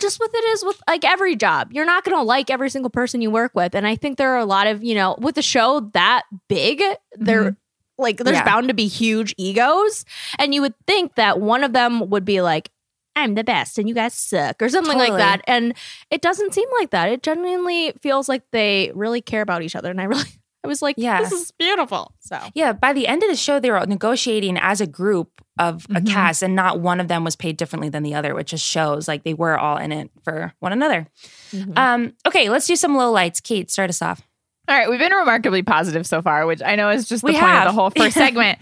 Just 0.01 0.18
with 0.18 0.30
it 0.34 0.45
is 0.45 0.64
with 0.64 0.82
like 0.88 1.05
every 1.05 1.36
job, 1.36 1.72
you're 1.72 1.84
not 1.86 2.03
going 2.05 2.16
to 2.16 2.22
like 2.22 2.51
every 2.51 2.68
single 2.68 2.90
person 2.90 3.20
you 3.20 3.30
work 3.30 3.53
with, 3.55 3.74
and 3.76 3.86
I 3.86 3.95
think 3.95 4.18
there 4.18 4.30
are 4.34 4.38
a 4.38 4.45
lot 4.45 4.66
of 4.66 4.82
you 4.82 4.95
know 4.95 5.14
with 5.18 5.38
a 5.38 5.42
show 5.42 5.88
that 5.92 6.22
big, 6.49 6.82
there 7.12 7.42
mm-hmm. 7.45 8.03
like 8.03 8.16
there's 8.16 8.36
Yeah. 8.36 8.45
bound 8.45 8.66
to 8.68 8.74
be 8.74 8.88
huge 8.88 9.34
egos, 9.38 10.05
and 10.38 10.53
you 10.53 10.62
would 10.62 10.74
think 10.88 11.14
that 11.14 11.40
one 11.40 11.62
of 11.62 11.72
them 11.72 12.11
would 12.11 12.24
be 12.24 12.40
like, 12.40 12.70
"I'm 13.14 13.36
the 13.36 13.45
best," 13.45 13.78
and 13.78 13.88
you 13.88 13.95
guys 13.95 14.14
suck, 14.14 14.61
or 14.61 14.68
something 14.68 14.99
like 14.99 15.12
that, 15.16 15.42
and 15.47 15.74
it 16.11 16.22
doesn't 16.22 16.55
seem 16.55 16.68
like 16.80 16.90
that. 16.90 17.09
It 17.09 17.22
genuinely 17.22 17.92
feels 18.03 18.28
like 18.28 18.42
they 18.51 18.90
really 18.97 19.20
care 19.20 19.42
about 19.42 19.62
each 19.62 19.76
other, 19.76 19.90
and 19.90 20.01
I 20.01 20.05
really, 20.05 20.24
I 20.64 20.68
was 20.68 20.80
like, 20.82 20.94
Yeah. 20.98 21.20
this 21.20 21.32
is 21.32 21.50
beautiful. 21.52 22.14
So 22.20 22.38
yeah, 22.54 22.72
by 22.72 22.92
the 22.92 23.06
end 23.06 23.22
of 23.22 23.28
the 23.28 23.36
show, 23.36 23.60
they 23.60 23.70
were 23.70 23.84
negotiating 23.86 24.56
as 24.58 24.80
a 24.80 24.86
group 24.86 25.40
of 25.58 25.84
a 25.90 26.00
Mhm. 26.00 26.08
cast, 26.10 26.42
and 26.42 26.56
not 26.56 26.80
one 26.80 27.00
of 27.00 27.08
them 27.08 27.22
was 27.22 27.36
paid 27.36 27.56
differently 27.56 27.88
than 27.88 28.02
the 28.02 28.14
other, 28.14 28.34
which 28.34 28.48
just 28.48 28.64
shows 28.64 29.06
like 29.06 29.22
they 29.24 29.34
were 29.34 29.58
all 29.58 29.76
in 29.76 29.92
it 29.92 30.10
for 30.24 30.52
one 30.60 30.72
another. 30.72 31.06
Mhm. 31.52 31.78
Um, 31.78 32.12
okay, 32.26 32.48
let's 32.48 32.66
do 32.66 32.74
some 32.76 32.96
low 32.96 33.10
lights. 33.12 33.40
Kate, 33.40 33.70
start 33.70 33.90
us 33.90 34.00
off. 34.02 34.22
All 34.66 34.76
right, 34.76 34.88
we've 34.88 34.98
been 34.98 35.12
remarkably 35.12 35.62
positive 35.62 36.06
so 36.06 36.22
far, 36.22 36.46
which 36.46 36.62
I 36.64 36.74
know 36.76 36.88
is 36.88 37.06
just 37.06 37.20
the 37.22 37.32
We 37.32 37.38
point 37.38 37.52
of 37.56 37.64
the 37.66 37.72
whole 37.72 37.90
first 37.90 38.14
segment. 38.16 38.58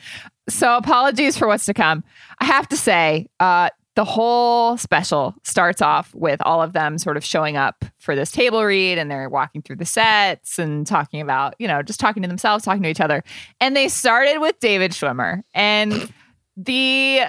So 0.48 0.76
apologies 0.76 1.38
for 1.38 1.46
what's 1.46 1.66
to 1.66 1.74
come. 1.74 2.02
I 2.40 2.46
have 2.46 2.68
to 2.70 2.76
say, 2.76 3.28
uh, 3.38 3.70
the 3.94 4.04
whole 4.04 4.76
special 4.78 5.34
starts 5.42 5.82
off 5.82 6.14
with 6.14 6.40
all 6.44 6.62
of 6.62 6.72
them 6.72 6.96
sort 6.96 7.16
of 7.16 7.24
showing 7.24 7.56
up 7.56 7.84
for 7.98 8.16
this 8.16 8.30
table 8.30 8.64
read 8.64 8.98
and 8.98 9.10
they're 9.10 9.28
walking 9.28 9.60
through 9.60 9.76
the 9.76 9.84
sets 9.84 10.58
and 10.58 10.86
talking 10.86 11.20
about, 11.20 11.54
you 11.58 11.68
know, 11.68 11.82
just 11.82 12.00
talking 12.00 12.22
to 12.22 12.28
themselves, 12.28 12.64
talking 12.64 12.82
to 12.82 12.88
each 12.88 13.00
other. 13.00 13.22
And 13.60 13.76
they 13.76 13.88
started 13.88 14.38
with 14.38 14.58
David 14.60 14.92
Schwimmer 14.92 15.42
and 15.54 16.12
the 16.56 17.22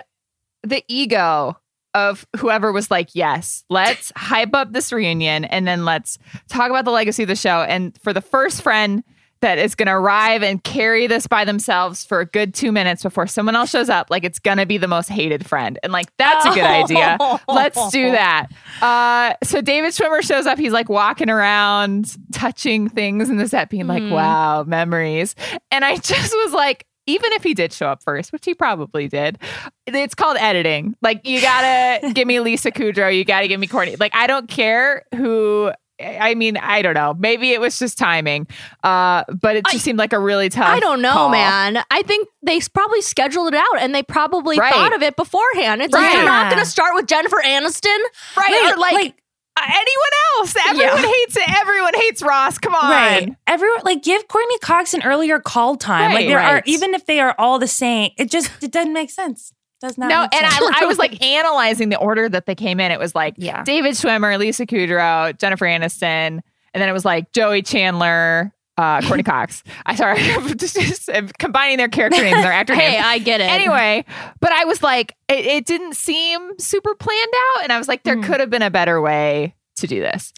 the 0.63 0.83
ego 0.87 1.57
of 1.93 2.25
whoever 2.37 2.71
was 2.71 2.89
like, 2.89 3.09
yes, 3.13 3.65
let's 3.69 4.11
hype 4.15 4.55
up 4.55 4.71
this 4.71 4.91
reunion 4.91 5.45
and 5.45 5.67
then 5.67 5.85
let's 5.85 6.17
talk 6.47 6.69
about 6.69 6.85
the 6.85 6.91
legacy 6.91 7.23
of 7.23 7.29
the 7.29 7.35
show. 7.35 7.61
And 7.61 7.97
for 8.01 8.13
the 8.13 8.21
first 8.21 8.61
friend 8.61 9.03
that 9.43 9.57
is 9.59 9.75
going 9.75 9.85
to 9.87 9.93
arrive 9.93 10.41
and 10.41 10.63
carry 10.63 11.05
this 11.07 11.27
by 11.27 11.45
themselves 11.45 12.03
for 12.03 12.19
a 12.19 12.25
good 12.25 12.53
two 12.53 12.71
minutes 12.71 13.03
before 13.03 13.27
someone 13.27 13.55
else 13.55 13.69
shows 13.69 13.89
up, 13.89 14.09
like 14.09 14.23
it's 14.23 14.39
going 14.39 14.57
to 14.57 14.65
be 14.65 14.77
the 14.77 14.87
most 14.87 15.09
hated 15.09 15.45
friend. 15.45 15.77
And 15.83 15.93
like, 15.93 16.07
that's 16.17 16.45
a 16.45 16.49
good 16.49 16.63
idea. 16.63 17.17
Let's 17.47 17.89
do 17.91 18.11
that. 18.11 18.47
Uh, 18.81 19.35
so 19.43 19.61
David 19.61 19.93
Schwimmer 19.93 20.21
shows 20.23 20.45
up. 20.45 20.57
He's 20.57 20.71
like 20.73 20.89
walking 20.89 21.29
around, 21.29 22.15
touching 22.33 22.89
things 22.89 23.29
in 23.29 23.37
the 23.37 23.47
set, 23.47 23.69
being 23.69 23.87
like, 23.87 24.01
Mhm. 24.03 24.11
wow, 24.11 24.63
memories. 24.63 25.35
And 25.71 25.85
I 25.85 25.97
just 25.97 26.33
was 26.33 26.53
like, 26.53 26.85
even 27.05 27.33
if 27.33 27.43
he 27.43 27.53
did 27.53 27.73
show 27.73 27.87
up 27.87 28.01
first, 28.01 28.31
which 28.31 28.45
he 28.45 28.53
probably 28.53 29.09
did, 29.09 29.37
it's 29.85 30.15
called 30.15 30.37
editing. 30.39 30.95
Like 31.01 31.27
you 31.27 31.41
gotta 31.41 32.11
give 32.13 32.25
me 32.27 32.39
Lisa 32.39 32.71
Kudrow, 32.71 33.13
you 33.13 33.25
gotta 33.25 33.49
give 33.49 33.59
me 33.59 33.67
Courteney. 33.67 33.97
Like 33.97 34.15
I 34.15 34.25
don't 34.25 34.47
care 34.47 35.03
who. 35.13 35.71
I 36.01 36.33
mean, 36.35 36.57
I 36.57 36.81
don't 36.81 36.95
know. 36.95 37.15
Maybe 37.17 37.51
it 37.51 37.61
was 37.61 37.77
just 37.77 37.97
timing, 37.97 38.47
uh, 38.83 39.23
but 39.41 39.55
it 39.57 39.65
just 39.65 39.75
I- 39.75 39.79
seemed 39.79 39.99
like 39.99 40.11
a 40.13 40.19
really 40.19 40.49
tough. 40.49 40.67
I 40.67 40.79
don't 40.79 41.01
know, 41.01 41.11
call. 41.13 41.29
man. 41.29 41.83
I 41.91 42.01
think 42.01 42.27
they 42.41 42.59
probably 42.73 43.01
scheduled 43.01 43.53
it 43.53 43.57
out 43.57 43.79
and 43.79 43.93
they 43.93 44.03
probably 44.03 44.57
Right. 44.59 44.73
thought 44.73 44.93
of 44.95 45.01
it 45.03 45.15
beforehand. 45.15 45.81
It's 45.81 45.93
like 45.93 46.13
you're 46.13 46.25
not 46.25 46.51
going 46.51 46.63
to 46.63 46.69
start 46.69 46.95
with 46.95 47.05
Jennifer 47.07 47.37
Aniston, 47.45 47.97
Right? 48.35 48.49
Right, 48.49 48.73
or 48.75 48.79
like, 48.79 48.93
like- 48.93 49.15
uh, 49.55 49.65
anyone 49.67 50.09
else? 50.37 50.55
Everyone 50.67 50.97
hates 51.13 51.37
it. 51.37 51.59
Everyone 51.59 51.93
hates 51.93 52.23
Ross. 52.23 52.57
Come 52.57 52.73
on. 52.73 52.89
Right. 52.89 53.29
Everyone 53.45 53.81
like 53.85 54.01
give 54.01 54.27
Courteney 54.27 54.57
Cox 54.59 54.95
an 54.95 55.03
earlier 55.03 55.39
call 55.39 55.75
time. 55.75 56.07
Right, 56.07 56.15
like 56.15 56.27
there 56.27 56.39
are 56.39 56.63
even 56.65 56.95
if 56.95 57.05
they 57.05 57.19
are 57.19 57.35
all 57.37 57.59
the 57.59 57.67
same, 57.67 58.09
it 58.17 58.31
just 58.31 58.49
it 58.63 58.71
doesn't 58.71 58.93
make 58.93 59.11
sense. 59.11 59.53
Does 59.83 59.97
not 59.97 60.07
No, 60.09 60.21
and. 60.23 60.31
I, 60.33 60.81
I 60.81 60.85
was 60.85 60.97
like 60.97 61.21
analyzing 61.25 61.89
the 61.89 61.97
order 61.97 62.27
that 62.29 62.45
they 62.47 62.55
came 62.55 62.79
in. 62.79 62.91
It 62.91 62.97
was 62.99 63.13
like 63.13 63.35
Yeah. 63.37 63.63
David 63.63 63.91
Schwimmer, 63.93 64.39
Lisa 64.39 64.65
Kudrow, 64.65 65.37
Jennifer 65.37 65.65
Aniston, 65.65 66.39
and 66.73 66.81
then 66.81 66.89
it 66.89 66.93
was 66.93 67.03
like 67.05 67.31
Joey 67.33 67.61
Chandler, 67.61 68.51
uh, 68.77 69.01
Courteney 69.01 69.23
Cox. 69.31 69.61
I 69.85 69.95
sorry, 69.95 70.17
just, 70.55 70.75
just, 70.75 71.09
combining 71.37 71.77
their 71.77 71.89
character 71.89 72.21
names, 72.23 72.41
their 72.41 72.51
actor 72.51 72.73
Hey, 72.73 72.91
names. 72.93 73.03
Hey, 73.03 73.09
I 73.09 73.17
get 73.19 73.41
it. 73.41 73.51
Anyway, 73.51 74.05
but 74.39 74.51
I 74.53 74.63
was 74.65 74.81
like, 74.81 75.15
it, 75.27 75.45
it 75.45 75.65
didn't 75.65 75.95
seem 75.95 76.57
super 76.59 76.95
planned 76.95 77.33
out, 77.55 77.63
and 77.63 77.71
I 77.73 77.77
was 77.77 77.87
like, 77.87 78.03
there 78.03 78.15
Mm. 78.15 78.23
could 78.23 78.39
have 78.39 78.49
been 78.49 78.61
a 78.63 78.71
better 78.71 78.99
way 79.01 79.53
to 79.75 79.85
do 79.87 79.99
this. 79.99 80.33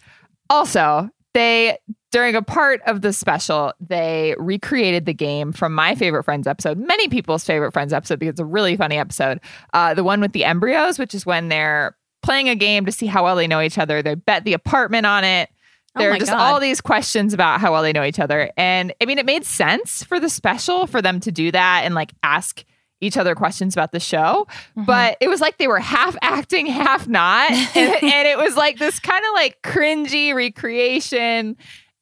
Also, 0.50 1.08
they 1.34 1.78
during 2.12 2.34
a 2.34 2.42
part 2.42 2.80
of 2.86 3.02
the 3.02 3.12
special, 3.12 3.72
they 3.80 4.34
recreated 4.38 5.06
the 5.06 5.14
game 5.14 5.52
from 5.52 5.74
my 5.74 5.94
favorite 5.94 6.24
Friends 6.24 6.46
episode, 6.46 6.78
many 6.78 7.08
people's 7.08 7.44
favorite 7.44 7.72
Friends 7.72 7.92
episode 7.92 8.18
because 8.18 8.32
it's 8.32 8.40
a 8.40 8.44
really 8.44 8.76
funny 8.76 8.96
episode. 8.96 9.40
Uh, 9.74 9.92
the 9.94 10.04
one 10.04 10.20
with 10.20 10.32
the 10.32 10.44
embryos, 10.44 10.98
which 10.98 11.14
is 11.14 11.26
when 11.26 11.48
they're 11.48 11.96
playing 12.22 12.48
a 12.48 12.54
game 12.54 12.86
to 12.86 12.92
see 12.92 13.06
how 13.06 13.24
well 13.24 13.36
they 13.36 13.46
know 13.46 13.60
each 13.60 13.78
other. 13.78 14.02
They 14.02 14.14
bet 14.14 14.44
the 14.44 14.52
apartment 14.52 15.06
on 15.06 15.24
it. 15.24 15.50
Oh 15.94 16.00
There 16.00 16.12
are 16.12 16.18
just 16.18 16.30
God. 16.30 16.40
all 16.40 16.60
these 16.60 16.80
questions 16.80 17.32
about 17.32 17.60
how 17.60 17.72
well 17.72 17.82
they 17.82 17.92
know 17.92 18.04
each 18.04 18.20
other. 18.20 18.50
And 18.56 18.92
I 19.00 19.06
mean, 19.06 19.18
it 19.18 19.26
made 19.26 19.44
sense 19.44 20.02
for 20.02 20.20
the 20.20 20.28
special 20.28 20.86
for 20.86 21.00
them 21.00 21.20
to 21.20 21.32
do 21.32 21.50
that 21.52 21.82
and 21.84 21.94
like 21.94 22.12
ask 22.22 22.64
each 23.00 23.16
other 23.16 23.34
questions 23.34 23.74
about 23.74 23.92
the 23.92 24.00
show. 24.00 24.46
But 24.74 25.18
it 25.20 25.28
was 25.28 25.40
like 25.40 25.58
they 25.58 25.68
were 25.68 25.78
half 25.78 26.16
acting, 26.22 26.66
half 26.66 27.06
not. 27.06 27.50
and, 27.50 27.76
and 28.02 28.28
it 28.28 28.38
was 28.38 28.56
like 28.56 28.78
this 28.78 28.98
kind 28.98 29.24
of 29.24 29.32
like 29.34 29.60
cringy 29.62 30.34
recreation. 30.34 31.56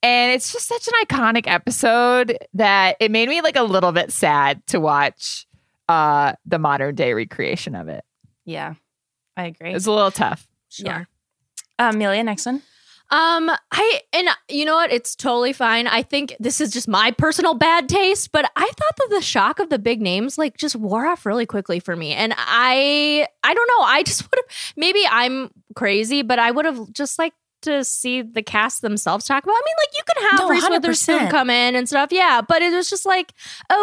And 0.04 0.32
it's 0.32 0.52
just 0.52 0.68
such 0.68 0.86
an 0.86 0.92
iconic 1.04 1.46
episode 1.46 2.36
that 2.52 2.96
it 3.00 3.10
made 3.10 3.28
me 3.28 3.40
like 3.40 3.56
a 3.56 3.62
little 3.62 3.90
bit 3.90 4.12
sad 4.12 4.64
to 4.68 4.78
watch 4.78 5.46
uh 5.88 6.34
the 6.46 6.58
modern 6.58 6.94
day 6.94 7.12
recreation 7.14 7.74
of 7.74 7.88
it. 7.88 8.04
yeah, 8.44 8.74
I 9.36 9.46
agree. 9.46 9.70
It 9.70 9.74
was 9.74 9.86
a 9.86 9.92
little 9.92 10.10
tough. 10.10 10.46
Yeah. 10.78 11.04
Uh, 11.78 11.90
Amelia, 11.92 12.22
next 12.22 12.46
one. 12.46 12.62
Um, 13.10 13.50
I 13.70 14.00
and 14.12 14.28
you 14.48 14.64
know 14.64 14.76
what? 14.76 14.90
It's 14.92 15.14
totally 15.14 15.52
fine. 15.52 15.86
I 15.86 16.02
think 16.02 16.34
this 16.40 16.60
is 16.60 16.72
just 16.72 16.88
my 16.88 17.10
personal 17.10 17.54
bad 17.54 17.88
taste, 17.88 18.32
but 18.32 18.50
I 18.56 18.64
thought 18.64 18.96
that 18.96 19.08
the 19.10 19.20
shock 19.22 19.58
of 19.58 19.68
the 19.70 19.78
big 19.78 20.00
names 20.00 20.38
like 20.38 20.56
just 20.56 20.74
wore 20.74 21.06
off 21.06 21.26
really 21.26 21.46
quickly 21.46 21.80
for 21.80 21.94
me. 21.96 22.12
And 22.12 22.34
I 22.36 23.26
I 23.42 23.54
don't 23.54 23.70
know. 23.78 23.84
I 23.84 24.02
just 24.04 24.22
would 24.22 24.38
have 24.38 24.56
maybe 24.76 25.00
I'm 25.10 25.50
crazy, 25.74 26.22
but 26.22 26.38
I 26.38 26.50
would 26.50 26.64
have 26.64 26.92
just 26.92 27.18
like 27.18 27.34
to 27.64 27.84
see 27.84 28.22
the 28.22 28.42
cast 28.42 28.82
themselves 28.82 29.26
talk 29.26 29.44
about. 29.44 29.52
I 29.52 29.62
mean, 29.64 29.74
like 29.78 29.96
you 29.96 30.02
can 30.14 30.30
have 30.30 30.40
No, 30.40 30.48
Reese 30.48 30.70
Witherspoon 30.70 31.28
come 31.30 31.50
in 31.50 31.74
and 31.74 31.88
stuff, 31.88 32.10
yeah. 32.12 32.40
But 32.46 32.62
it 32.62 32.72
was 32.72 32.88
just 32.88 33.04
like 33.06 33.34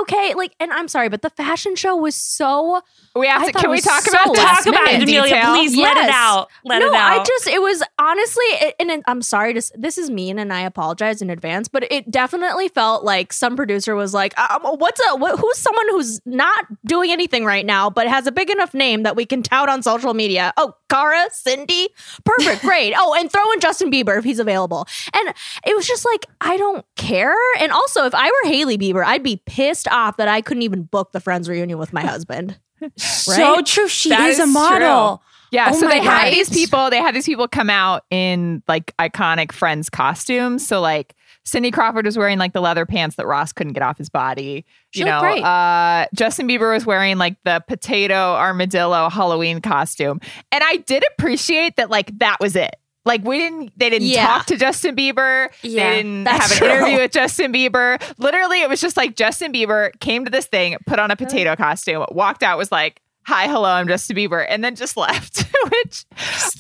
okay, 0.02 0.34
like, 0.34 0.56
and 0.60 0.72
I'm 0.72 0.88
sorry, 0.88 1.10
but 1.10 1.22
the 1.22 1.30
fashion 1.30 1.76
show 1.76 1.96
was 1.96 2.16
so 2.16 2.82
We 3.14 3.28
have 3.28 3.46
to, 3.46 3.52
can 3.52 3.70
we 3.70 3.82
talk 3.82 4.04
so 4.04 4.12
about 4.12 4.36
Talk 4.36 4.66
about 4.66 4.88
it, 4.88 5.04
Amelia. 5.04 5.24
detail? 5.24 5.54
Please 5.54 5.76
let 5.76 5.98
it 5.98 6.10
out. 6.10 6.50
Let 6.64 6.80
no, 6.80 6.88
it 6.88 6.94
out. 6.94 7.20
I 7.20 7.24
just 7.24 7.48
it 7.48 7.62
was 7.62 7.84
honestly, 8.00 8.46
it, 8.46 8.76
and 8.80 8.90
it, 8.90 9.04
I'm 9.06 9.22
sorry 9.22 9.54
to 9.54 9.72
this 9.76 9.98
is 9.98 10.10
mean, 10.10 10.40
and 10.40 10.54
I 10.54 10.62
apologize 10.62 11.22
in 11.22 11.30
advance, 11.30 11.68
but 11.68 11.92
it 11.92 12.10
definitely 12.10 12.70
felt 12.70 13.04
like 13.04 13.34
some 13.34 13.58
producer 13.58 13.96
was 13.96 14.14
like, 14.14 14.38
um, 14.40 14.62
"What's 14.64 15.02
a 15.10 15.18
what, 15.18 15.38
who's 15.38 15.58
someone 15.58 15.90
who's 15.90 16.22
not 16.26 16.66
doing 16.86 17.12
anything 17.12 17.44
right 17.44 17.66
now, 17.66 17.90
but 17.90 18.08
has 18.08 18.28
a 18.28 18.32
big 18.32 18.50
enough 18.50 18.74
name 18.74 19.04
that 19.04 19.18
we 19.18 19.26
can 19.26 19.44
tout 19.44 19.68
on 19.68 19.84
social 19.84 20.14
media? 20.14 20.54
Oh, 20.56 20.74
Cara, 20.90 21.28
Cindy, 21.32 21.90
perfect, 22.24 22.62
great. 22.62 22.94
Oh, 22.96 23.14
and 23.20 23.30
throw 23.30 23.52
in 23.52 23.60
Justin 23.60 23.92
Bieber 23.92 24.18
if 24.18 24.24
he's 24.24 24.40
available." 24.40 24.88
And 25.14 25.34
it 25.68 25.76
was 25.76 25.86
just 25.86 26.06
like, 26.06 26.26
I 26.40 26.56
don't 26.56 26.86
care. 26.96 27.36
And 27.60 27.72
also, 27.72 28.06
if 28.06 28.16
I 28.16 28.28
were 28.28 28.50
Hailey 28.50 28.78
Bieber, 28.78 29.04
I'd 29.06 29.24
be 29.24 29.42
pissed 29.46 29.88
off 29.90 30.18
that 30.18 30.30
I 30.30 30.42
couldn't 30.42 30.64
even 30.64 30.84
book 30.84 31.12
the 31.12 31.20
Friends 31.20 31.50
reunion 31.50 31.78
with 31.78 31.92
my 31.92 32.02
husband. 32.02 32.58
So 32.98 33.56
right? 33.56 33.66
true. 33.66 33.88
She 33.88 34.10
That 34.10 34.30
is 34.30 34.40
a 34.40 34.44
is 34.44 34.54
model. 34.54 35.22
Yeah, 35.52 35.70
Oh 35.72 35.80
so 35.80 35.88
they 35.88 36.00
had 36.00 36.26
God. 36.26 36.34
these 36.34 36.50
people. 36.50 36.90
They 36.90 36.98
had 37.00 37.14
these 37.14 37.26
people 37.26 37.48
come 37.48 37.70
out 37.70 38.06
in 38.10 38.64
like 38.68 38.96
iconic 38.98 39.52
Friends 39.52 39.90
costumes. 39.90 40.66
So 40.66 40.80
like 40.80 41.14
Cindy 41.44 41.72
Crawford 41.72 42.06
was 42.06 42.18
wearing 42.18 42.38
like 42.38 42.54
the 42.54 42.62
leather 42.62 42.86
pants 42.86 43.18
that 43.18 43.28
Ross 43.28 43.52
couldn't 43.52 43.74
get 43.74 43.84
off 43.84 43.98
his 43.98 44.10
body. 44.10 44.66
You 44.94 45.06
know, 45.06 45.20
uh, 45.20 46.06
Justin 46.14 46.48
Bieber 46.48 46.74
was 46.74 46.86
wearing 46.86 47.18
like 47.18 47.36
the 47.44 47.64
potato 47.68 48.16
armadillo 48.16 49.10
Halloween 49.10 49.60
costume, 49.60 50.22
and 50.52 50.64
I 50.64 50.78
did 50.78 51.04
appreciate 51.14 51.76
that. 51.76 51.90
Like 51.90 52.18
that 52.20 52.38
was 52.40 52.56
it. 52.56 52.76
Like 53.04 53.24
we 53.24 53.40
didn't, 53.40 53.72
they 53.78 53.90
didn't 53.90 54.08
Yeah. 54.10 54.28
talk 54.28 54.46
to 54.48 54.58
Justin 54.58 54.96
Bieber. 54.96 55.50
Yeah, 55.64 55.90
they 55.90 56.04
didn't 56.04 56.28
have 56.28 56.52
an 56.52 56.58
true. 56.58 56.68
interview 56.68 56.98
with 57.00 57.12
Justin 57.12 57.52
Bieber. 57.52 58.00
Literally, 58.20 58.62
it 58.62 58.70
was 58.70 58.80
just 58.80 58.96
like 58.96 59.16
Justin 59.16 59.52
Bieber 59.52 59.98
came 60.00 60.24
to 60.26 60.30
this 60.32 60.46
thing, 60.46 60.78
put 60.86 61.00
on 61.00 61.10
a 61.12 61.16
potato 61.16 61.56
costume, 61.56 62.06
walked 62.12 62.44
out, 62.44 62.58
was 62.60 62.72
like, 62.72 63.02
"Hi, 63.26 63.48
hello, 63.48 63.70
I'm 63.70 63.88
Justin 63.88 64.16
Bieber," 64.18 64.46
and 64.48 64.64
then 64.64 64.76
just 64.76 64.96
left. 64.98 65.46
Which 65.72 66.06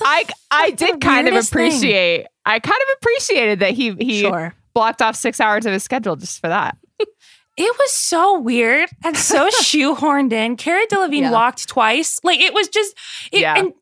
I 0.02 0.26
I 0.50 0.72
did 0.72 1.00
kind 1.00 1.28
of 1.28 1.34
weirdest 1.34 1.54
thing. 1.54 1.68
appreciate. 1.68 2.28
I 2.46 2.60
kind 2.60 2.82
of 2.88 2.96
appreciated 3.00 3.60
that 3.60 3.72
he 3.74 3.92
he 4.00 4.22
Sure. 4.22 4.56
blocked 4.74 5.02
off 5.04 5.16
six 5.16 5.40
hours 5.40 5.66
of 5.68 5.74
his 5.74 5.84
schedule 5.84 6.16
just 6.16 6.40
for 6.42 6.48
that. 6.48 6.76
It 7.58 7.76
was 7.78 7.92
so 7.92 8.40
weird 8.40 8.90
and 9.04 9.16
so 9.16 9.50
shoehorned 9.50 10.32
in. 10.32 10.56
Cara 10.56 10.88
Delevingne 10.88 11.20
Yeah. 11.24 11.32
walked 11.32 11.68
twice. 11.68 12.20
Like 12.24 12.40
it 12.40 12.54
was 12.54 12.70
just, 12.70 12.96
it, 13.32 13.42
Yeah. 13.42 13.56
and 13.58 13.68
it 13.68 13.76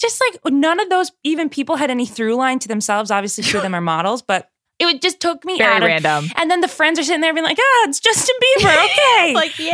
just 0.00 0.20
like 0.20 0.52
none 0.52 0.80
of 0.80 0.90
those 0.90 1.12
even 1.22 1.48
people 1.48 1.76
had 1.76 1.90
any 1.90 2.06
through 2.06 2.34
line 2.36 2.58
to 2.60 2.68
themselves. 2.68 3.10
Obviously, 3.10 3.44
two 3.44 3.56
of 3.58 3.62
them 3.62 3.74
are 3.74 3.80
models, 3.94 4.22
but 4.22 4.48
it 4.78 4.86
would 4.86 5.00
just 5.00 5.20
took 5.20 5.44
me 5.44 5.56
Very 5.56 5.72
out 5.72 5.82
of. 5.82 5.86
random. 5.86 6.26
And 6.36 6.50
then 6.50 6.60
the 6.60 6.68
friends 6.68 6.98
are 6.98 7.04
sitting 7.04 7.20
there 7.20 7.32
being 7.32 7.44
like, 7.44 7.58
"Ah, 7.60 7.88
it's 7.88 8.00
Justin 8.00 8.34
Bieber." 8.58 8.84
Okay, 8.84 9.34
Like, 9.34 9.58
yay. 9.58 9.72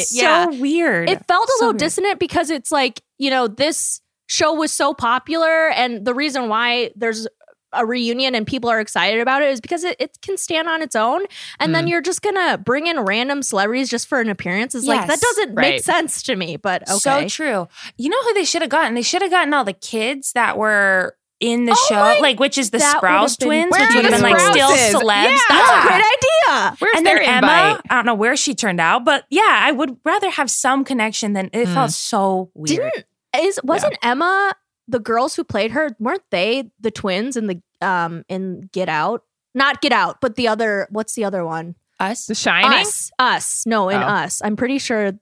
It's 0.00 0.10
just 0.10 0.14
Yeah. 0.22 0.50
so 0.50 0.58
weird. 0.58 1.10
It 1.10 1.24
felt 1.26 1.46
a 1.48 1.52
So 1.58 1.64
little 1.66 1.72
weird. 1.72 1.78
dissonant 1.80 2.18
because 2.18 2.50
it's 2.50 2.72
like, 2.72 3.02
you 3.18 3.28
know, 3.30 3.46
this 3.46 4.00
show 4.26 4.52
was 4.54 4.72
so 4.72 4.94
popular 4.94 5.68
and 5.70 6.04
the 6.04 6.14
reason 6.14 6.48
why 6.48 6.90
there's 6.96 7.26
a 7.72 7.84
reunion 7.84 8.34
and 8.34 8.46
people 8.46 8.70
are 8.70 8.80
excited 8.80 9.20
about 9.20 9.42
it 9.42 9.48
is 9.50 9.60
because 9.60 9.84
it, 9.84 9.96
it 10.00 10.16
can 10.22 10.36
stand 10.38 10.68
on 10.68 10.80
its 10.82 10.96
own 10.96 11.22
and 11.60 11.74
then 11.74 11.86
you're 11.86 12.00
just 12.00 12.22
gonna 12.22 12.56
bring 12.58 12.86
in 12.86 12.98
random 13.00 13.42
celebrities 13.42 13.90
just 13.90 14.06
for 14.08 14.20
an 14.20 14.28
appearance 14.30 14.74
is 14.74 14.86
like 14.86 15.06
that 15.06 15.20
doesn't 15.20 15.54
make 15.54 15.82
sense 15.82 16.22
to 16.22 16.34
me 16.36 16.56
but 16.56 16.82
okay 16.88 16.98
So 16.98 17.28
true. 17.28 17.68
You 17.96 18.08
know 18.08 18.22
who 18.22 18.34
they 18.34 18.44
should 18.44 18.62
have 18.62 18.70
gotten? 18.70 18.94
They 18.94 19.02
should 19.02 19.22
have 19.22 19.30
gotten 19.30 19.52
all 19.52 19.64
the 19.64 19.72
kids 19.74 20.32
that 20.32 20.56
were 20.56 21.14
in 21.40 21.66
the 21.66 21.72
Oh 21.72 21.86
show, 21.88 21.94
my- 21.94 22.18
like 22.20 22.40
which 22.40 22.58
is 22.58 22.70
the 22.70 22.78
Sprouse 22.78 23.38
been 23.38 23.46
twins, 23.48 23.70
which 23.70 23.94
would 23.94 24.04
have 24.06 24.12
been 24.12 24.22
like 24.22 24.40
still 24.40 24.70
celebs. 24.70 25.24
Yeah. 25.24 25.38
that's 25.48 25.68
Yeah. 25.70 25.78
a 25.78 25.86
great 25.86 26.04
idea 26.04 26.76
Where's 26.80 26.96
and 26.96 27.06
their 27.06 27.18
then 27.18 27.34
invite? 27.36 27.70
Emma, 27.70 27.82
I 27.90 27.94
don't 27.94 28.06
know 28.06 28.14
where 28.14 28.34
she 28.36 28.54
turned 28.56 28.80
out, 28.80 29.04
but 29.04 29.24
yeah, 29.30 29.42
I 29.46 29.70
would 29.72 29.98
rather 30.04 30.30
have 30.30 30.50
some 30.50 30.84
connection 30.84 31.34
than 31.34 31.50
it 31.52 31.68
Hmm. 31.68 31.74
felt 31.74 31.90
so 31.92 32.50
weird. 32.54 32.92
didn't 32.92 33.04
is 33.46 33.60
wasn't 33.62 33.96
Emma 34.02 34.52
the 34.88 34.98
girls 34.98 35.36
who 35.36 35.44
played 35.44 35.70
her 35.72 35.90
weren't 36.00 36.22
they 36.30 36.70
the 36.80 36.90
twins 36.90 37.36
in 37.36 37.46
the 37.46 37.60
um 37.80 38.24
in 38.28 38.68
Get 38.72 38.88
Out 38.88 39.22
not 39.54 39.80
Get 39.80 39.92
Out 39.92 40.20
but 40.20 40.34
the 40.36 40.48
other 40.48 40.88
what's 40.90 41.14
the 41.14 41.24
other 41.24 41.44
one 41.44 41.74
Us? 42.00 42.26
The 42.26 42.34
Shining. 42.34 42.72
Us 42.80 43.10
us 43.18 43.64
no 43.66 43.88
in 43.90 44.02
Oh. 44.02 44.06
Us 44.06 44.40
I'm 44.44 44.56
pretty 44.56 44.78
sure 44.78 45.12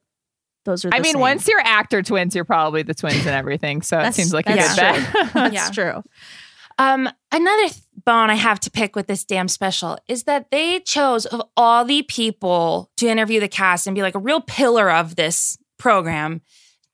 those 0.65 0.83
are 0.83 0.89
the 0.89 0.95
I 0.95 0.99
mean, 0.99 1.13
same. 1.13 1.21
once 1.21 1.47
you're 1.47 1.61
actor 1.61 2.01
twins, 2.03 2.35
you're 2.35 2.43
probably 2.43 2.83
the 2.83 2.93
twins 2.93 3.25
and 3.25 3.29
everything. 3.35 3.81
So 3.81 3.99
it 3.99 4.13
seems 4.13 4.33
like 4.33 4.49
a 4.49 4.53
that's 4.55 4.75
good 4.75 5.13
bet. 5.13 5.33
that's 5.33 5.53
Yeah. 5.53 5.69
true 5.71 6.03
Um, 6.77 7.09
another 7.31 7.69
th- 7.69 7.81
bone 8.05 8.29
I 8.29 8.35
have 8.35 8.59
to 8.61 8.71
pick 8.71 8.95
with 8.95 9.07
this 9.07 9.23
damn 9.23 9.47
special 9.47 9.97
is 10.07 10.23
that 10.23 10.51
they 10.51 10.79
chose 10.81 11.25
of 11.25 11.41
all 11.57 11.83
the 11.85 12.03
people 12.03 12.89
to 12.97 13.07
interview 13.07 13.39
the 13.39 13.47
cast 13.47 13.87
and 13.87 13.95
be 13.95 14.01
like 14.01 14.13
a 14.15 14.19
real 14.19 14.41
pillar 14.41 14.91
of 14.91 15.15
this 15.15 15.57
program, 15.77 16.41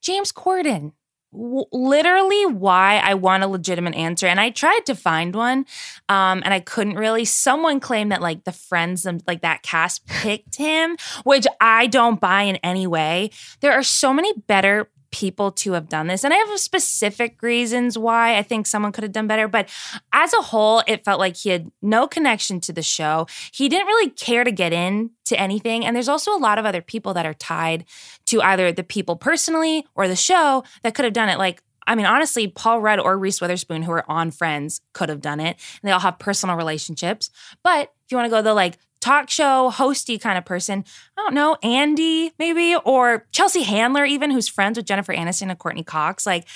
James 0.01 0.31
Corden. 0.31 0.93
Literally, 1.33 2.45
why 2.45 3.01
I 3.03 3.15
want 3.15 3.43
a 3.43 3.47
legitimate 3.47 3.95
answer, 3.95 4.27
and 4.27 4.39
I 4.39 4.51
tried 4.51 4.85
to 4.85 4.95
find 4.95 5.35
one, 5.35 5.65
um, 6.07 6.41
and 6.45 6.53
I 6.53 6.59
couldn't 6.59 6.95
really. 6.95 7.25
Someone 7.25 7.79
claimed 7.79 8.11
that 8.11 8.21
like 8.21 8.43
the 8.43 8.51
friends, 8.51 9.07
like 9.27 9.41
that 9.41 9.63
cast 9.63 10.05
picked 10.05 10.55
him, 10.55 10.95
which 11.23 11.47
I 11.59 11.87
don't 11.87 12.21
buy 12.21 12.43
in 12.43 12.57
any 12.57 12.85
way. 12.85 13.31
There 13.61 13.73
are 13.73 13.83
so 13.83 14.13
many 14.13 14.31
better 14.47 14.89
people 15.13 15.51
to 15.51 15.73
have 15.73 15.87
done 15.87 16.07
this. 16.07 16.25
And 16.25 16.33
I 16.33 16.37
have 16.37 16.59
specific 16.59 17.41
reasons 17.41 17.97
why 17.97 18.35
I 18.35 18.41
think 18.41 18.65
someone 18.65 18.91
could 18.91 19.03
have 19.03 19.13
done 19.13 19.27
better. 19.27 19.47
But 19.47 19.69
as 20.11 20.33
a 20.33 20.41
whole, 20.41 20.83
it 20.87 21.05
felt 21.05 21.19
like 21.19 21.37
he 21.37 21.49
had 21.49 21.71
no 21.81 22.07
connection 22.07 22.59
to 22.61 22.73
the 22.73 22.81
show. 22.81 23.27
He 23.53 23.69
didn't 23.69 23.87
really 23.87 24.09
care 24.09 24.43
to 24.43 24.51
get 24.51 24.73
in 24.73 25.11
to 25.25 25.39
anything. 25.39 25.85
And 25.85 25.95
there's 25.95 26.09
also 26.09 26.35
a 26.35 26.41
lot 26.41 26.57
of 26.57 26.65
other 26.65 26.81
people 26.81 27.13
that 27.13 27.25
are 27.25 27.35
tied 27.35 27.85
to 28.25 28.41
either 28.41 28.71
the 28.71 28.83
people 28.83 29.15
personally 29.15 29.85
or 29.95 30.07
the 30.07 30.15
show 30.15 30.63
that 30.81 30.95
could 30.95 31.05
have 31.05 31.13
done 31.13 31.29
it. 31.29 31.37
Like, 31.37 31.61
I 31.85 31.95
mean, 31.95 32.07
honestly, 32.07 32.47
Paul 32.47 32.81
Rudd 32.81 32.99
or 32.99 33.17
Reese 33.17 33.39
Witherspoon, 33.39 33.83
who 33.83 33.91
are 33.91 34.05
on 34.09 34.31
Friends, 34.31 34.81
could 34.93 35.09
have 35.09 35.21
done 35.21 35.39
it. 35.39 35.57
And 35.81 35.87
they 35.87 35.91
all 35.91 35.99
have 35.99 36.17
personal 36.17 36.55
relationships. 36.55 37.29
But 37.61 37.91
if 38.05 38.11
you 38.11 38.17
want 38.17 38.25
to 38.25 38.35
go 38.35 38.41
the 38.41 38.53
like 38.53 38.79
talk 39.03 39.29
show 39.29 39.69
hosty 39.73 40.19
kind 40.19 40.37
of 40.37 40.45
person, 40.45 40.85
I 41.17 41.21
don't 41.21 41.33
know, 41.33 41.57
Andy 41.61 42.31
maybe, 42.39 42.75
or 42.83 43.27
Chelsea 43.31 43.63
Handler, 43.63 44.05
even 44.05 44.31
who's 44.31 44.47
friends 44.47 44.77
with 44.77 44.85
Jennifer 44.85 45.13
Aniston 45.13 45.49
and 45.49 45.59
Courteney 45.59 45.83
Cox. 45.83 46.25
Like, 46.25 46.47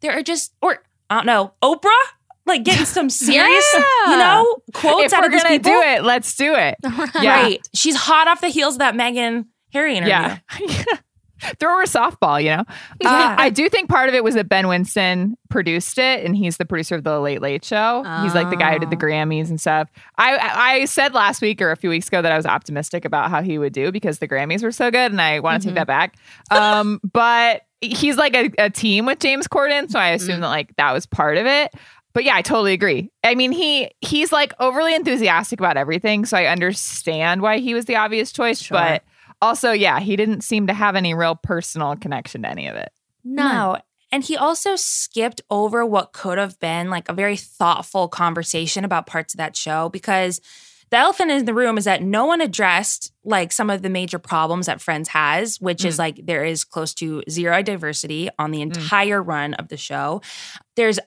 there 0.00 0.12
are 0.12 0.22
just, 0.22 0.52
or 0.60 0.82
I 1.08 1.16
don't 1.16 1.26
know, 1.26 1.52
Oprah, 1.62 1.88
like 2.46 2.62
getting 2.64 2.84
some 2.84 3.08
serious, 3.10 3.64
Yeah. 3.74 4.10
you 4.10 4.16
know, 4.18 4.56
quotes 4.74 5.12
if 5.12 5.12
out 5.14 5.24
of 5.24 5.32
these 5.32 5.42
gonna 5.42 5.54
people. 5.58 5.72
do 5.72 5.80
it, 5.80 6.04
let's 6.04 6.34
do 6.36 6.54
it. 6.54 6.76
Yeah. 7.22 7.40
Right. 7.42 7.68
She's 7.74 7.96
hot 7.96 8.28
off 8.28 8.40
the 8.40 8.48
heels 8.48 8.74
of 8.74 8.78
that 8.80 8.94
Meghan 8.94 9.46
Harry 9.72 9.96
interview. 9.96 10.10
Yeah. 10.10 10.38
Throw 11.58 11.70
her 11.76 11.82
a 11.82 11.86
softball, 11.86 12.42
you 12.42 12.50
know? 12.50 12.64
Uh, 13.04 13.36
I 13.38 13.50
do 13.50 13.68
think 13.68 13.88
part 13.88 14.08
of 14.08 14.14
it 14.14 14.24
was 14.24 14.34
that 14.34 14.48
Ben 14.48 14.68
Winston 14.68 15.36
produced 15.50 15.98
it 15.98 16.24
and 16.24 16.36
he's 16.36 16.56
the 16.56 16.64
producer 16.64 16.94
of 16.96 17.04
the 17.04 17.20
Late 17.20 17.40
Late 17.42 17.64
Show. 17.64 18.02
He's 18.22 18.34
like 18.34 18.50
the 18.50 18.56
guy 18.56 18.72
who 18.72 18.78
did 18.80 18.90
the 18.90 18.96
Oh. 18.96 18.98
Grammys 18.98 19.48
and 19.50 19.60
stuff. 19.60 19.88
I, 20.16 20.36
I 20.38 20.84
said 20.86 21.14
last 21.14 21.42
week 21.42 21.60
or 21.60 21.70
a 21.70 21.76
few 21.76 21.90
weeks 21.90 22.08
ago 22.08 22.22
that 22.22 22.32
I 22.32 22.36
was 22.36 22.46
optimistic 22.46 23.04
about 23.04 23.30
how 23.30 23.42
he 23.42 23.58
would 23.58 23.72
do 23.72 23.92
because 23.92 24.18
the 24.18 24.28
Grammys 24.28 24.62
were 24.62 24.72
so 24.72 24.90
good 24.90 25.12
and 25.12 25.20
I 25.20 25.40
want 25.40 25.62
to 25.62 25.68
take 25.68 25.74
that 25.76 25.86
back. 25.86 26.16
Um, 26.50 27.00
but 27.12 27.62
he's 27.80 28.16
like 28.16 28.34
a, 28.34 28.50
a 28.58 28.70
team 28.70 29.06
with 29.06 29.18
James 29.18 29.46
Corden, 29.46 29.90
so 29.90 29.98
I 29.98 30.10
assume 30.10 30.40
that 30.40 30.48
like 30.48 30.74
that 30.76 30.92
was 30.92 31.06
part 31.06 31.36
of 31.36 31.46
it. 31.46 31.74
But 32.14 32.22
yeah, 32.24 32.36
I 32.36 32.42
totally 32.42 32.72
agree. 32.72 33.10
I 33.24 33.34
mean, 33.34 33.50
he 33.50 33.90
he's 34.00 34.30
like 34.32 34.54
overly 34.60 34.94
enthusiastic 34.94 35.58
about 35.58 35.76
everything, 35.76 36.24
so 36.24 36.36
I 36.36 36.46
understand 36.46 37.42
why 37.42 37.58
he 37.58 37.74
was 37.74 37.86
the 37.86 37.96
obvious 37.96 38.30
choice. 38.32 38.68
But 38.68 39.02
also, 39.44 39.72
yeah, 39.72 40.00
he 40.00 40.16
didn't 40.16 40.42
seem 40.42 40.66
to 40.66 40.74
have 40.74 40.96
any 40.96 41.14
real 41.14 41.36
personal 41.36 41.96
connection 41.96 42.42
to 42.42 42.48
any 42.48 42.66
of 42.66 42.76
it. 42.76 42.90
No. 43.22 43.78
And 44.10 44.22
he 44.22 44.36
also 44.36 44.76
skipped 44.76 45.42
over 45.50 45.84
what 45.84 46.12
could 46.12 46.38
have 46.38 46.58
been 46.60 46.88
like 46.88 47.08
a 47.08 47.12
very 47.12 47.36
thoughtful 47.36 48.08
conversation 48.08 48.84
about 48.84 49.06
parts 49.06 49.34
of 49.34 49.38
that 49.38 49.56
show 49.56 49.88
because 49.88 50.40
the 50.90 50.98
elephant 50.98 51.30
in 51.30 51.44
the 51.44 51.54
room 51.54 51.76
is 51.76 51.84
that 51.84 52.02
no 52.02 52.24
one 52.26 52.40
addressed 52.40 53.12
like 53.24 53.50
some 53.50 53.70
of 53.70 53.82
the 53.82 53.90
major 53.90 54.18
problems 54.18 54.66
that 54.66 54.80
Friends 54.80 55.08
has, 55.08 55.60
which 55.60 55.84
is 55.84 55.96
mm. 55.96 55.98
like 55.98 56.26
there 56.26 56.44
is 56.44 56.62
close 56.62 56.94
to 56.94 57.22
zero 57.28 57.62
diversity 57.62 58.28
on 58.38 58.50
the 58.50 58.58
mm. 58.58 58.62
entire 58.62 59.22
run 59.22 59.54
of 59.54 59.68
the 59.68 59.76
show. 59.76 60.22
There's 60.76 61.00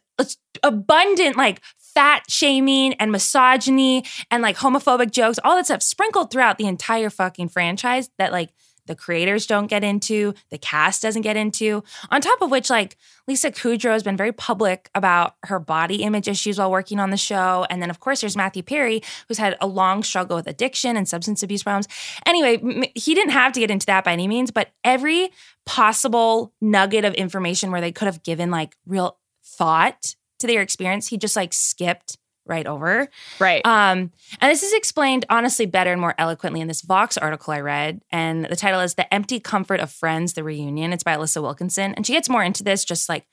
abundant 0.63 1.38
like 1.38 1.61
fat 1.97 2.29
shaming 2.29 2.93
and 2.95 3.11
misogyny 3.11 4.05
and 4.29 4.43
like 4.43 4.55
homophobic 4.55 5.09
jokes, 5.09 5.39
all 5.43 5.55
that 5.55 5.65
stuff 5.65 5.81
sprinkled 5.81 6.29
throughout 6.29 6.59
the 6.59 6.67
entire 6.67 7.09
fucking 7.09 7.49
franchise 7.49 8.11
that 8.19 8.31
like 8.31 8.51
the 8.85 8.95
creators 8.95 9.47
don't 9.47 9.65
get 9.65 9.83
into, 9.83 10.35
the 10.51 10.59
cast 10.59 11.01
doesn't 11.01 11.23
get 11.23 11.35
into. 11.35 11.83
On 12.11 12.21
top 12.21 12.39
of 12.43 12.51
which, 12.51 12.69
like 12.69 12.97
Lisa 13.27 13.49
Kudrow 13.49 13.93
has 13.93 14.03
been 14.03 14.15
very 14.15 14.31
public 14.31 14.91
about 14.93 15.37
her 15.45 15.57
body 15.57 16.03
image 16.03 16.27
issues 16.27 16.59
while 16.59 16.69
working 16.69 16.99
on 16.99 17.09
the 17.09 17.17
show. 17.17 17.65
And 17.71 17.81
then, 17.81 17.89
of 17.89 17.99
course, 17.99 18.21
there's 18.21 18.37
Matthew 18.37 18.61
Perry, 18.61 19.01
who's 19.27 19.39
had 19.39 19.57
a 19.59 19.65
long 19.65 20.03
struggle 20.03 20.37
with 20.37 20.45
addiction 20.45 20.97
and 20.97 21.09
substance 21.09 21.41
abuse 21.41 21.63
problems. 21.63 21.87
Anyway, 22.27 22.91
he 22.93 23.15
didn't 23.15 23.33
have 23.33 23.53
to 23.53 23.59
get 23.59 23.71
into 23.71 23.87
that 23.87 24.03
by 24.03 24.13
any 24.13 24.27
means, 24.27 24.51
but 24.51 24.69
every 24.83 25.31
possible 25.65 26.53
nugget 26.61 27.05
of 27.05 27.15
information 27.15 27.71
where 27.71 27.81
they 27.81 27.91
could 27.91 28.05
have 28.05 28.21
given 28.21 28.51
like 28.51 28.77
real 28.85 29.17
thought 29.43 30.15
to 30.39 30.47
their 30.47 30.61
experience, 30.61 31.07
he 31.07 31.17
just 31.17 31.35
like 31.35 31.53
skipped 31.53 32.17
right 32.45 32.65
over. 32.65 33.09
Right. 33.39 33.65
Um, 33.65 34.11
and 34.39 34.51
this 34.51 34.63
is 34.63 34.73
explained 34.73 35.25
honestly 35.29 35.65
better 35.65 35.91
and 35.91 36.01
more 36.01 36.15
eloquently 36.17 36.61
in 36.61 36.67
this 36.67 36.81
Vox 36.81 37.17
article 37.17 37.53
I 37.53 37.59
read. 37.59 38.01
And 38.09 38.45
the 38.45 38.55
title 38.55 38.79
is 38.79 38.95
The 38.95 39.11
Empty 39.13 39.39
Comfort 39.39 39.79
of 39.79 39.91
Friends, 39.91 40.33
the 40.33 40.43
Reunion. 40.43 40.93
It's 40.93 41.03
by 41.03 41.15
Alissa 41.15 41.41
Wilkinson. 41.41 41.93
And 41.95 42.07
she 42.07 42.13
gets 42.13 42.29
more 42.29 42.43
into 42.43 42.63
this, 42.63 42.85
just 42.85 43.09
like 43.09 43.25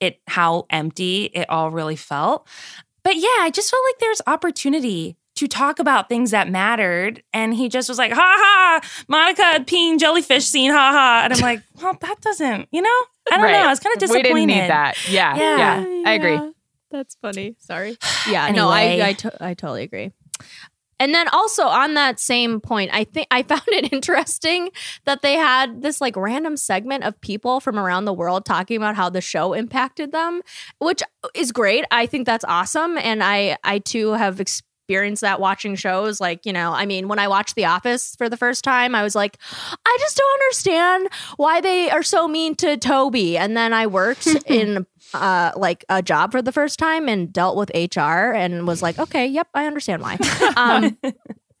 it 0.00 0.20
how 0.26 0.66
empty 0.70 1.24
it 1.34 1.48
all 1.48 1.70
really 1.70 1.96
felt. 1.96 2.48
But 3.04 3.16
yeah, 3.16 3.38
I 3.40 3.50
just 3.52 3.70
felt 3.70 3.84
like 3.88 3.98
there's 3.98 4.22
opportunity 4.26 5.16
to 5.36 5.48
talk 5.48 5.78
about 5.78 6.08
things 6.08 6.30
that 6.32 6.48
mattered. 6.48 7.22
And 7.32 7.54
he 7.54 7.68
just 7.68 7.88
was 7.88 7.98
like, 7.98 8.12
ha 8.12 8.20
ha, 8.20 8.80
Monica 9.08 9.64
peeing 9.64 9.98
jellyfish 9.98 10.44
scene, 10.44 10.70
ha 10.70 10.90
ha. 10.92 11.22
And 11.24 11.32
I'm 11.32 11.40
like, 11.50 11.62
well, 11.82 11.96
that 12.00 12.20
doesn't, 12.20 12.68
you 12.70 12.82
know? 12.82 12.88
I 13.30 13.36
don't 13.36 13.42
Right. 13.42 13.52
know. 13.52 13.66
I 13.66 13.68
was 13.68 13.80
kind 13.80 13.94
of 13.94 14.00
disappointed. 14.00 14.32
We 14.34 14.40
didn't 14.46 14.60
need 14.62 14.70
that. 14.70 14.96
Yeah. 15.08 15.36
Yeah. 15.36 15.56
Yeah. 15.86 16.02
I 16.06 16.12
agree. 16.14 16.52
That's 16.90 17.14
funny. 17.22 17.56
Sorry. 17.58 17.96
Yeah. 18.28 18.50
No, 18.52 18.68
I 18.68 19.00
I, 19.08 19.12
to- 19.14 19.44
I 19.44 19.54
totally 19.54 19.82
agree. 19.82 20.12
And 21.00 21.12
then 21.12 21.26
also 21.32 21.64
on 21.64 21.94
that 21.94 22.20
same 22.20 22.60
point, 22.60 22.90
I 22.92 23.02
think 23.02 23.26
I 23.32 23.42
found 23.52 23.62
it 23.68 23.92
interesting 23.92 24.70
that 25.04 25.22
they 25.22 25.34
had 25.34 25.82
this 25.82 26.00
like 26.00 26.16
random 26.16 26.56
segment 26.56 27.02
of 27.02 27.20
people 27.20 27.58
from 27.58 27.76
around 27.78 28.04
the 28.04 28.12
world 28.12 28.44
talking 28.44 28.76
about 28.76 28.94
how 28.94 29.10
the 29.10 29.20
show 29.20 29.52
impacted 29.52 30.12
them, 30.12 30.42
which 30.78 31.02
is 31.34 31.50
great. 31.50 31.84
I 31.90 32.06
think 32.06 32.26
that's 32.26 32.44
awesome, 32.46 32.96
and 32.98 33.22
I 33.24 33.56
I 33.64 33.80
too 33.80 34.12
have 34.12 34.38
experienced 34.82 35.22
that 35.22 35.40
watching 35.40 35.74
shows. 35.74 36.20
Like 36.20 36.44
you 36.44 36.52
know, 36.52 36.72
I 36.72 36.86
mean, 36.86 37.08
when 37.08 37.18
I 37.18 37.28
watched 37.28 37.54
The 37.54 37.64
Office 37.66 38.14
for 38.16 38.28
the 38.28 38.36
first 38.36 38.64
time, 38.64 38.94
I 38.94 39.02
was 39.02 39.14
like, 39.14 39.38
I 39.72 39.96
just 40.00 40.16
don't 40.16 40.40
understand 40.42 41.08
why 41.36 41.60
they 41.60 41.90
are 41.90 42.02
so 42.02 42.28
mean 42.28 42.54
to 42.56 42.76
Toby. 42.76 43.38
And 43.38 43.56
then 43.56 43.72
I 43.72 43.86
worked 43.86 44.26
in 44.46 44.86
uh 45.14 45.52
like 45.56 45.84
a 45.88 46.02
job 46.02 46.32
for 46.32 46.42
the 46.42 46.52
first 46.52 46.78
time 46.78 47.08
and 47.08 47.32
dealt 47.32 47.56
with 47.56 47.70
HR 47.74 48.32
and 48.32 48.66
was 48.66 48.82
like, 48.82 48.98
okay, 48.98 49.26
yep, 49.26 49.48
I 49.54 49.66
understand 49.66 50.02
why. 50.02 50.18
Um 50.56 50.98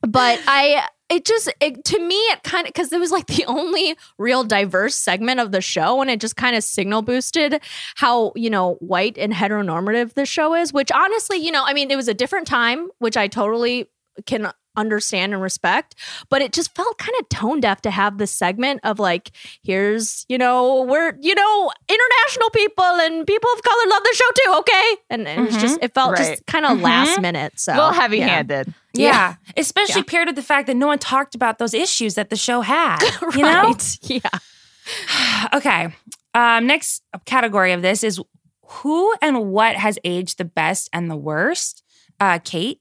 but 0.02 0.40
I 0.46 0.86
it 1.12 1.26
just 1.26 1.52
it, 1.60 1.84
to 1.84 1.98
me 1.98 2.14
it 2.14 2.42
kind 2.42 2.66
of 2.66 2.72
because 2.72 2.92
it 2.92 2.98
was 2.98 3.10
like 3.10 3.26
the 3.26 3.44
only 3.46 3.96
real 4.18 4.42
diverse 4.42 4.96
segment 4.96 5.40
of 5.40 5.52
the 5.52 5.60
show 5.60 6.00
and 6.00 6.10
it 6.10 6.20
just 6.20 6.36
kind 6.36 6.56
of 6.56 6.64
signal 6.64 7.02
boosted 7.02 7.60
how 7.96 8.32
you 8.34 8.48
know 8.48 8.74
white 8.76 9.18
and 9.18 9.32
heteronormative 9.32 10.14
the 10.14 10.26
show 10.26 10.54
is 10.54 10.72
which 10.72 10.90
honestly 10.90 11.36
you 11.36 11.52
know 11.52 11.64
i 11.66 11.72
mean 11.72 11.90
it 11.90 11.96
was 11.96 12.08
a 12.08 12.14
different 12.14 12.46
time 12.46 12.88
which 12.98 13.16
i 13.16 13.28
totally 13.28 13.88
can 14.26 14.50
understand 14.76 15.32
and 15.34 15.42
respect 15.42 15.94
but 16.28 16.40
it 16.42 16.52
just 16.52 16.74
felt 16.74 16.96
kind 16.98 17.12
of 17.20 17.28
tone 17.28 17.60
deaf 17.60 17.80
to 17.82 17.90
have 17.90 18.18
this 18.18 18.30
segment 18.30 18.80
of 18.84 18.98
like 18.98 19.30
here's 19.62 20.24
you 20.28 20.38
know 20.38 20.82
we're 20.82 21.14
you 21.20 21.34
know 21.34 21.70
international 21.88 22.50
people 22.50 22.84
and 22.84 23.26
people 23.26 23.50
of 23.54 23.62
color 23.62 23.82
love 23.88 24.02
the 24.02 24.14
show 24.14 24.30
too 24.44 24.58
okay 24.58 24.96
and, 25.10 25.28
and 25.28 25.40
it 25.42 25.44
was 25.52 25.56
just 25.60 25.78
it 25.82 25.92
felt 25.94 26.12
Right. 26.12 26.18
just 26.30 26.46
kind 26.46 26.64
of 26.66 26.80
last 26.80 27.20
minute 27.20 27.52
so 27.58 27.72
a 27.72 27.74
little 27.74 27.92
heavy 27.92 28.20
handed. 28.20 28.72
Yeah. 28.94 29.36
Especially 29.56 30.00
Yeah. 30.00 30.06
paired 30.06 30.26
with 30.28 30.36
the 30.36 30.42
fact 30.42 30.66
that 30.66 30.76
no 30.76 30.86
one 30.86 30.98
talked 30.98 31.34
about 31.34 31.58
those 31.58 31.72
issues 31.72 32.14
that 32.16 32.28
the 32.28 32.36
show 32.36 32.60
had. 32.60 32.98
You 33.34 33.42
know? 33.42 33.62
right 33.62 33.98
yeah 34.02 34.20
Okay. 35.54 35.94
Um, 36.34 36.66
next 36.66 37.02
category 37.24 37.72
of 37.72 37.82
this 37.82 38.02
is 38.04 38.20
who 38.66 39.14
and 39.22 39.50
what 39.50 39.76
has 39.76 39.98
aged 40.04 40.38
the 40.38 40.44
best 40.44 40.88
and 40.92 41.10
the 41.10 41.16
worst. 41.16 41.82
Uh, 42.20 42.38
Kate. 42.42 42.80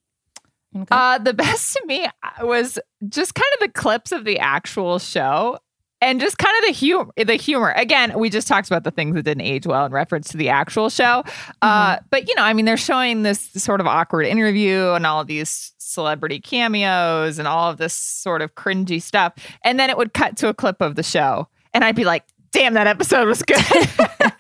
You? 0.74 0.86
Uh, 0.92 1.18
the 1.18 1.34
best 1.36 1.74
to 1.74 1.86
me 1.86 2.06
uh, 2.06 2.46
was 2.46 2.80
just 3.10 3.36
kind 3.36 3.54
of 3.56 3.68
the 3.68 3.74
clips 3.74 4.12
of 4.12 4.26
the 4.26 4.40
actual 4.40 5.00
show 5.00 5.58
and 6.02 6.20
just 6.20 6.38
kind 6.38 6.54
of 6.60 6.68
the 6.68 6.74
humor. 6.74 7.12
The 7.16 7.36
humor. 7.36 7.74
Again, 7.76 8.18
we 8.18 8.30
just 8.30 8.48
talked 8.48 8.68
about 8.68 8.84
the 8.84 8.92
things 8.92 9.16
that 9.16 9.24
didn't 9.24 9.42
age 9.42 9.68
well 9.68 9.86
in 9.86 9.92
reference 9.92 10.30
to 10.30 10.38
the 10.38 10.50
actual 10.50 10.90
show. 10.90 11.24
Uh, 11.62 11.98
but 12.10 12.28
you 12.28 12.36
know, 12.36 12.44
I 12.44 12.54
mean, 12.54 12.66
they're 12.66 12.78
showing 12.78 13.24
this 13.24 13.52
sort 13.52 13.80
of 13.80 13.88
awkward 13.88 14.26
interview 14.26 14.92
and 14.92 15.06
all 15.06 15.22
of 15.22 15.28
these 15.28 15.74
celebrity 15.78 16.40
cameos 16.40 17.38
and 17.38 17.48
all 17.48 17.70
of 17.70 17.78
this 17.78 17.94
sort 17.94 18.42
of 18.42 18.56
cringy 18.56 19.02
stuff, 19.02 19.34
and 19.64 19.80
then 19.80 19.90
it 19.90 19.98
would 19.98 20.14
cut 20.14 20.38
to 20.38 20.48
a 20.48 20.54
clip 20.54 20.82
of 20.82 20.96
the 20.96 21.04
show, 21.04 21.48
and 21.74 21.84
I'd 21.84 21.96
be 21.96 22.06
like. 22.06 22.24
Damn, 22.52 22.74
that 22.74 22.86
episode 22.88 23.28
was 23.28 23.42
good. 23.44 23.58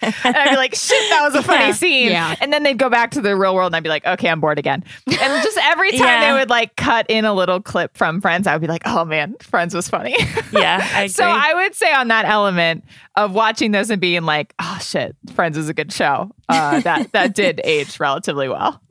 and 0.01 0.36
I'd 0.36 0.49
be 0.49 0.55
like, 0.57 0.76
shit, 0.76 1.09
that 1.12 1.22
was 1.24 1.34
a 1.36 1.41
funny 1.43 1.68
Yeah. 1.68 1.72
scene. 1.72 2.09
Yeah. 2.12 2.36
And 2.41 2.51
then 2.51 2.64
they'd 2.64 2.78
go 2.78 2.89
back 2.89 3.12
to 3.12 3.22
the 3.22 3.36
real 3.38 3.55
world 3.55 3.68
and 3.68 3.76
I'd 3.78 3.84
be 3.84 3.89
like, 3.89 4.05
okay, 4.05 4.28
I'm 4.28 4.41
bored 4.41 4.59
again. 4.59 4.84
And 5.07 5.43
just 5.43 5.57
every 5.62 5.91
time 5.97 5.99
Yeah. 6.01 6.28
they 6.34 6.39
would 6.39 6.49
like 6.49 6.76
cut 6.76 7.05
in 7.09 7.24
a 7.24 7.34
little 7.34 7.62
clip 7.62 7.95
from 7.95 8.20
Friends, 8.20 8.47
I 8.47 8.53
would 8.53 8.62
be 8.62 8.68
like, 8.68 8.82
oh 8.86 9.05
man, 9.05 9.36
Friends 9.41 9.74
was 9.74 9.88
funny. 9.88 10.16
yeah, 10.51 10.86
I 10.93 10.99
agree. 11.03 11.07
so 11.09 11.24
I 11.26 11.53
would 11.53 11.74
say 11.74 11.93
on 11.93 12.09
that 12.09 12.26
element 12.26 12.84
of 13.16 13.34
watching 13.34 13.72
this 13.72 13.89
and 13.89 14.01
being 14.01 14.24
like, 14.24 14.53
oh 14.59 14.78
shit, 14.82 15.16
Friends 15.34 15.55
is 15.55 15.70
a 15.70 15.74
good 15.74 15.93
show. 15.93 16.32
Uh, 16.49 16.82
that 16.82 17.14
that 17.14 17.34
did 17.34 17.62
age 17.64 17.97
relatively 17.99 18.49
well. 18.49 18.82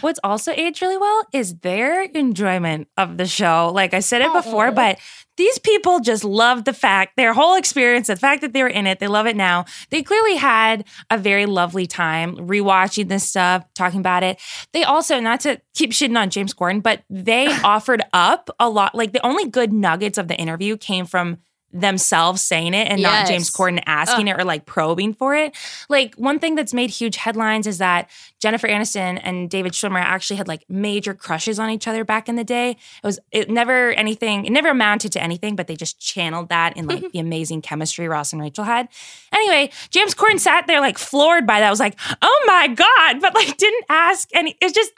What's 0.00 0.20
also 0.22 0.52
aged 0.52 0.80
really 0.80 0.96
well 0.96 1.24
is 1.32 1.56
their 1.56 2.02
enjoyment 2.02 2.86
of 2.96 3.16
the 3.16 3.26
show. 3.26 3.72
Like 3.74 3.94
I 3.94 3.98
said 4.00 4.22
it 4.22 4.32
before, 4.32 4.70
but 4.70 4.98
these 5.38 5.58
people 5.58 6.00
just 6.00 6.24
love 6.24 6.64
the 6.64 6.72
fact, 6.72 7.16
their 7.16 7.32
whole 7.32 7.54
experience, 7.54 8.08
the 8.08 8.16
fact 8.16 8.42
that 8.42 8.52
they 8.52 8.62
were 8.62 8.68
in 8.68 8.86
it, 8.86 8.98
they 8.98 9.06
love 9.06 9.26
it 9.26 9.36
now. 9.36 9.64
They 9.90 10.02
clearly 10.02 10.34
had 10.34 10.84
a 11.10 11.16
very 11.16 11.46
lovely 11.46 11.86
time 11.86 12.36
rewatching 12.36 13.08
this 13.08 13.28
stuff, 13.28 13.64
talking 13.74 14.00
about 14.00 14.24
it. 14.24 14.40
They 14.72 14.82
also, 14.82 15.20
not 15.20 15.40
to 15.40 15.60
keep 15.74 15.92
shitting 15.92 16.18
on 16.18 16.30
James 16.30 16.52
Corden, 16.52 16.82
but 16.82 17.04
they 17.08 17.46
offered 17.64 18.02
up 18.12 18.50
a 18.58 18.68
lot. 18.68 18.96
Like 18.96 19.12
the 19.12 19.24
only 19.24 19.48
good 19.48 19.72
nuggets 19.72 20.18
of 20.18 20.26
the 20.26 20.36
interview 20.36 20.76
came 20.76 21.06
from 21.06 21.38
themselves 21.72 22.42
saying 22.42 22.72
it 22.74 22.88
and 22.88 23.02
not 23.02 23.08
Yes. 23.08 23.28
James 23.28 23.50
Corden 23.50 23.82
asking 23.84 24.28
it 24.28 24.38
or 24.38 24.44
like 24.44 24.64
probing 24.64 25.12
for 25.12 25.34
it. 25.34 25.54
Like 25.88 26.14
one 26.14 26.38
thing 26.38 26.54
that's 26.54 26.72
made 26.72 26.90
huge 26.90 27.16
headlines 27.16 27.66
is 27.66 27.78
that 27.78 28.08
Jennifer 28.40 28.68
Aniston 28.68 29.20
and 29.22 29.50
David 29.50 29.72
Schwimmer 29.72 30.00
actually 30.00 30.36
had 30.36 30.48
like 30.48 30.64
major 30.68 31.12
crushes 31.12 31.58
on 31.58 31.68
each 31.70 31.86
other 31.86 32.04
back 32.04 32.28
in 32.28 32.36
the 32.36 32.44
day. 32.44 32.70
It 32.70 32.76
was 33.02 33.18
it 33.32 33.50
never 33.50 33.90
anything, 33.92 34.46
it 34.46 34.50
never 34.50 34.68
amounted 34.68 35.12
to 35.12 35.22
anything, 35.22 35.56
but 35.56 35.66
they 35.66 35.76
just 35.76 36.00
channeled 36.00 36.48
that 36.48 36.76
in 36.76 36.86
like 36.86 37.10
the 37.12 37.18
amazing 37.18 37.60
chemistry 37.60 38.08
Ross 38.08 38.32
and 38.32 38.40
Rachel 38.40 38.64
had. 38.64 38.88
Anyway, 39.32 39.70
James 39.90 40.14
Corden 40.14 40.38
sat 40.40 40.66
there 40.66 40.80
like 40.80 40.96
floored 40.96 41.46
by 41.46 41.60
that. 41.60 41.66
I 41.66 41.70
was 41.70 41.80
like, 41.80 41.98
oh 42.22 42.44
my 42.46 42.68
God, 42.68 43.20
but 43.20 43.34
like 43.34 43.56
didn't 43.58 43.84
ask 43.88 44.28
any 44.32 44.56
it's 44.60 44.72
just 44.72 44.92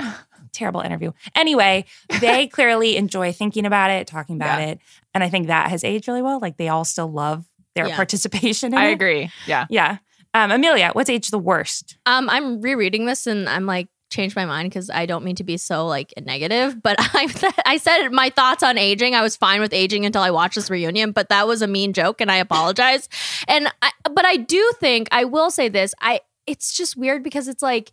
terrible 0.53 0.81
interview. 0.81 1.13
Anyway, 1.35 1.85
they 2.21 2.47
clearly 2.49 2.97
enjoy 2.97 3.33
thinking 3.33 3.67
about 3.67 3.91
it, 3.91 4.07
talking 4.07 4.37
about 4.37 4.59
Yeah. 4.61 4.67
it. 4.69 4.81
And 5.15 5.25
I 5.25 5.29
think 5.31 5.47
that 5.49 5.71
has 5.71 5.85
aged 5.85 6.09
really 6.09 6.23
well. 6.23 6.39
Like 6.41 6.57
they 6.57 6.69
all 6.69 6.85
still 6.85 7.11
love 7.11 7.45
their 7.75 7.89
Yeah. 7.89 7.97
participation 7.97 8.73
in 8.73 8.79
I 8.79 8.87
it. 8.87 8.93
agree. 8.93 9.31
Yeah. 9.47 9.67
Yeah. 9.71 9.99
Um, 10.35 10.51
Amelia, 10.53 10.91
what's 10.93 11.11
aged 11.11 11.33
the 11.33 11.39
worst? 11.39 11.97
Um, 12.07 12.29
I'm 12.31 12.61
rereading 12.61 13.07
this 13.07 13.27
and 13.27 13.49
I'm 13.49 13.67
like 13.67 13.89
changed 14.11 14.35
my 14.35 14.45
mind 14.45 14.69
because 14.69 14.91
I 14.91 15.07
don't 15.07 15.25
mean 15.25 15.37
to 15.37 15.45
be 15.45 15.57
so 15.57 15.87
like 15.87 16.13
negative, 16.21 16.83
but 16.83 16.97
I 17.01 17.29
I 17.65 17.77
said 17.77 18.09
my 18.11 18.31
thoughts 18.31 18.63
on 18.65 18.77
aging. 18.79 19.15
I 19.15 19.23
was 19.23 19.37
fine 19.37 19.61
with 19.61 19.73
aging 19.73 20.05
until 20.05 20.23
I 20.23 20.31
watched 20.33 20.57
this 20.57 20.69
reunion, 20.71 21.13
but 21.13 21.29
that 21.29 21.47
was 21.47 21.63
a 21.63 21.67
mean 21.69 21.93
joke 21.93 22.21
and 22.21 22.31
I 22.31 22.37
apologize. 22.47 23.09
and 23.49 23.69
I, 23.83 23.91
but 24.13 24.25
I 24.25 24.37
do 24.37 24.73
think 24.81 25.09
I 25.13 25.25
will 25.25 25.51
say 25.51 25.69
this. 25.69 25.95
I 26.01 26.21
it's 26.47 26.77
just 26.77 26.97
weird 26.97 27.23
because 27.23 27.47
it's 27.47 27.63
like 27.63 27.93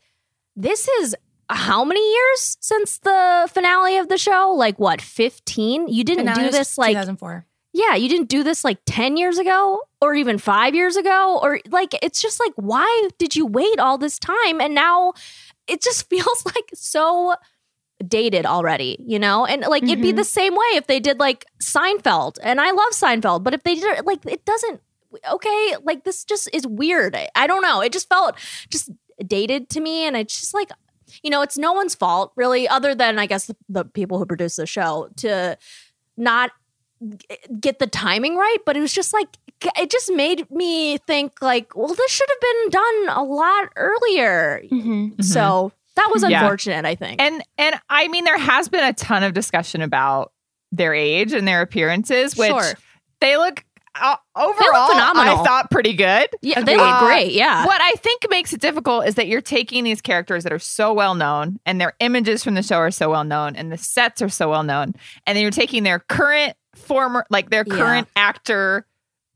this 0.55 0.87
is 1.01 1.15
how 1.49 1.83
many 1.83 2.01
years 2.13 2.57
since 2.59 2.97
the 2.99 3.49
finale 3.53 3.97
of 3.97 4.09
the 4.09 4.17
show? 4.17 4.53
Like 4.55 4.77
what, 4.79 5.01
15? 5.01 5.87
You 5.87 6.03
didn't 6.03 6.25
Finale 6.27 6.45
do 6.45 6.51
this 6.51 6.77
like 6.77 6.91
2004. 6.91 7.45
yeah, 7.73 7.95
you 7.95 8.09
didn't 8.09 8.29
do 8.29 8.43
this 8.43 8.63
like 8.63 8.79
10 8.85 9.17
years 9.17 9.37
ago 9.37 9.81
or 10.01 10.13
even 10.15 10.37
five 10.37 10.75
years 10.75 10.95
ago. 10.97 11.39
Or 11.41 11.59
like, 11.69 11.93
it's 12.01 12.21
just 12.21 12.39
like, 12.39 12.53
why 12.55 13.09
did 13.17 13.35
you 13.35 13.45
wait 13.45 13.79
all 13.79 13.97
this 13.97 14.19
time? 14.19 14.59
And 14.59 14.75
now 14.75 15.13
it 15.67 15.81
just 15.81 16.09
feels 16.09 16.45
like 16.45 16.69
so 16.73 17.35
dated 18.05 18.45
already, 18.45 18.97
you 18.99 19.17
know? 19.17 19.45
And 19.45 19.61
like, 19.63 19.83
it'd 19.83 20.01
be 20.01 20.13
Mhm. 20.13 20.17
the 20.17 20.23
same 20.23 20.53
way 20.53 20.67
if 20.73 20.87
they 20.87 20.99
did 20.99 21.19
like 21.19 21.45
Seinfeld. 21.63 22.37
And 22.43 22.59
I 22.61 22.71
love 22.71 22.89
Seinfeld, 22.91 23.43
but 23.43 23.53
if 23.53 23.63
they 23.63 23.75
did 23.75 24.05
like, 24.05 24.25
it 24.25 24.43
doesn't, 24.45 24.81
okay, 25.31 25.75
like 25.83 26.03
this 26.03 26.23
just 26.23 26.49
is 26.53 26.67
weird. 26.67 27.15
I, 27.15 27.29
I 27.35 27.47
don't 27.47 27.61
know. 27.61 27.81
It 27.81 27.91
just 27.93 28.09
felt 28.09 28.35
just 28.69 28.91
dated 29.25 29.69
to 29.69 29.79
me. 29.79 30.05
And 30.05 30.15
it's 30.15 30.39
just 30.39 30.53
like, 30.53 30.69
you 31.23 31.29
know, 31.29 31.41
it's 31.41 31.57
no 31.57 31.73
one's 31.73 31.95
fault 31.95 32.31
really, 32.35 32.67
other 32.67 32.93
than 32.95 33.19
I 33.19 33.25
guess 33.25 33.45
the, 33.47 33.55
the 33.69 33.85
people 33.85 34.17
who 34.17 34.25
produce 34.25 34.55
the 34.57 34.65
show 34.65 35.09
to 35.17 35.57
not 36.17 36.51
get 37.59 37.79
the 37.79 37.87
timing 37.87 38.35
right, 38.35 38.57
but 38.65 38.75
it 38.75 38.81
was 38.81 38.93
just 38.93 39.13
like 39.13 39.27
it 39.77 39.89
just 39.89 40.11
made 40.11 40.49
me 40.51 40.97
think 40.99 41.41
like, 41.41 41.75
well, 41.75 41.87
this 41.93 42.11
should 42.11 42.29
have 42.29 42.41
been 42.41 42.69
done 42.71 43.17
a 43.17 43.23
lot 43.23 43.69
earlier. 43.75 44.61
Mm-hmm. 44.71 45.21
So 45.21 45.71
that 45.95 46.09
was 46.13 46.23
Yeah. 46.27 46.41
unfortunate, 46.41 46.85
I 46.85 46.95
think. 46.95 47.21
And 47.21 47.43
and 47.57 47.79
I 47.89 48.07
mean 48.07 48.23
there 48.23 48.37
has 48.37 48.69
been 48.69 48.83
a 48.83 48.93
ton 48.93 49.23
of 49.23 49.33
discussion 49.33 49.81
about 49.81 50.31
their 50.71 50.93
age 50.93 51.33
and 51.33 51.47
their 51.47 51.61
appearances, 51.61 52.35
which 52.35 52.49
Sure. 52.49 52.73
they 53.21 53.37
look 53.37 53.63
uh, 54.01 54.15
overall 54.35 54.89
phenomenal. 54.89 55.39
I 55.39 55.43
thought 55.43 55.71
pretty 55.71 55.93
good. 55.93 56.29
yeah, 56.41 56.61
they 56.61 56.73
Agreed. 56.73 56.85
look 56.85 56.99
great. 56.99 57.31
Yeah. 57.33 57.65
What 57.65 57.81
I 57.81 57.91
think 57.93 58.21
makes 58.29 58.53
it 58.53 58.61
difficult 58.61 59.05
is 59.07 59.15
that 59.15 59.27
you're 59.27 59.41
taking 59.41 59.83
these 59.83 60.01
characters 60.01 60.43
that 60.43 60.53
are 60.53 60.59
so 60.59 60.93
well 60.93 61.15
known 61.15 61.59
and 61.65 61.79
their 61.81 61.93
images 61.99 62.43
from 62.43 62.53
the 62.55 62.63
show 62.63 62.77
are 62.77 62.91
so 62.91 63.09
well 63.09 63.23
known 63.23 63.55
and 63.55 63.71
the 63.71 63.77
sets 63.77 64.21
are 64.21 64.29
so 64.29 64.49
well 64.49 64.63
known. 64.63 64.93
And 65.25 65.35
then 65.35 65.41
you're 65.41 65.51
taking 65.51 65.83
their 65.83 65.99
current 65.99 66.55
former, 66.75 67.25
like 67.29 67.49
their 67.49 67.63
Yeah. 67.67 67.75
current 67.75 68.07
actor 68.15 68.85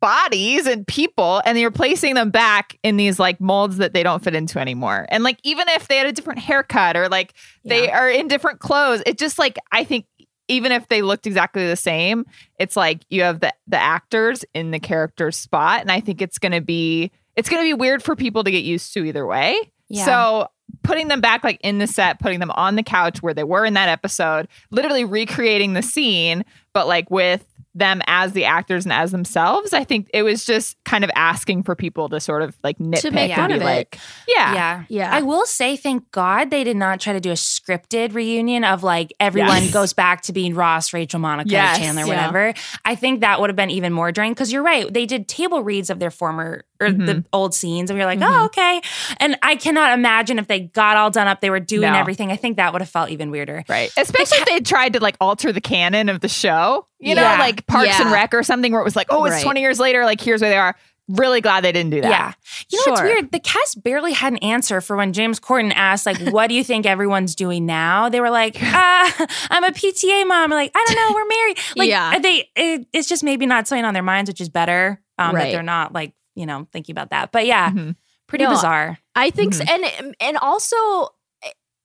bodies 0.02 0.66
and 0.66 0.88
people 0.88 1.44
and 1.46 1.60
you're 1.60 1.70
placing 1.70 2.16
them 2.16 2.32
back 2.32 2.76
in 2.82 2.98
these 2.98 3.20
like 3.20 3.40
molds 3.40 3.78
that 3.78 3.94
they 3.94 4.02
don't 4.02 4.24
fit 4.24 4.34
into 4.34 4.60
anymore. 4.60 5.06
And 5.10 5.24
like 5.24 5.38
even 5.44 5.68
if 5.70 5.88
they 5.88 5.98
had 5.98 6.08
a 6.08 6.12
different 6.12 6.40
haircut 6.40 6.98
or 6.98 7.08
like 7.08 7.34
they 7.64 7.92
are 7.92 8.10
in 8.10 8.28
different 8.28 8.60
clothes, 8.60 9.04
it 9.06 9.20
just 9.20 9.38
like 9.38 9.58
I 9.72 9.84
think 9.84 10.06
even 10.52 10.72
if 10.72 10.88
they 10.90 11.02
looked 11.02 11.26
exactly 11.26 11.66
the 11.66 11.76
same, 11.76 12.26
it's 12.60 12.76
like 12.76 13.02
you 13.10 13.24
have 13.24 13.40
the 13.40 13.54
the 13.68 13.78
actors 13.78 14.44
in 14.54 14.72
the 14.72 14.80
character's 14.80 15.38
spot, 15.38 15.82
and 15.82 15.92
I 15.92 16.02
think 16.02 16.22
it's 16.22 16.38
gonna 16.38 16.62
be 16.62 17.12
it's 17.36 17.50
gonna 17.50 17.64
be 17.64 17.74
weird 17.74 18.04
for 18.04 18.16
people 18.16 18.44
to 18.44 18.52
get 18.52 18.64
used 18.64 18.94
to 18.94 19.06
either 19.06 19.26
way. 19.26 19.58
Yeah. 19.88 20.06
So 20.06 20.48
putting 20.84 21.08
them 21.08 21.22
back 21.22 21.44
like 21.44 21.60
in 21.64 21.78
the 21.78 21.88
set, 21.88 22.20
putting 22.20 22.40
them 22.40 22.52
on 22.52 22.76
the 22.76 22.84
couch 22.84 23.22
where 23.22 23.34
they 23.34 23.44
were 23.44 23.66
in 23.66 23.74
that 23.76 23.90
episode, 23.90 24.48
literally 24.72 25.06
recreating 25.06 25.74
the 25.74 25.82
scene, 25.82 26.44
but 26.74 26.88
like 26.88 27.10
with 27.10 27.46
them 27.74 28.02
as 28.08 28.34
the 28.34 28.46
actors 28.46 28.86
and 28.86 28.92
as 28.92 29.12
themselves, 29.12 29.74
I 29.74 29.84
think 29.84 30.10
it 30.14 30.24
was 30.24 30.46
just 30.46 30.81
kind 30.92 31.06
of 31.06 31.12
asking 31.16 31.64
for 31.64 31.74
people 31.74 32.10
to 32.10 32.20
sort 32.20 32.42
of 32.42 32.54
like 32.66 32.78
nitpick 32.78 33.14
make 33.14 33.38
and 33.38 33.48
be 33.48 33.56
of 33.56 33.62
it. 33.62 33.66
like, 33.66 33.98
yeah, 34.28 34.54
Yeah. 34.54 34.84
Yeah. 34.90 35.10
I 35.16 35.22
will 35.22 35.46
say, 35.46 35.78
thank 35.78 36.12
God 36.12 36.50
they 36.52 36.66
did 36.66 36.76
not 36.76 37.00
try 37.00 37.14
to 37.14 37.22
do 37.22 37.30
a 37.30 37.36
scripted 37.36 38.14
reunion 38.14 38.66
of 38.66 38.84
like 38.84 39.14
everyone 39.18 39.64
Yes. 39.64 39.72
goes 39.72 39.94
back 39.94 40.22
to 40.24 40.34
being 40.34 40.54
Ross, 40.54 40.92
Rachel, 40.92 41.22
Monica, 41.22 41.50
Yes. 41.50 41.78
Chandler, 41.78 42.02
Yeah. 42.04 42.08
whatever. 42.10 42.54
I 42.84 42.96
think 42.96 43.22
that 43.22 43.40
would 43.40 43.50
have 43.50 43.56
been 43.56 43.70
even 43.70 43.94
more 43.94 44.12
draining 44.12 44.34
because 44.34 44.52
you're 44.52 44.64
right. 44.64 44.94
They 44.94 45.06
did 45.06 45.30
table 45.30 45.64
reads 45.64 45.90
of 45.90 46.00
their 46.00 46.12
former 46.12 46.66
or 46.82 46.88
Mm-hmm. 46.88 47.06
the 47.06 47.24
old 47.32 47.54
scenes, 47.54 47.92
and 47.92 47.98
we 48.00 48.04
are 48.04 48.08
like, 48.08 48.20
oh, 48.24 48.46
okay. 48.46 48.82
And 49.18 49.38
I 49.44 49.56
cannot 49.56 49.94
imagine 49.98 50.40
if 50.40 50.48
they 50.48 50.62
got 50.62 50.98
all 50.98 51.12
done 51.12 51.28
up, 51.28 51.40
they 51.40 51.52
were 51.52 51.60
doing 51.60 51.92
No. 51.92 51.98
everything. 51.98 52.32
I 52.32 52.36
think 52.36 52.58
that 52.58 52.74
would 52.74 52.82
have 52.82 52.90
felt 52.90 53.12
even 53.12 53.30
weirder. 53.30 53.64
Right. 53.70 53.92
Especially 53.98 54.40
if 54.40 54.46
they 54.48 54.60
tried 54.62 54.94
to 54.94 55.00
like 55.00 55.16
alter 55.22 55.52
the 55.54 55.62
canon 55.62 56.10
of 56.10 56.22
the 56.22 56.28
show, 56.28 56.88
you 57.00 57.14
know, 57.14 57.22
Yeah. 57.22 57.38
like 57.38 57.68
Parks 57.68 58.00
and 58.00 58.12
Rec 58.12 58.34
or 58.34 58.42
something 58.42 58.72
where 58.72 58.82
it 58.82 58.84
was 58.84 58.96
like, 58.96 59.08
oh, 59.12 59.24
it's 59.26 59.36
Right. 59.36 59.44
20 59.44 59.62
years 59.62 59.80
later, 59.80 60.06
like 60.06 60.20
here's 60.20 60.42
where 60.42 60.50
they 60.50 60.58
are. 60.58 60.76
Really 61.14 61.42
glad 61.42 61.64
they 61.64 61.72
didn't 61.72 61.92
do 61.92 62.02
that. 62.02 62.10
Yeah. 62.10 62.34
You 62.70 62.78
know 62.80 62.92
what's 62.92 63.02
Sure. 63.02 63.10
weird? 63.10 63.32
The 63.32 63.40
cast 63.40 63.84
barely 63.84 64.14
had 64.14 64.34
an 64.34 64.40
answer 64.40 64.82
for 64.82 64.96
when 64.96 65.14
James 65.14 65.40
Corden 65.40 65.72
asked, 65.76 66.06
like, 66.06 66.20
what 66.32 66.48
do 66.48 66.56
you 66.56 66.64
think 66.64 66.86
everyone's 66.86 67.36
doing 67.36 67.66
now? 67.66 68.10
They 68.10 68.20
were 68.22 68.30
like, 68.30 68.56
uh, 68.62 69.12
I'm 69.50 69.64
a 69.64 69.72
PTA 69.72 70.28
mom. 70.28 70.52
Like, 70.52 70.72
I 70.76 70.86
don't 70.88 70.96
know, 70.96 71.16
we're 71.16 71.28
married. 71.28 71.58
Like, 71.76 71.90
Yeah. 71.90 72.20
they, 72.20 72.50
it, 72.56 72.88
it's 72.94 73.08
just 73.08 73.24
maybe 73.24 73.46
not 73.46 73.68
something 73.68 73.86
on 73.86 73.94
their 73.94 74.04
minds, 74.04 74.30
which 74.30 74.42
is 74.42 74.50
better. 74.50 75.02
Um, 75.18 75.36
Right. 75.36 75.46
That 75.46 75.52
they're 75.52 75.64
not 75.64 75.94
like, 75.94 76.14
you 76.36 76.46
know, 76.46 76.68
thinking 76.72 76.94
about 76.94 77.10
that. 77.12 77.32
But 77.32 77.46
yeah, 77.46 77.70
Mhm. 77.72 77.96
pretty 78.28 78.46
No, 78.46 78.52
bizarre. 78.52 78.98
I 79.16 79.30
think, 79.30 79.54
so. 79.54 79.64
and 79.68 80.16
and 80.20 80.38
also, 80.38 80.76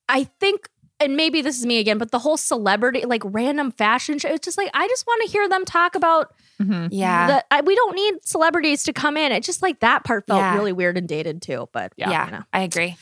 I 0.08 0.24
think, 0.40 0.68
and 1.00 1.16
maybe 1.16 1.42
this 1.42 1.58
is 1.58 1.66
me 1.66 1.78
again, 1.78 1.98
but 1.98 2.10
the 2.10 2.18
whole 2.18 2.36
celebrity, 2.36 3.02
like 3.06 3.22
random 3.24 3.70
fashion 3.72 4.18
show, 4.18 4.28
it's 4.28 4.44
just 4.44 4.58
like 4.58 4.70
I 4.74 4.86
just 4.88 5.06
want 5.06 5.22
to 5.24 5.28
hear 5.30 5.48
them 5.48 5.64
talk 5.64 5.94
about 5.94 6.32
Mhm. 6.60 6.88
Yeah. 6.90 7.26
that. 7.26 7.46
I, 7.50 7.60
we 7.60 7.74
don't 7.74 7.94
need 7.94 8.14
celebrities 8.26 8.82
to 8.84 8.92
come 8.94 9.16
in. 9.18 9.30
It's 9.30 9.46
just 9.46 9.60
like 9.60 9.80
that 9.80 10.04
part 10.04 10.26
felt 10.26 10.40
Yeah. 10.40 10.54
really 10.56 10.72
weird 10.72 10.96
and 10.96 11.06
dated 11.06 11.42
too. 11.42 11.68
But 11.72 11.92
yeah, 11.96 12.10
yeah, 12.10 12.24
you 12.26 12.30
know. 12.32 12.42
I 12.52 12.60
agree. 12.62 12.96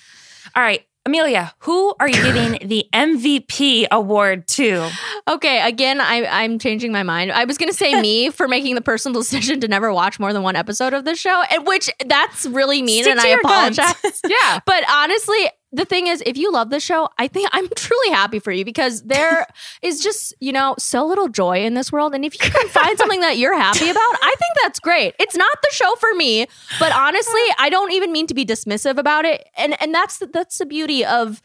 All 0.56 0.62
right. 0.62 0.84
Amelia, 1.06 1.52
who 1.58 1.94
are 2.00 2.08
you 2.08 2.14
giving 2.22 2.52
the 2.68 2.86
MVP 2.94 3.86
award 3.90 4.48
to? 4.48 4.90
Okay, 5.28 5.60
again, 5.60 6.00
I, 6.00 6.24
I'm 6.24 6.58
changing 6.58 6.92
my 6.92 7.02
mind. 7.02 7.30
I 7.30 7.44
was 7.44 7.58
going 7.58 7.68
to 7.68 7.76
say 7.76 8.00
me 8.00 8.30
for 8.30 8.48
making 8.48 8.74
the 8.74 8.80
personal 8.80 9.20
decision 9.20 9.60
to 9.60 9.68
never 9.68 9.92
watch 9.92 10.18
more 10.18 10.32
than 10.32 10.42
one 10.42 10.56
episode 10.56 10.94
of 10.94 11.04
this 11.04 11.18
show, 11.20 11.42
and 11.50 11.66
which 11.66 11.90
that's 12.06 12.46
really 12.46 12.80
mean, 12.82 13.02
Stick 13.04 13.12
and 13.12 13.20
to 13.20 13.26
I 13.26 13.30
your 13.30 13.40
guns. 13.42 13.78
apologize. 13.78 14.20
Yeah. 14.28 14.60
But 14.64 14.82
honestly, 14.90 15.50
the 15.74 15.84
thing 15.84 16.06
is, 16.06 16.22
if 16.24 16.36
you 16.36 16.52
love 16.52 16.70
the 16.70 16.80
show, 16.80 17.08
I 17.18 17.28
think 17.28 17.48
I'm 17.52 17.68
truly 17.74 18.10
happy 18.10 18.38
for 18.38 18.52
you 18.52 18.64
because 18.64 19.02
there 19.02 19.46
is 19.82 20.00
just, 20.02 20.34
you 20.40 20.52
know, 20.52 20.74
so 20.78 21.04
little 21.06 21.28
joy 21.28 21.64
in 21.64 21.74
this 21.74 21.90
world. 21.92 22.14
And 22.14 22.24
if 22.24 22.34
you 22.34 22.50
can 22.50 22.68
find 22.68 22.96
something 22.98 23.20
that 23.20 23.38
you're 23.38 23.56
happy 23.56 23.88
about, 23.88 24.00
I 24.00 24.34
think 24.38 24.52
that's 24.62 24.78
great. 24.80 25.14
It's 25.18 25.36
not 25.36 25.56
the 25.62 25.70
show 25.72 25.94
for 25.96 26.14
me, 26.14 26.46
but 26.78 26.92
honestly, 26.92 27.42
I 27.58 27.68
don't 27.70 27.92
even 27.92 28.12
mean 28.12 28.26
to 28.28 28.34
be 28.34 28.44
dismissive 28.44 28.98
about 28.98 29.24
it. 29.24 29.46
And 29.56 29.80
and 29.80 29.94
that's 29.94 30.18
the, 30.18 30.26
that's 30.26 30.58
the 30.58 30.66
beauty 30.66 31.04
of 31.04 31.42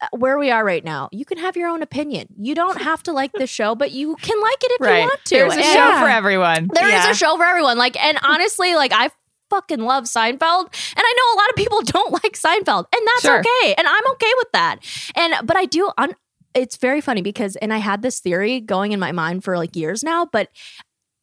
uh, 0.00 0.08
where 0.16 0.36
we 0.38 0.50
are 0.50 0.64
right 0.64 0.84
now. 0.84 1.08
You 1.12 1.24
can 1.24 1.38
have 1.38 1.56
your 1.56 1.68
own 1.68 1.80
opinion. 1.82 2.26
You 2.36 2.54
don't 2.54 2.80
have 2.82 3.02
to 3.04 3.12
like 3.12 3.32
the 3.32 3.46
show, 3.46 3.74
but 3.74 3.92
you 3.92 4.16
can 4.16 4.40
like 4.40 4.58
it 4.64 4.72
if 4.80 4.86
you 4.86 5.00
want 5.06 5.24
to. 5.26 5.34
There's 5.36 5.54
a 5.54 5.60
And- 5.60 5.64
show 5.64 5.98
for 6.00 6.08
everyone. 6.08 6.68
there 6.74 6.86
is 6.88 6.92
Yeah. 7.04 7.10
a 7.10 7.14
show 7.14 7.36
for 7.36 7.44
everyone. 7.44 7.78
Like, 7.78 7.96
and 8.02 8.18
honestly, 8.24 8.74
like 8.74 8.92
I 8.92 9.10
fucking 9.52 9.80
love 9.80 10.04
Seinfeld, 10.04 10.64
and 10.96 11.04
I 11.10 11.14
know 11.18 11.34
a 11.34 11.38
lot 11.40 11.50
of 11.50 11.56
people 11.56 11.82
don't 11.84 12.12
like 12.12 12.32
Seinfeld, 12.32 12.86
and 12.94 13.06
that's 13.06 13.22
Sure. 13.22 13.38
okay, 13.40 13.74
and 13.76 13.86
I'm 13.86 14.06
okay 14.12 14.32
with 14.38 14.52
that. 14.52 14.76
And 15.14 15.34
but 15.46 15.56
I 15.56 15.66
do. 15.66 15.90
Un- 15.98 16.16
it's 16.54 16.76
very 16.76 17.00
funny 17.00 17.22
because, 17.22 17.56
and 17.56 17.72
I 17.72 17.78
had 17.78 18.02
this 18.02 18.20
theory 18.20 18.60
going 18.60 18.92
in 18.92 19.00
my 19.00 19.12
mind 19.12 19.42
for 19.44 19.56
like 19.56 19.74
years 19.76 20.02
now, 20.04 20.26
but 20.26 20.48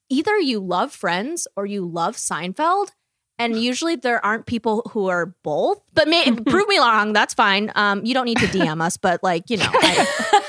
either 0.09 0.37
you 0.39 0.59
love 0.59 0.91
Friends 0.91 1.47
or 1.55 1.65
you 1.65 1.85
love 1.85 2.15
Seinfeld. 2.15 2.87
And 3.37 3.55
usually 3.69 3.95
there 3.95 4.23
aren't 4.25 4.47
people 4.47 4.81
who 4.91 5.07
are 5.07 5.27
both, 5.43 5.81
but 5.93 6.07
may, 6.07 6.31
prove 6.47 6.67
me 6.67 6.77
wrong. 6.79 7.13
That's 7.13 7.33
fine. 7.33 7.71
Um, 7.75 8.03
you 8.03 8.13
don't 8.13 8.25
need 8.25 8.39
to 8.39 8.47
DM 8.47 8.81
us, 8.81 8.97
but 8.97 9.21
like 9.23 9.49
you 9.49 9.57
know, 9.57 9.69
I, 9.71 10.41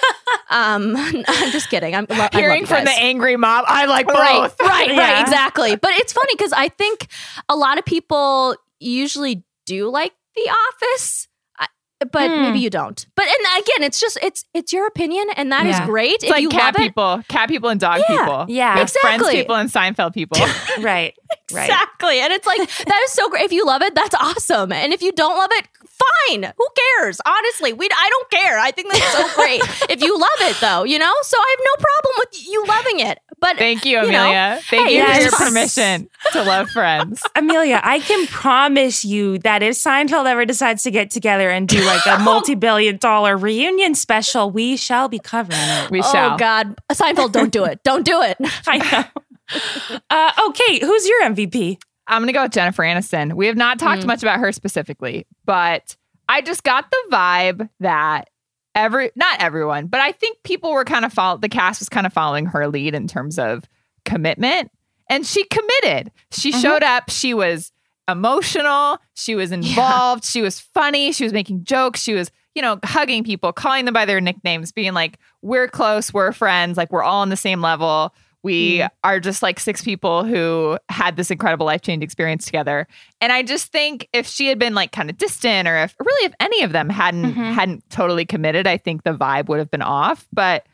um, 0.51 0.95
I'm 1.29 1.51
just 1.53 1.69
kidding. 1.71 1.95
I'm 1.95 2.07
love 2.09 2.31
Hearing 2.33 2.67
from 2.67 2.85
the 2.85 2.91
angry 2.93 3.37
mob, 3.37 3.65
I 3.69 3.87
like 3.87 4.07
both. 4.07 4.17
Right, 4.19 4.51
right, 4.61 4.89
Yeah. 4.91 5.13
right, 5.15 5.21
exactly. 5.23 5.77
But 5.77 5.91
it's 5.95 6.13
funny 6.13 6.33
because 6.37 6.53
I 6.53 6.69
think 6.69 7.09
a 7.49 7.57
lot 7.57 7.79
of 7.79 7.85
people 7.85 8.57
usually 8.79 9.45
do 9.67 9.89
like 9.91 10.13
The 10.35 10.51
Office, 10.73 11.29
but 12.13 12.31
Hmm. 12.31 12.43
maybe 12.43 12.59
you 12.61 12.71
don't. 12.71 13.05
But 13.15 13.27
and 13.27 13.63
again, 13.63 13.83
it's 13.87 14.01
just 14.01 14.19
it's 14.23 14.45
it's 14.55 14.73
your 14.73 14.87
opinion, 14.87 15.27
and 15.37 15.53
that 15.53 15.67
is 15.67 15.79
Yeah. 15.79 15.85
great. 15.87 16.15
It's 16.15 16.25
if 16.25 16.31
like 16.31 16.41
you 16.43 16.49
cat 16.49 16.75
love 16.75 16.77
it, 16.77 16.89
people, 16.89 17.23
cat 17.29 17.49
people 17.49 17.69
and 17.69 17.79
dog 17.79 18.01
Yeah. 18.09 18.17
people. 18.17 18.47
Yeah. 18.49 18.77
Have 18.79 18.91
Friends 18.91 19.17
Exactly. 19.21 19.37
people 19.43 19.57
and 19.57 19.71
Seinfeld 19.71 20.15
people. 20.15 20.39
Right. 20.81 21.15
Right. 21.53 21.65
exactly. 21.69 22.21
And 22.21 22.33
it's 22.33 22.47
like 22.47 22.59
that 22.59 23.01
is 23.05 23.11
so 23.13 23.29
great. 23.29 23.45
If 23.45 23.53
you 23.53 23.67
love 23.67 23.83
it, 23.83 23.95
that's 23.95 24.15
awesome. 24.15 24.73
And 24.73 24.93
if 24.93 25.03
you 25.03 25.13
don't 25.13 25.37
love 25.37 25.51
it, 25.53 25.67
fine. 26.29 26.53
Who 26.57 26.67
cares? 26.99 27.21
Honestly, 27.27 27.73
we 27.73 27.89
I 27.93 28.11
don't 28.11 28.31
care. 28.31 28.59
I 28.59 28.71
think 28.71 28.93
that's 28.93 29.13
so 29.13 29.35
great. 29.35 29.61
if 29.91 30.03
you 30.03 30.19
love 30.19 30.29
it, 30.41 30.57
though, 30.61 30.85
you 30.85 30.99
know. 30.99 31.13
So 31.23 31.37
I 31.39 31.57
have 31.57 31.65
no 31.65 31.83
problem 31.83 32.15
with 32.19 32.47
you 32.47 32.65
loving 32.67 33.01
it. 33.01 33.19
But 33.41 33.57
Thank 33.57 33.87
you, 33.87 34.03
You 34.03 34.13
know, 34.13 34.29
Amelia. 34.29 34.61
Thank 34.69 34.89
hey, 34.89 34.97
you 34.99 35.15
for 35.15 35.21
your 35.23 35.49
permission 35.49 36.09
to 36.33 36.43
love 36.43 36.69
Friends. 36.71 37.23
Amelia, 37.35 37.81
I 37.83 38.01
can 38.01 38.27
promise 38.27 39.03
you 39.05 39.39
that 39.39 39.63
if 39.63 39.77
Seinfeld 39.77 40.27
ever 40.27 40.45
decides 40.45 40.83
to 40.83 40.91
get 40.91 41.11
together 41.11 41.49
and 41.49 41.67
do 41.67 41.83
like 41.85 42.05
a 42.07 42.19
multi-billion 42.23 42.99
dollar 42.99 43.39
reunion 43.39 43.95
special, 43.95 44.51
we 44.51 44.77
shall 44.77 45.09
be 45.09 45.19
covering 45.19 45.59
it. 45.59 45.91
We 45.91 46.03
shall. 46.03 46.11
oh 46.11 46.13
shall. 46.13 46.39
God, 46.39 46.77
Seinfeld, 46.93 47.33
don't 47.33 47.53
do 47.53 47.65
it. 47.65 47.83
Don't 47.83 48.05
do 48.05 48.21
it. 48.21 48.37
I 48.67 48.79
know. 48.79 49.23
Uh, 50.11 50.33
okay, 50.49 50.79
who's 50.81 51.09
your 51.09 51.23
MVP? 51.23 51.79
I'm 52.11 52.23
gonna 52.23 52.33
go 52.33 52.43
with 52.43 52.53
Jennifer 52.53 52.83
Aniston. 52.83 53.33
We 53.35 53.47
have 53.47 53.57
not 53.57 53.79
talked 53.79 54.03
Mm. 54.03 54.07
much 54.07 54.23
about 54.23 54.41
her 54.41 54.53
specifically, 54.53 55.27
but 55.45 55.97
I 56.29 56.41
just 56.43 56.63
got 56.65 56.91
the 56.91 56.97
vibe 57.11 57.69
that 57.81 58.29
every 58.75 59.11
not 59.17 59.41
everyone, 59.43 59.87
but 59.87 60.01
I 60.01 60.13
think 60.13 60.39
people 60.45 60.73
were 60.73 60.85
kind 60.85 61.05
of 61.05 61.13
follow 61.13 61.39
the 61.39 61.49
cast 61.49 61.81
was 61.81 61.89
kind 61.89 62.07
of 62.07 62.13
following 62.13 62.47
her 62.47 62.69
lead 62.69 62.95
in 62.95 63.07
terms 63.09 63.39
of 63.39 63.65
commitment. 64.05 64.71
And 65.09 65.27
she 65.27 65.45
committed. 65.45 66.13
She 66.31 66.51
Mm-hmm. 66.53 66.61
showed 66.61 66.83
up. 66.85 67.11
She 67.11 67.35
was 67.35 67.73
emotional. 68.09 68.99
She 69.15 69.35
was 69.35 69.53
involved. 69.53 70.25
She 70.25 70.43
was 70.43 70.61
funny. 70.61 71.13
She 71.13 71.25
was 71.25 71.33
making 71.33 71.65
jokes. 71.65 72.01
She 72.03 72.13
was, 72.15 72.31
you 72.55 72.63
know, 72.63 72.79
hugging 72.85 73.25
people, 73.25 73.53
calling 73.53 73.85
them 73.85 73.95
by 73.95 74.05
their 74.05 74.21
nicknames, 74.21 74.73
being 74.73 74.95
like, 74.95 75.19
we're 75.43 75.69
close, 75.69 76.13
we're 76.13 76.33
friends, 76.33 76.77
like 76.77 76.91
we're 76.93 77.03
all 77.03 77.23
on 77.23 77.29
the 77.29 77.37
same 77.37 77.61
level. 77.61 78.15
We 78.43 78.79
Mm. 78.79 78.89
are 79.05 79.21
just 79.21 79.43
like 79.43 79.61
six 79.61 79.83
people 79.83 80.25
who 80.25 80.79
had 80.89 81.17
this 81.17 81.31
incredible 81.31 81.67
life 81.67 81.83
changing 81.83 82.03
experience 82.03 82.47
together. 82.47 82.87
And 83.21 83.33
I 83.33 83.43
just 83.43 83.71
think 83.71 84.09
if 84.13 84.27
she 84.27 84.47
had 84.49 84.59
been 84.59 84.75
like 84.75 84.93
kind 84.93 85.11
of 85.11 85.19
distant 85.19 85.69
or 85.69 85.77
if 85.77 85.95
really 86.01 86.27
if 86.27 86.33
any 86.41 86.63
of 86.63 86.73
them 86.73 86.89
hadn't 86.89 87.25
Mm-hmm. 87.27 87.41
Mhm. 87.43 87.53
hadn't 87.55 87.91
totally 87.91 88.25
committed, 88.25 88.67
I 88.67 88.79
think 88.79 89.03
the 89.05 89.13
vibe 89.13 89.49
would 89.49 89.59
have 89.59 89.71
been 89.71 89.83
off. 89.83 90.27
But 90.33 90.65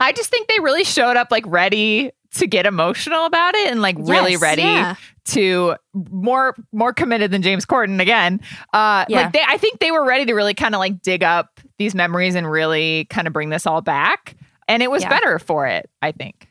I 0.00 0.12
just 0.12 0.30
think 0.30 0.48
they 0.48 0.58
really 0.60 0.84
showed 0.84 1.16
up 1.16 1.28
like 1.30 1.44
ready 1.46 2.10
to 2.34 2.46
get 2.46 2.64
emotional 2.64 3.24
about 3.26 3.54
it 3.56 3.70
and 3.70 3.82
like 3.82 3.96
really 3.98 4.36
ready 4.36 4.62
yeah. 4.62 4.94
to 5.26 5.74
more 6.10 6.54
more 6.72 6.92
committed 6.92 7.30
than 7.32 7.42
James 7.42 7.66
Corden 7.66 8.00
again. 8.00 8.40
Uh 8.72 9.04
Yeah. 9.08 9.22
like 9.22 9.32
they 9.32 9.42
I 9.46 9.56
think 9.58 9.78
they 9.80 9.90
were 9.90 10.04
ready 10.04 10.24
to 10.26 10.34
really 10.34 10.54
kind 10.54 10.74
of 10.74 10.78
like 10.78 11.02
dig 11.02 11.22
up 11.24 11.60
these 11.78 11.94
memories 11.94 12.34
and 12.36 12.48
really 12.50 13.04
kind 13.06 13.26
of 13.26 13.32
bring 13.32 13.50
this 13.50 13.66
all 13.66 13.80
back. 13.80 14.36
And 14.68 14.80
it 14.82 14.90
was 14.90 15.02
Yeah. 15.02 15.08
better 15.08 15.38
for 15.40 15.66
it, 15.66 15.90
I 16.02 16.12
think. 16.12 16.46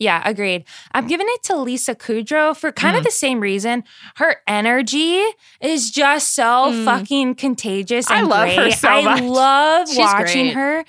Yeah, 0.00 0.22
agreed. 0.24 0.64
I'm 0.92 1.06
giving 1.06 1.26
it 1.28 1.42
to 1.44 1.56
Lisa 1.56 1.94
Kudrow 1.94 2.56
for 2.56 2.72
kind 2.72 2.96
of 2.96 3.04
the 3.04 3.10
same 3.10 3.38
reason. 3.38 3.84
Her 4.16 4.36
energy 4.48 5.22
is 5.60 5.90
just 5.90 6.34
so 6.34 6.42
Mm. 6.72 6.84
fucking 6.86 7.34
contagious. 7.36 8.10
I 8.10 8.22
love 8.22 8.48
her 8.48 8.70
so 8.72 8.88
I 8.88 9.02
much. 9.02 9.20
love 9.22 9.88
She's 9.88 9.98
watching 9.98 10.44
great. 10.46 10.54
her. 10.54 10.84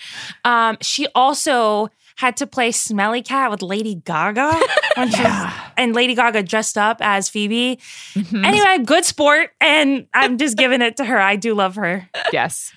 Um, 0.45 0.77
she 0.81 1.07
also 1.13 1.89
had 2.15 2.37
to 2.37 2.47
play 2.47 2.71
Smelly 2.71 3.21
Cat 3.21 3.51
with 3.51 3.61
Lady 3.61 3.95
Gaga, 3.95 4.51
was- 4.97 5.51
and 5.75 5.93
Lady 5.93 6.15
Gaga 6.15 6.43
dressed 6.43 6.77
up 6.77 6.97
as 7.01 7.27
Phoebe. 7.27 7.79
Mhm. 8.15 8.45
Anyway, 8.45 8.77
good 8.85 9.03
sport, 9.05 9.51
and 9.59 10.07
I'm 10.13 10.37
just 10.37 10.55
giving 10.57 10.81
it 10.81 10.95
to 10.97 11.05
her. 11.05 11.19
I 11.19 11.35
do 11.35 11.53
love 11.53 11.75
her. 11.75 12.07
yes. 12.31 12.71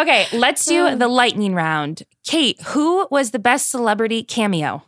Okay, 0.00 0.26
let's 0.32 0.64
do 0.64 0.94
the 0.96 1.08
lightning 1.08 1.54
round. 1.54 2.04
Kate, 2.26 2.58
who 2.68 3.06
was 3.10 3.32
the 3.32 3.38
best 3.40 3.68
celebrity 3.68 4.22
cameo? 4.22 4.84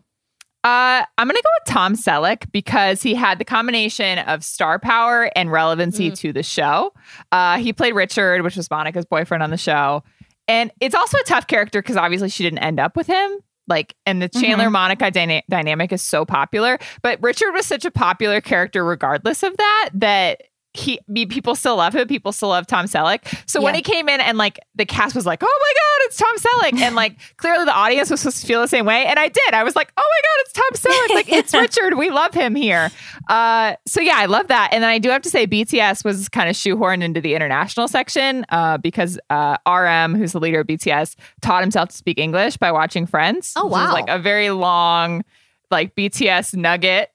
Uh, 0.62 1.04
I'm 1.16 1.26
gonna 1.26 1.32
go 1.32 1.48
with 1.64 1.72
Tom 1.74 1.94
Selleck 1.94 2.50
because 2.52 3.02
he 3.02 3.14
had 3.14 3.38
the 3.38 3.46
combination 3.46 4.18
of 4.18 4.44
star 4.44 4.78
power 4.78 5.30
and 5.34 5.50
relevancy 5.50 6.10
to 6.10 6.32
the 6.34 6.42
show. 6.42 6.92
Uh, 7.32 7.56
he 7.56 7.72
played 7.72 7.94
Richard, 7.94 8.42
which 8.42 8.56
was 8.56 8.70
Monica's 8.70 9.06
boyfriend 9.06 9.42
on 9.42 9.50
the 9.50 9.56
show, 9.56 10.02
and 10.48 10.70
it's 10.80 10.94
also 10.94 11.16
a 11.16 11.22
tough 11.24 11.46
character 11.46 11.80
because 11.80 11.96
obviously 11.96 12.28
she 12.28 12.42
didn't 12.42 12.58
end 12.58 12.78
up 12.78 12.94
with 12.94 13.06
him. 13.06 13.38
Like, 13.68 13.94
and 14.04 14.20
the 14.20 14.28
Chandler 14.28 14.68
Monica 14.68 15.10
dyna- 15.12 15.42
dynamic 15.48 15.92
is 15.92 16.02
so 16.02 16.24
popular, 16.24 16.78
but 17.02 17.22
Richard 17.22 17.52
was 17.52 17.66
such 17.66 17.84
a 17.84 17.90
popular 17.90 18.40
character 18.40 18.84
regardless 18.84 19.42
of 19.42 19.56
that 19.56 19.90
that 19.94 20.42
he 20.72 21.00
me- 21.08 21.26
people 21.26 21.54
still 21.54 21.76
love 21.76 21.94
him. 21.94 22.06
People 22.06 22.32
still 22.32 22.50
love 22.50 22.66
Tom 22.66 22.86
Selleck. 22.86 23.26
So 23.46 23.60
when 23.60 23.74
he 23.74 23.82
came 23.82 24.08
in 24.08 24.20
and 24.20 24.38
like 24.38 24.60
the 24.76 24.86
cast 24.86 25.16
was 25.16 25.26
like, 25.26 25.42
"Oh 25.42 25.46
my 25.46 25.72
god, 25.74 26.06
it's 26.06 26.16
Tom 26.16 26.36
Selleck," 26.36 26.80
and 26.86 26.94
like 26.94 27.16
clearly 27.38 27.64
the 27.64 27.74
audience 27.74 28.10
was 28.10 28.20
supposed 28.20 28.40
to 28.42 28.46
feel 28.46 28.60
the 28.60 28.68
same 28.68 28.86
way, 28.86 29.04
and 29.06 29.18
I 29.18 29.28
did. 29.28 29.52
I 29.52 29.64
was 29.64 29.74
like, 29.74 29.92
"Oh 29.96 30.02
my 30.02 30.20
god, 30.22 30.40
it's 30.40 30.52
Tom 30.52 30.92
Selleck! 30.92 31.14
Like 31.14 31.32
it's 31.32 31.52
Richard. 31.80 31.98
We 31.98 32.10
love 32.10 32.34
him 32.34 32.54
here." 32.54 32.90
Uh, 33.28 33.74
so 33.86 34.00
yeah, 34.00 34.14
I 34.16 34.26
love 34.26 34.48
that. 34.48 34.70
And 34.72 34.82
then 34.82 34.90
I 34.90 34.98
do 34.98 35.08
have 35.10 35.22
to 35.22 35.30
say, 35.30 35.46
BTS 35.46 36.04
was 36.04 36.28
kind 36.28 36.48
of 36.48 36.54
shoehorned 36.54 37.02
into 37.02 37.20
the 37.20 37.34
international 37.34 37.88
section 37.88 38.44
uh, 38.50 38.78
because 38.78 39.18
uh, 39.30 39.56
RM, 39.68 40.14
who's 40.14 40.32
the 40.32 40.40
leader 40.40 40.60
of 40.60 40.66
BTS, 40.66 41.16
taught 41.40 41.62
himself 41.62 41.88
to 41.90 41.96
speak 41.96 42.18
English 42.18 42.56
by 42.56 42.70
watching 42.72 43.06
Friends. 43.06 43.54
Oh, 43.56 43.66
wow. 43.66 43.92
like 43.92 44.08
a 44.08 44.18
very 44.18 44.50
long, 44.50 45.24
like 45.70 45.94
BTS 45.94 46.54
nugget 46.54 47.10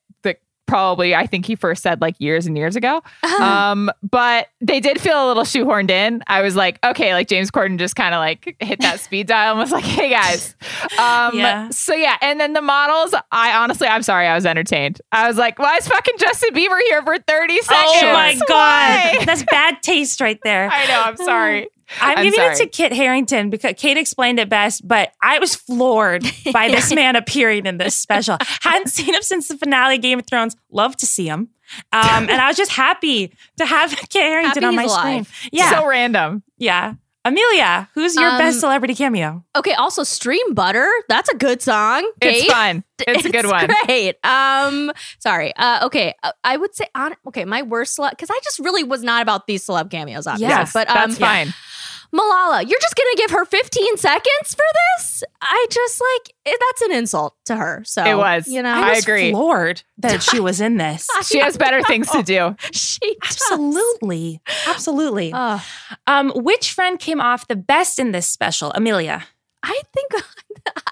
probably 0.65 1.13
I 1.15 1.27
think 1.27 1.45
he 1.45 1.55
first 1.55 1.83
said 1.83 2.01
like 2.01 2.15
years 2.19 2.45
and 2.45 2.57
years 2.57 2.75
ago. 2.75 3.01
Um, 3.39 3.91
but 4.09 4.47
they 4.61 4.79
did 4.79 4.99
feel 4.99 5.25
a 5.25 5.27
little 5.27 5.43
shoehorned 5.43 5.91
in. 5.91 6.23
I 6.27 6.41
was 6.41 6.55
like, 6.55 6.79
okay, 6.83 7.13
like 7.13 7.27
James 7.27 7.51
Corden 7.51 7.77
just 7.77 7.95
kind 7.95 8.15
of 8.15 8.19
like 8.19 8.55
hit 8.59 8.81
that 8.81 8.99
speed 8.99 9.27
dial 9.27 9.51
and 9.51 9.59
was 9.59 9.71
like, 9.71 9.83
hey 9.83 10.09
guys. 10.09 10.55
Um, 10.99 11.35
Yeah. 11.35 11.69
so 11.69 11.93
yeah, 11.93 12.17
and 12.21 12.39
then 12.39 12.53
the 12.53 12.61
models, 12.61 13.13
I 13.31 13.57
honestly, 13.57 13.87
I'm 13.87 14.01
sorry, 14.01 14.27
I 14.27 14.35
was 14.35 14.45
entertained. 14.45 15.01
I 15.11 15.27
was 15.27 15.37
like, 15.37 15.59
why 15.59 15.75
is 15.77 15.87
fucking 15.87 16.15
Justin 16.17 16.53
Bieber 16.53 16.79
here 16.87 17.01
for 17.03 17.17
30 17.19 17.61
seconds? 17.61 17.91
Oh 18.03 18.13
my 18.13 18.39
Why? 18.47 19.13
god, 19.17 19.25
that's 19.27 19.43
bad 19.43 19.81
taste 19.81 20.21
right 20.21 20.39
there. 20.43 20.69
I 20.73 20.85
know, 20.87 21.01
I'm 21.01 21.17
sorry. 21.17 21.67
I'm, 22.01 22.17
I'm 22.17 22.23
giving 22.25 22.39
it 22.39 22.55
to 22.57 22.67
Kit 22.67 22.91
Harington 22.93 23.49
because 23.49 23.73
Kate 23.77 23.97
explained 23.97 24.39
it 24.39 24.49
best, 24.49 24.87
but 24.87 25.11
I 25.21 25.39
was 25.39 25.55
floored 25.55 26.23
by 26.53 26.67
this 26.69 26.93
man 26.93 27.15
appearing 27.15 27.65
in 27.65 27.77
this 27.77 27.95
special. 27.95 28.37
Hadn't 28.61 28.87
seen 28.89 29.13
him 29.13 29.21
since 29.21 29.47
the 29.47 29.57
finale 29.57 29.95
of 29.95 30.01
Game 30.01 30.19
of 30.19 30.25
Thrones. 30.27 30.55
Love 30.71 30.95
to 30.97 31.05
see 31.05 31.27
him. 31.27 31.49
Um, 31.91 32.29
and 32.29 32.31
I 32.31 32.47
was 32.47 32.57
just 32.57 32.71
happy 32.71 33.33
to 33.57 33.65
have 33.65 33.89
Kit 34.09 34.21
Harington 34.23 34.63
on 34.63 34.75
my 34.75 34.83
he's 34.83 34.93
screen. 34.93 35.13
alive. 35.15 35.31
Yeah. 35.51 35.69
So 35.79 35.87
random. 35.87 36.43
yeah. 36.57 36.93
Amelia, 37.27 37.89
who's 37.95 38.15
your 38.15 38.29
Um, 38.29 38.37
best 38.37 38.59
celebrity 38.59 38.93
cameo? 38.93 39.43
Okay, 39.55 39.73
also 39.73 40.03
Stream 40.03 40.53
Butter. 40.53 40.87
That's 41.09 41.27
a 41.27 41.35
good 41.35 41.59
song. 41.59 42.07
It's 42.21 42.41
Kate. 42.43 42.51
fun. 42.51 42.83
It's, 42.99 43.25
a 43.25 43.31
good 43.31 43.47
one. 43.47 43.67
Great. 43.87 44.15
Um, 44.23 44.91
sorry. 45.17 45.51
Uh, 45.55 45.87
okay, 45.87 46.13
uh, 46.21 46.33
I 46.43 46.55
would 46.55 46.75
say 46.75 46.85
on. 46.93 47.15
Okay, 47.27 47.43
my 47.43 47.63
worst 47.63 47.97
celeb 47.97 48.11
because 48.11 48.29
I 48.29 48.39
just 48.43 48.59
really 48.59 48.83
was 48.83 49.01
not 49.01 49.23
about 49.23 49.47
these 49.47 49.65
celeb 49.65 49.89
cameos, 49.89 50.27
obviously. 50.27 50.49
Yeah. 50.53 50.59
Yes, 50.59 50.71
but 50.73 50.87
um, 50.87 50.95
that's 50.95 51.17
fine. 51.17 51.51
Malala, 52.15 52.61
you're 52.67 52.79
just 52.79 52.95
gonna 52.95 53.15
give 53.17 53.31
her 53.31 53.43
15 53.45 53.97
seconds 53.97 54.55
for 54.55 54.63
this? 54.97 55.23
I 55.41 55.67
just 55.69 56.01
like 56.01 56.33
it, 56.45 56.59
that's 56.69 56.81
an 56.83 56.93
insult 56.93 57.35
to 57.45 57.55
her. 57.57 57.83
So 57.85 58.05
It 58.05 58.15
was. 58.15 58.47
you 58.47 58.61
know, 58.61 58.69
I 58.73 58.91
was 58.91 59.03
agree. 59.03 59.31
floored 59.31 59.83
that 59.97 60.23
she 60.23 60.39
was 60.39 60.61
in 60.61 60.77
this. 60.77 61.07
She 61.25 61.39
has 61.39 61.57
better 61.57 61.81
things 61.83 62.09
to 62.11 62.23
do. 62.23 62.55
she 62.71 62.99
does. 63.23 63.41
Absolutely. 63.51 64.39
Absolutely. 64.67 65.31
Ugh. 65.33 65.59
Um, 66.07 66.31
which 66.35 66.71
friend 66.71 66.99
came 66.99 67.19
off 67.19 67.47
the 67.47 67.55
best 67.55 67.99
in 67.99 68.11
this 68.11 68.27
special? 68.27 68.71
Amelia. 68.73 69.23
I 69.63 69.81
think 69.93 70.23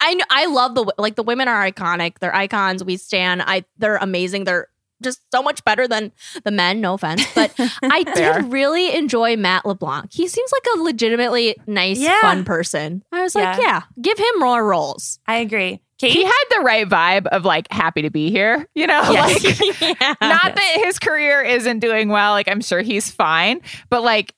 I 0.00 0.14
know 0.14 0.24
I 0.30 0.46
love 0.46 0.74
the 0.74 0.92
like 0.96 1.16
the 1.16 1.22
women 1.22 1.48
are 1.48 1.62
iconic. 1.70 2.20
They're 2.20 2.34
icons. 2.34 2.82
We 2.84 2.96
stand. 2.96 3.42
I 3.42 3.64
they're 3.78 3.96
amazing. 3.96 4.44
They're 4.44 4.68
just 5.02 5.20
so 5.32 5.42
much 5.42 5.64
better 5.64 5.86
than 5.88 6.12
the 6.44 6.50
men. 6.50 6.80
No 6.80 6.94
offense, 6.94 7.24
but 7.34 7.52
I 7.82 8.02
did 8.02 8.52
really 8.52 8.94
enjoy 8.94 9.36
Matt 9.36 9.64
LeBlanc. 9.66 10.12
He 10.12 10.28
seems 10.28 10.52
like 10.52 10.66
a 10.76 10.82
legitimately 10.82 11.56
nice, 11.66 11.98
Yeah. 11.98 12.20
fun 12.20 12.44
person. 12.44 13.02
I 13.12 13.22
was 13.22 13.34
like, 13.34 13.58
Yeah. 13.58 13.62
yeah, 13.62 13.82
give 14.00 14.18
him 14.18 14.38
more 14.38 14.64
roles. 14.64 15.18
I 15.26 15.36
agree. 15.38 15.80
Kate? 15.98 16.12
He 16.12 16.24
had 16.24 16.44
the 16.50 16.60
right 16.62 16.88
vibe 16.88 17.26
of 17.26 17.44
like 17.44 17.70
happy 17.70 18.02
to 18.02 18.10
be 18.10 18.30
here, 18.30 18.66
you 18.74 18.86
know? 18.86 19.02
Yes. 19.10 19.44
Like 19.60 19.80
yeah. 20.00 20.14
not 20.22 20.54
that 20.56 20.80
his 20.84 20.98
career 20.98 21.42
isn't 21.42 21.80
doing 21.80 22.08
well, 22.08 22.32
like 22.32 22.48
I'm 22.48 22.62
sure 22.62 22.80
he's 22.80 23.10
fine, 23.10 23.60
but 23.90 24.02
like 24.02 24.34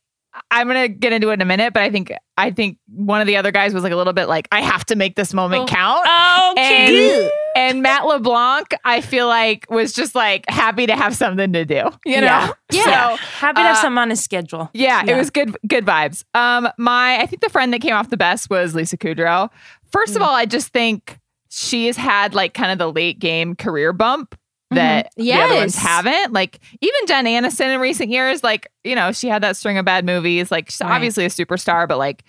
I'm 0.50 0.66
gonna 0.66 0.88
get 0.88 1.12
into 1.12 1.28
it 1.30 1.34
in 1.34 1.40
a 1.42 1.44
minute, 1.44 1.72
but 1.74 1.82
I 1.82 1.90
think 1.90 2.12
I 2.38 2.50
think 2.50 2.78
one 2.88 3.20
of 3.20 3.26
the 3.26 3.36
other 3.36 3.50
guys 3.50 3.74
was 3.74 3.82
like 3.82 3.92
a 3.92 3.96
little 3.96 4.12
bit 4.14 4.26
like, 4.28 4.48
I 4.50 4.60
have 4.62 4.84
to 4.86 4.96
make 4.96 5.14
this 5.16 5.34
moment 5.34 5.68
count. 5.68 6.00
Oh, 6.06 6.54
And, 6.56 7.30
and 7.54 7.82
Matt 7.82 8.06
LeBlanc, 8.06 8.74
I 8.84 9.02
feel 9.02 9.26
like 9.28 9.66
was 9.70 9.92
just 9.92 10.14
like 10.14 10.48
happy 10.48 10.86
to 10.86 10.96
have 10.96 11.14
something 11.14 11.52
to 11.52 11.64
do, 11.66 11.90
you 12.06 12.20
know? 12.20 12.26
Yeah. 12.26 12.52
Yeah. 12.72 13.16
So 13.16 13.22
Happy 13.38 13.56
to 13.56 13.62
have 13.66 13.76
uh, 13.76 13.80
something 13.82 13.98
on 13.98 14.10
his 14.10 14.24
schedule. 14.24 14.70
yeah, 14.72 15.02
Yeah. 15.04 15.14
it 15.14 15.18
was 15.18 15.28
good 15.30 15.54
good 15.68 15.84
vibes. 15.84 16.24
Um 16.34 16.68
my 16.78 17.18
I 17.20 17.26
think 17.26 17.42
the 17.42 17.50
friend 17.50 17.72
that 17.74 17.80
came 17.82 17.94
off 17.94 18.08
the 18.08 18.16
best 18.16 18.48
was 18.48 18.74
Lisa 18.74 18.96
Kudrow. 18.96 19.50
First 19.92 20.14
Mm. 20.14 20.16
of 20.16 20.22
all, 20.22 20.34
I 20.34 20.46
just 20.46 20.68
think 20.68 21.18
she's 21.50 21.98
had 21.98 22.34
like 22.34 22.54
kind 22.54 22.72
of 22.72 22.78
the 22.78 22.90
late 22.90 23.18
game 23.18 23.54
career 23.54 23.92
bump 23.92 24.34
Mm-hmm. 24.72 24.86
that 25.06 25.12
the 25.16 25.32
other 25.32 25.54
ones 25.54 25.76
haven't. 25.76 26.32
Like 26.32 26.60
even 26.80 27.06
Jen 27.06 27.24
Aniston 27.26 27.74
in 27.74 27.80
recent 27.80 28.10
years, 28.10 28.42
like, 28.44 28.70
you 28.84 28.94
know, 28.94 29.12
she 29.12 29.28
had 29.28 29.42
that 29.42 29.56
string 29.56 29.78
of 29.78 29.84
bad 29.84 30.04
movies. 30.04 30.50
Like 30.50 30.70
she's 30.70 30.80
Right. 30.80 30.92
obviously 30.94 31.24
a 31.24 31.28
superstar, 31.28 31.86
but 31.88 31.98
like 31.98 32.24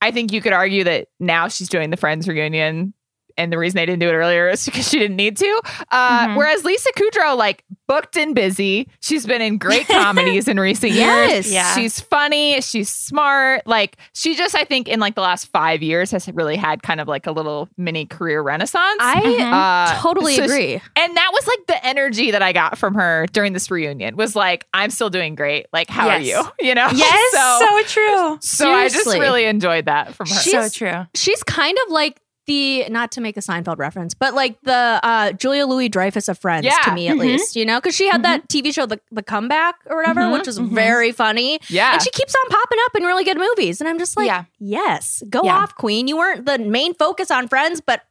I 0.00 0.10
think 0.10 0.32
you 0.32 0.40
could 0.40 0.52
argue 0.54 0.84
that 0.84 1.08
now 1.18 1.48
she's 1.48 1.68
doing 1.68 1.90
the 1.90 1.96
Friends 1.96 2.26
reunion. 2.26 2.94
And 3.40 3.52
the 3.52 3.58
reason 3.58 3.76
they 3.76 3.86
didn't 3.86 4.00
do 4.00 4.08
it 4.08 4.12
earlier 4.12 4.48
is 4.48 4.64
because 4.66 4.88
she 4.88 4.98
didn't 4.98 5.16
need 5.16 5.36
to. 5.38 5.60
Uh, 5.90 6.26
Mhm. 6.28 6.36
Whereas 6.36 6.64
Lisa 6.64 6.90
Kudrow, 6.92 7.36
like, 7.36 7.64
booked 7.88 8.16
and 8.16 8.34
busy. 8.34 8.88
She's 9.00 9.26
been 9.26 9.40
in 9.40 9.56
great 9.58 9.86
comedies 9.88 10.46
in 10.48 10.60
recent 10.60 10.92
years. 10.92 11.00
Yes. 11.00 11.50
Yeah. 11.50 11.74
She's 11.74 11.98
funny. 12.00 12.60
She's 12.60 12.88
smart. 12.90 13.66
Like, 13.66 13.96
she 14.12 14.36
just, 14.36 14.54
I 14.54 14.64
think, 14.64 14.86
in 14.88 15.00
like 15.00 15.14
the 15.14 15.20
last 15.22 15.46
five 15.46 15.82
years 15.82 16.10
has 16.12 16.28
really 16.28 16.56
had 16.56 16.82
kind 16.82 17.00
of 17.00 17.08
like 17.08 17.26
a 17.26 17.32
little 17.32 17.68
mini 17.76 18.06
career 18.06 18.42
renaissance. 18.42 18.98
I 19.00 19.90
Uh, 19.96 20.00
totally 20.02 20.34
so 20.36 20.42
she- 20.46 20.52
agree. 20.52 20.72
and 20.96 21.16
that 21.16 21.30
was 21.32 21.46
like 21.46 21.66
the 21.66 21.84
energy 21.86 22.30
that 22.32 22.42
I 22.42 22.52
got 22.52 22.76
from 22.78 22.94
her 22.94 23.26
during 23.32 23.52
this 23.54 23.70
reunion 23.70 24.16
was 24.16 24.36
like, 24.36 24.66
I'm 24.74 24.90
still 24.90 25.10
doing 25.10 25.34
great. 25.34 25.66
Like, 25.72 25.88
how 25.90 26.08
are 26.08 26.18
you? 26.20 26.42
You 26.60 26.74
know? 26.74 26.88
Yes, 26.94 27.32
So, 27.32 27.66
so, 27.66 27.82
true. 27.86 28.38
so 28.42 28.70
I 28.70 28.88
just 28.88 29.06
really 29.06 29.44
enjoyed 29.46 29.86
that 29.86 30.14
from 30.14 30.28
her. 30.28 30.34
She- 30.34 30.50
so 30.50 30.68
true. 30.68 31.06
She's 31.14 31.42
kind 31.42 31.76
of 31.86 31.92
like 31.92 32.20
the 32.50 32.88
not 32.90 33.12
to 33.12 33.20
make 33.20 33.36
a 33.36 33.40
Seinfeld 33.40 33.78
reference, 33.78 34.12
but 34.14 34.34
like 34.34 34.60
the 34.62 34.98
uh, 35.02 35.32
Julia 35.32 35.66
Louis 35.66 35.88
Dreyfus 35.88 36.28
of 36.28 36.36
Friends 36.38 36.64
Yeah. 36.66 36.78
to 36.84 36.92
me 36.92 37.06
at 37.08 37.16
Mhm. 37.16 37.20
least, 37.20 37.54
you 37.54 37.64
know, 37.64 37.78
because 37.80 37.94
she 37.94 38.08
had 38.08 38.24
that 38.24 38.48
TV 38.48 38.72
show, 38.72 38.86
the 38.86 38.98
the 39.12 39.22
Comeback 39.22 39.76
or 39.86 39.96
whatever, 39.98 40.22
Mhm. 40.22 40.32
which 40.32 40.46
was 40.46 40.58
Mhm. 40.58 40.70
very 40.74 41.12
funny, 41.12 41.60
yeah. 41.68 41.92
and 41.92 42.02
she 42.02 42.10
keeps 42.10 42.34
on 42.34 42.50
popping 42.50 42.78
up 42.86 42.96
in 42.96 43.04
really 43.04 43.24
good 43.24 43.38
movies, 43.38 43.80
and 43.80 43.88
I'm 43.88 43.98
just 43.98 44.16
like, 44.16 44.26
Yeah. 44.26 44.44
yes, 44.58 45.22
go 45.30 45.42
Yeah. 45.44 45.58
off, 45.58 45.74
Queen. 45.76 46.08
You 46.08 46.16
weren't 46.16 46.44
the 46.46 46.58
main 46.58 46.94
focus 46.94 47.30
on 47.30 47.46
Friends, 47.48 47.80
but 47.80 48.02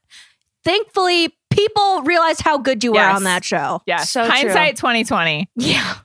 thankfully 0.64 1.36
people 1.50 2.02
realized 2.04 2.42
how 2.42 2.58
good 2.58 2.84
you 2.84 2.92
were 2.94 3.02
on 3.02 3.24
that 3.24 3.44
show. 3.44 3.82
yeah. 3.86 3.98
So 4.04 4.22
true. 4.24 4.32
Hindsight 4.32 4.76
2020. 4.78 5.50
Yeah, 5.56 5.96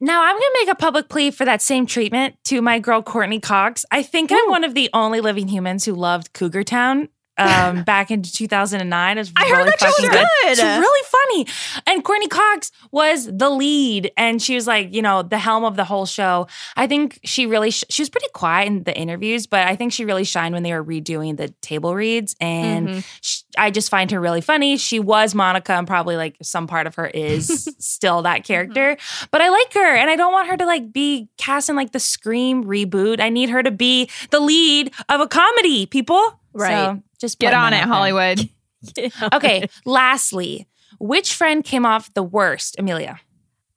Now 0.00 0.22
I'm 0.24 0.34
gonna 0.34 0.44
make 0.60 0.68
a 0.68 0.74
public 0.74 1.08
plea 1.08 1.30
for 1.30 1.44
that 1.44 1.62
same 1.62 1.86
treatment 1.86 2.34
to 2.46 2.60
my 2.60 2.80
girl 2.80 3.02
Courteney 3.02 3.38
Cox. 3.38 3.84
I 3.92 4.02
think 4.02 4.32
I'm 4.32 4.50
one 4.50 4.64
of 4.64 4.74
the 4.74 4.90
only 4.92 5.20
living 5.20 5.46
humans 5.48 5.84
who 5.84 5.94
loved 5.94 6.32
Cougar 6.32 6.64
Town. 6.64 7.08
Um, 7.38 7.82
back 7.84 8.10
in 8.10 8.22
2009, 8.22 9.18
it's 9.18 9.32
I 9.36 9.48
heard 9.48 9.66
that 9.66 9.80
show 9.80 9.86
was 9.86 10.08
good. 10.10 10.26
It's 10.44 10.62
really 10.62 11.06
funny. 11.06 11.46
And 11.86 12.04
Courteney 12.04 12.28
Cox 12.28 12.70
was 12.90 13.26
the 13.26 13.48
lead, 13.48 14.12
and 14.18 14.40
she 14.42 14.54
was 14.54 14.66
like, 14.66 14.94
you 14.94 15.00
know, 15.00 15.22
the 15.22 15.38
helm 15.38 15.64
of 15.64 15.76
the 15.76 15.84
whole 15.84 16.04
show. 16.04 16.46
I 16.76 16.86
think 16.86 17.18
she 17.24 17.46
really 17.46 17.70
sh- 17.70 17.84
she 17.88 18.02
was 18.02 18.10
pretty 18.10 18.28
quiet 18.34 18.66
in 18.66 18.82
the 18.84 18.94
interviews, 18.96 19.46
but 19.46 19.66
I 19.66 19.76
think 19.76 19.92
she 19.94 20.04
really 20.04 20.24
shined 20.24 20.52
when 20.52 20.62
they 20.62 20.72
were 20.74 20.84
redoing 20.84 21.38
the 21.38 21.48
table 21.62 21.94
reads. 21.94 22.36
And 22.40 22.88
Mhm. 22.88 23.04
sh- 23.22 23.42
I 23.56 23.70
just 23.70 23.88
find 23.88 24.10
her 24.10 24.20
really 24.20 24.42
funny. 24.42 24.76
She 24.76 25.00
was 25.00 25.34
Monica, 25.34 25.72
and 25.72 25.86
probably 25.86 26.16
like 26.16 26.36
some 26.42 26.66
part 26.66 26.86
of 26.86 26.96
her 26.96 27.06
is 27.06 27.46
still 27.78 28.22
that 28.22 28.44
character. 28.44 28.96
But 29.30 29.40
I 29.40 29.48
like 29.48 29.72
her, 29.72 29.96
and 29.96 30.10
I 30.10 30.16
don't 30.16 30.32
want 30.34 30.48
her 30.48 30.56
to 30.58 30.66
like 30.66 30.92
be 30.92 31.28
cast 31.38 31.70
in 31.70 31.76
like 31.76 31.92
the 31.92 32.00
Scream 32.00 32.64
reboot. 32.64 33.20
I 33.20 33.30
need 33.30 33.48
her 33.48 33.62
to 33.62 33.70
be 33.70 34.10
the 34.30 34.40
lead 34.40 34.92
of 35.08 35.20
a 35.22 35.26
comedy. 35.26 35.86
People, 35.86 36.38
Right. 36.54 36.70
So 36.96 37.02
just 37.22 37.38
Get 37.38 37.54
on 37.54 37.72
it, 37.72 37.78
there. 37.78 37.86
Hollywood. 37.86 38.48
Okay. 39.32 39.68
lastly, 39.86 40.66
which 40.98 41.32
friend 41.34 41.64
came 41.64 41.86
off 41.86 42.12
the 42.14 42.22
worst, 42.22 42.76
Amelia? 42.78 43.18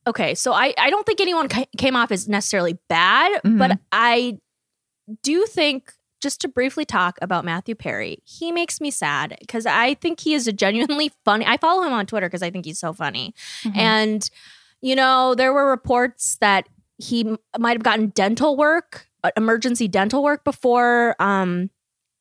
Okay, 0.07 0.35
so 0.35 0.51
I, 0.51 0.73
I 0.77 0.89
don't 0.89 1.05
think 1.05 1.21
anyone 1.21 1.47
ca- 1.47 1.65
came 1.77 1.95
off 1.95 2.11
as 2.11 2.27
necessarily 2.27 2.77
bad, 2.89 3.41
Mhm. 3.43 3.57
but 3.57 3.79
I 3.91 4.37
do 5.23 5.45
think 5.45 5.93
just 6.21 6.41
to 6.41 6.47
briefly 6.47 6.85
talk 6.85 7.17
about 7.21 7.45
Matthew 7.45 7.75
Perry, 7.75 8.17
he 8.23 8.51
makes 8.51 8.81
me 8.81 8.89
sad 8.89 9.35
because 9.39 9.65
I 9.67 9.93
think 9.95 10.19
he 10.19 10.33
is 10.33 10.47
a 10.47 10.53
genuinely 10.53 11.11
funny. 11.25 11.45
I 11.47 11.57
follow 11.57 11.83
him 11.83 11.93
on 11.93 12.05
Twitter 12.07 12.27
because 12.27 12.41
I 12.43 12.49
think 12.49 12.65
he's 12.65 12.79
so 12.79 12.91
funny, 12.93 13.33
Mm-hmm. 13.63 13.79
and 13.79 14.29
you 14.81 14.95
know 14.95 15.35
there 15.35 15.53
were 15.53 15.69
reports 15.69 16.37
that 16.41 16.67
he 16.97 17.35
might 17.59 17.73
have 17.73 17.83
gotten 17.83 18.07
dental 18.09 18.57
work, 18.57 19.07
uh, 19.23 19.31
emergency 19.37 19.87
dental 19.87 20.23
work 20.23 20.43
before 20.43 21.15
um 21.19 21.69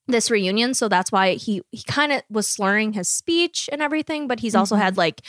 this 0.07 0.31
reunion 0.31 0.75
so 0.75 0.89
that's 0.89 1.11
why 1.11 1.35
he 1.35 1.63
he 1.71 1.83
kind 1.85 2.13
of 2.13 2.23
was 2.29 2.47
slurring 2.47 2.93
his 2.93 3.09
speech 3.09 3.69
and 3.73 3.81
everything 3.81 4.29
but 4.29 4.41
he's 4.41 4.55
also 4.55 4.75
Mhm. 4.77 4.81
had 4.81 4.97
like 4.99 5.23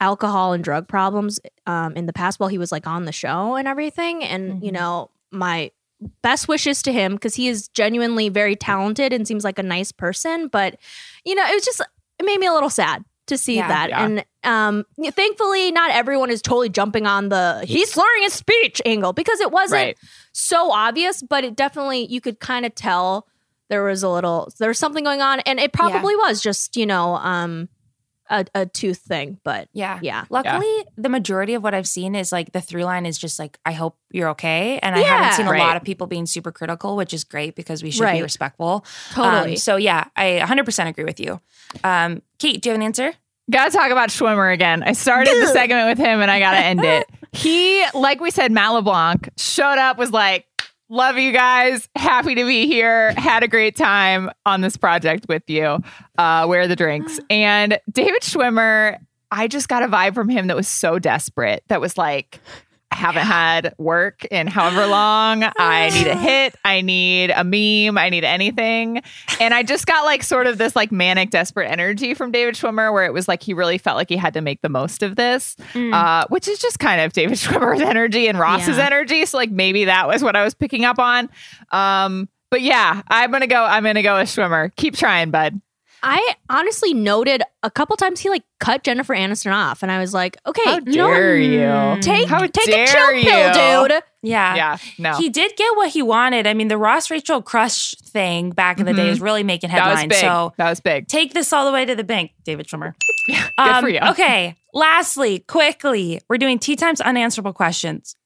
alcohol 0.00 0.52
and 0.52 0.62
drug 0.62 0.86
problems 0.86 1.40
um 1.66 1.94
in 1.96 2.06
the 2.06 2.12
past 2.12 2.38
while 2.38 2.48
he 2.48 2.58
was 2.58 2.70
like 2.70 2.86
on 2.86 3.04
the 3.06 3.12
show 3.12 3.56
and 3.56 3.66
everything 3.66 4.22
and 4.22 4.62
you 4.62 4.70
Mhm. 4.70 4.74
know 4.74 5.10
my 5.32 5.70
best 6.22 6.46
wishes 6.48 6.80
to 6.82 6.92
him 6.92 7.14
because 7.14 7.34
he 7.34 7.48
is 7.48 7.68
genuinely 7.68 8.28
very 8.28 8.54
talented 8.56 9.12
and 9.12 9.26
seems 9.26 9.44
like 9.44 9.58
a 9.58 9.62
nice 9.64 9.92
person 9.92 10.46
but 10.48 10.76
you 11.24 11.34
know 11.34 11.44
it 11.46 11.54
was 11.54 11.64
just 11.64 11.80
it 12.18 12.24
made 12.24 12.38
me 12.38 12.46
a 12.46 12.52
little 12.52 12.70
sad 12.70 13.04
to 13.26 13.36
see 13.36 13.56
Yeah. 13.56 13.68
that 13.68 13.88
Yeah. 13.90 14.04
and 14.04 14.24
um 14.44 14.84
thankfully 15.12 15.72
not 15.72 15.90
everyone 15.90 16.30
is 16.30 16.40
totally 16.40 16.68
jumping 16.68 17.06
on 17.06 17.28
the 17.30 17.62
he's 17.66 17.90
slurring 17.92 18.22
his 18.22 18.32
speech 18.32 18.80
angle 18.86 19.12
because 19.12 19.40
it 19.40 19.50
wasn't 19.50 19.72
Right. 19.88 19.98
so 20.32 20.70
obvious, 20.72 21.20
but 21.22 21.44
it 21.44 21.56
definitely 21.56 22.06
you 22.06 22.20
could 22.20 22.38
kind 22.40 22.64
of 22.64 22.74
tell 22.74 23.26
there 23.70 23.82
was 23.84 24.02
a 24.02 24.08
little 24.10 24.52
there 24.58 24.68
was 24.68 24.78
something 24.78 25.02
going 25.04 25.22
on, 25.22 25.40
and 25.40 25.58
it 25.58 25.72
probably 25.72 26.14
was 26.16 26.42
just 26.42 26.76
you 26.76 26.84
know 26.86 27.14
um 27.16 27.70
a, 28.32 28.44
a 28.54 28.64
tooth 28.64 28.98
thing, 28.98 29.40
but 29.42 29.68
Yeah. 29.72 29.98
yeah, 30.02 30.24
Luckily, 30.30 30.84
the 30.96 31.08
majority 31.08 31.54
of 31.54 31.64
what 31.64 31.74
I've 31.74 31.88
seen 31.88 32.14
is 32.14 32.30
like 32.30 32.52
the 32.52 32.60
through 32.60 32.84
line 32.84 33.04
is 33.04 33.18
just 33.18 33.40
like, 33.40 33.58
I 33.66 33.72
hope 33.72 33.96
you're 34.12 34.28
okay. 34.30 34.78
And 34.84 34.94
I 34.94 35.00
haven't 35.00 35.26
Yeah. 35.26 35.36
seen 35.36 35.46
a 35.48 35.58
lot 35.58 35.76
of 35.76 35.82
people 35.82 36.06
being 36.06 36.26
super 36.26 36.52
critical, 36.52 36.94
which 36.94 37.12
is 37.12 37.24
great 37.24 37.56
because 37.56 37.82
we 37.82 37.90
should 37.90 38.12
be 38.12 38.22
respectful. 38.22 38.84
totally. 39.10 39.50
Um, 39.54 39.56
so, 39.56 39.74
yeah, 39.74 40.04
I 40.14 40.40
100% 40.44 40.86
agree 40.86 41.02
with 41.02 41.18
you. 41.18 41.40
Um, 41.82 42.22
Kate, 42.38 42.62
do 42.62 42.68
you 42.68 42.72
have 42.74 42.80
an 42.80 42.84
answer? 42.86 43.14
Gotta 43.50 43.72
talk 43.72 43.90
about 43.90 44.10
Schwimmer 44.10 44.54
again. 44.54 44.84
I 44.84 44.92
started 44.92 45.34
the 45.40 45.46
segment 45.52 45.88
with 45.88 45.98
him 45.98 46.20
and 46.20 46.30
I 46.30 46.38
gotta 46.38 46.58
end 46.58 46.84
it. 46.84 47.08
He, 47.32 47.84
like 47.94 48.20
we 48.20 48.30
said, 48.30 48.52
Matt 48.52 48.74
LeBlanc 48.74 49.28
showed 49.38 49.78
up, 49.78 49.98
was 49.98 50.12
like, 50.12 50.46
Love 50.92 51.18
you 51.18 51.30
guys. 51.30 51.88
Happy 51.94 52.34
to 52.34 52.44
be 52.44 52.66
here. 52.66 53.12
Had 53.12 53.44
a 53.44 53.48
great 53.48 53.76
time 53.76 54.28
on 54.44 54.60
this 54.60 54.76
project 54.76 55.26
with 55.28 55.48
you. 55.48 55.78
Uh, 56.18 56.44
where 56.46 56.62
are 56.62 56.66
the 56.66 56.74
drinks? 56.74 57.20
And 57.30 57.78
David 57.92 58.22
Schwimmer, 58.22 58.98
I 59.30 59.46
just 59.46 59.68
got 59.68 59.84
a 59.84 59.86
vibe 59.88 60.14
from 60.14 60.28
him 60.28 60.48
that 60.48 60.56
was 60.56 60.66
so 60.66 60.98
desperate. 60.98 61.62
That 61.68 61.80
was 61.80 61.96
like, 61.96 62.40
haven't 62.92 63.24
had 63.26 63.74
work 63.78 64.24
in 64.26 64.46
however 64.46 64.86
long. 64.86 65.44
I 65.58 65.90
need 65.94 66.06
a 66.06 66.16
hit. 66.16 66.54
I 66.64 66.80
need 66.80 67.30
a 67.30 67.44
meme. 67.44 67.96
I 67.96 68.08
need 68.10 68.24
anything. 68.24 69.02
And 69.40 69.54
I 69.54 69.62
just 69.62 69.86
got 69.86 70.04
like 70.04 70.22
sort 70.22 70.46
of 70.46 70.58
this 70.58 70.74
like 70.76 70.90
manic, 70.92 71.30
desperate 71.30 71.70
energy 71.70 72.14
from 72.14 72.32
David 72.32 72.54
Schwimmer 72.56 72.92
where 72.92 73.04
it 73.04 73.12
was 73.12 73.28
like 73.28 73.42
he 73.42 73.54
really 73.54 73.78
felt 73.78 73.96
like 73.96 74.08
he 74.08 74.16
had 74.16 74.34
to 74.34 74.40
make 74.40 74.60
the 74.62 74.68
most 74.68 75.02
of 75.02 75.16
this, 75.16 75.56
uh, 75.74 76.24
which 76.28 76.48
is 76.48 76.58
just 76.58 76.78
kind 76.78 77.00
of 77.00 77.12
David 77.12 77.38
Schwimmer's 77.38 77.80
energy 77.80 78.26
and 78.26 78.38
Ross's 78.38 78.76
Yeah. 78.76 78.86
energy. 78.86 79.24
So 79.24 79.38
like 79.38 79.50
maybe 79.50 79.84
that 79.86 80.08
was 80.08 80.22
what 80.22 80.36
I 80.36 80.42
was 80.44 80.54
picking 80.54 80.84
up 80.84 80.98
on. 80.98 81.28
Um, 81.72 82.28
but 82.50 82.60
yeah, 82.62 83.02
I'm 83.08 83.30
gonna 83.30 83.46
go. 83.46 83.62
I'm 83.64 83.84
gonna 83.84 84.02
go 84.02 84.18
with 84.18 84.28
Schwimmer. 84.28 84.74
Keep 84.74 84.96
trying, 84.96 85.30
bud. 85.30 85.60
I 86.02 86.34
honestly 86.48 86.94
noted 86.94 87.42
a 87.62 87.70
couple 87.70 87.96
times 87.96 88.20
he 88.20 88.28
like 88.30 88.42
cut 88.58 88.82
Jennifer 88.84 89.14
Aniston 89.14 89.52
off, 89.52 89.82
and 89.82 89.92
I 89.92 89.98
was 89.98 90.14
like, 90.14 90.36
okay, 90.46 90.62
How 90.64 90.78
you 90.78 90.96
know 90.96 91.08
dare 91.08 91.36
you? 91.36 92.00
Take 92.02 92.28
How 92.28 92.38
take 92.40 92.66
dare 92.66 92.84
a 92.84 92.86
chill 92.86 93.12
you? 93.12 93.24
pill, 93.24 93.88
dude. 93.88 94.02
Yeah. 94.22 94.54
Yeah, 94.54 94.76
no. 94.98 95.14
He 95.16 95.28
did 95.30 95.56
get 95.56 95.76
what 95.76 95.90
he 95.90 96.02
wanted. 96.02 96.46
I 96.46 96.52
mean, 96.54 96.68
the 96.68 96.76
Ross 96.78 97.10
Rachel 97.10 97.40
crush 97.42 97.94
thing 97.96 98.50
back 98.50 98.78
in 98.78 98.86
the 98.86 98.92
day 98.92 99.06
Mhm. 99.08 99.12
is 99.12 99.20
really 99.20 99.42
making 99.42 99.70
that 99.70 99.76
was 99.90 100.00
headlines. 100.00 100.08
big. 100.08 100.20
So 100.20 100.52
that 100.58 100.68
was 100.68 100.80
big. 100.80 101.08
take 101.08 101.32
this 101.34 101.52
all 101.52 101.64
the 101.64 101.72
way 101.72 101.84
to 101.86 101.94
the 101.96 102.04
bank, 102.04 102.32
David 102.44 102.66
Schwimmer. 102.66 102.94
Yeah, 103.28 103.48
good 103.58 103.80
for 103.80 103.88
you. 103.88 104.00
Okay. 104.10 104.56
Lastly, 104.72 105.40
quickly, 105.40 106.20
we're 106.28 106.38
doing 106.38 106.58
tea 106.58 106.74
times 106.74 107.00
unanswerable 107.00 107.52
questions. 107.52 108.16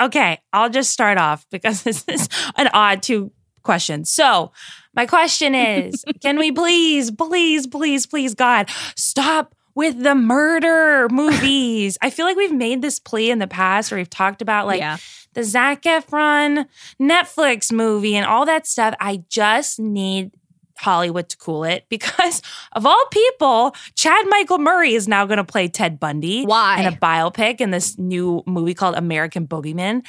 Okay, 0.00 0.40
I'll 0.52 0.68
just 0.68 0.90
start 0.90 1.16
off 1.16 1.46
because 1.50 1.82
this 1.84 2.04
is 2.08 2.28
an 2.56 2.68
odd 2.74 3.02
two 3.02 3.30
questions. 3.62 4.10
So, 4.10 4.50
my 4.94 5.06
question 5.06 5.54
is 5.54 6.04
can 6.20 6.38
we 6.38 6.52
please, 6.52 7.10
please, 7.10 7.66
please, 7.66 8.06
please, 8.06 8.34
God, 8.34 8.68
stop 8.96 9.54
with 9.74 10.02
the 10.02 10.14
murder 10.14 11.08
movies? 11.10 11.98
I 12.02 12.10
feel 12.10 12.26
like 12.26 12.36
we've 12.36 12.52
made 12.52 12.82
this 12.82 12.98
plea 12.98 13.30
in 13.30 13.38
the 13.38 13.46
past 13.46 13.90
where 13.90 13.98
we've 13.98 14.10
talked 14.10 14.42
about 14.42 14.66
like 14.66 14.80
yeah. 14.80 14.98
the 15.34 15.44
Zac 15.44 15.82
Efron 15.82 16.66
Netflix 17.00 17.72
movie 17.72 18.16
and 18.16 18.26
all 18.26 18.46
that 18.46 18.66
stuff. 18.66 18.94
I 19.00 19.24
just 19.28 19.80
need 19.80 20.32
Hollywood 20.82 21.28
to 21.30 21.36
cool 21.36 21.64
it 21.64 21.86
because 21.88 22.42
of 22.72 22.84
all 22.84 23.04
people, 23.10 23.74
Chad 23.94 24.26
Michael 24.28 24.58
Murray 24.58 24.94
is 24.94 25.08
now 25.08 25.24
going 25.26 25.38
to 25.38 25.44
play 25.44 25.68
Ted 25.68 25.98
Bundy 25.98 26.44
Why? 26.44 26.80
in 26.80 26.86
a 26.86 26.96
biopic 26.96 27.60
in 27.60 27.70
this 27.70 27.98
new 27.98 28.42
movie 28.46 28.74
called 28.74 28.96
American 28.96 29.46
Boogeyman. 29.46 30.04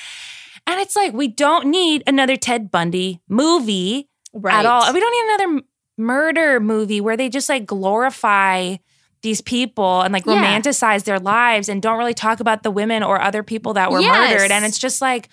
And 0.65 0.79
it's 0.79 0.95
like 0.95 1.13
we 1.13 1.27
don't 1.27 1.67
need 1.67 2.03
another 2.07 2.37
Ted 2.37 2.71
Bundy 2.71 3.21
movie 3.27 4.09
Right. 4.33 4.55
at 4.59 4.65
all. 4.65 4.91
We 4.93 4.99
don't 4.99 5.11
need 5.39 5.45
another 5.45 5.65
murder 5.97 6.59
movie 6.59 6.99
where 7.01 7.15
they 7.15 7.29
just 7.29 7.49
like 7.49 7.65
glorify 7.65 8.77
these 9.21 9.41
people 9.41 10.01
and 10.01 10.11
like 10.11 10.25
Yeah. 10.25 10.33
romanticize 10.59 11.03
their 11.05 11.19
lives 11.19 11.69
and 11.69 11.81
don't 11.81 11.97
really 11.97 12.13
talk 12.13 12.39
about 12.39 12.63
the 12.63 12.71
women 12.71 13.03
or 13.03 13.21
other 13.21 13.43
people 13.43 13.73
that 13.75 13.91
were 13.91 14.01
Yes. 14.01 14.31
murdered. 14.33 14.51
And 14.51 14.65
it's 14.65 14.77
just 14.79 15.01
like, 15.01 15.29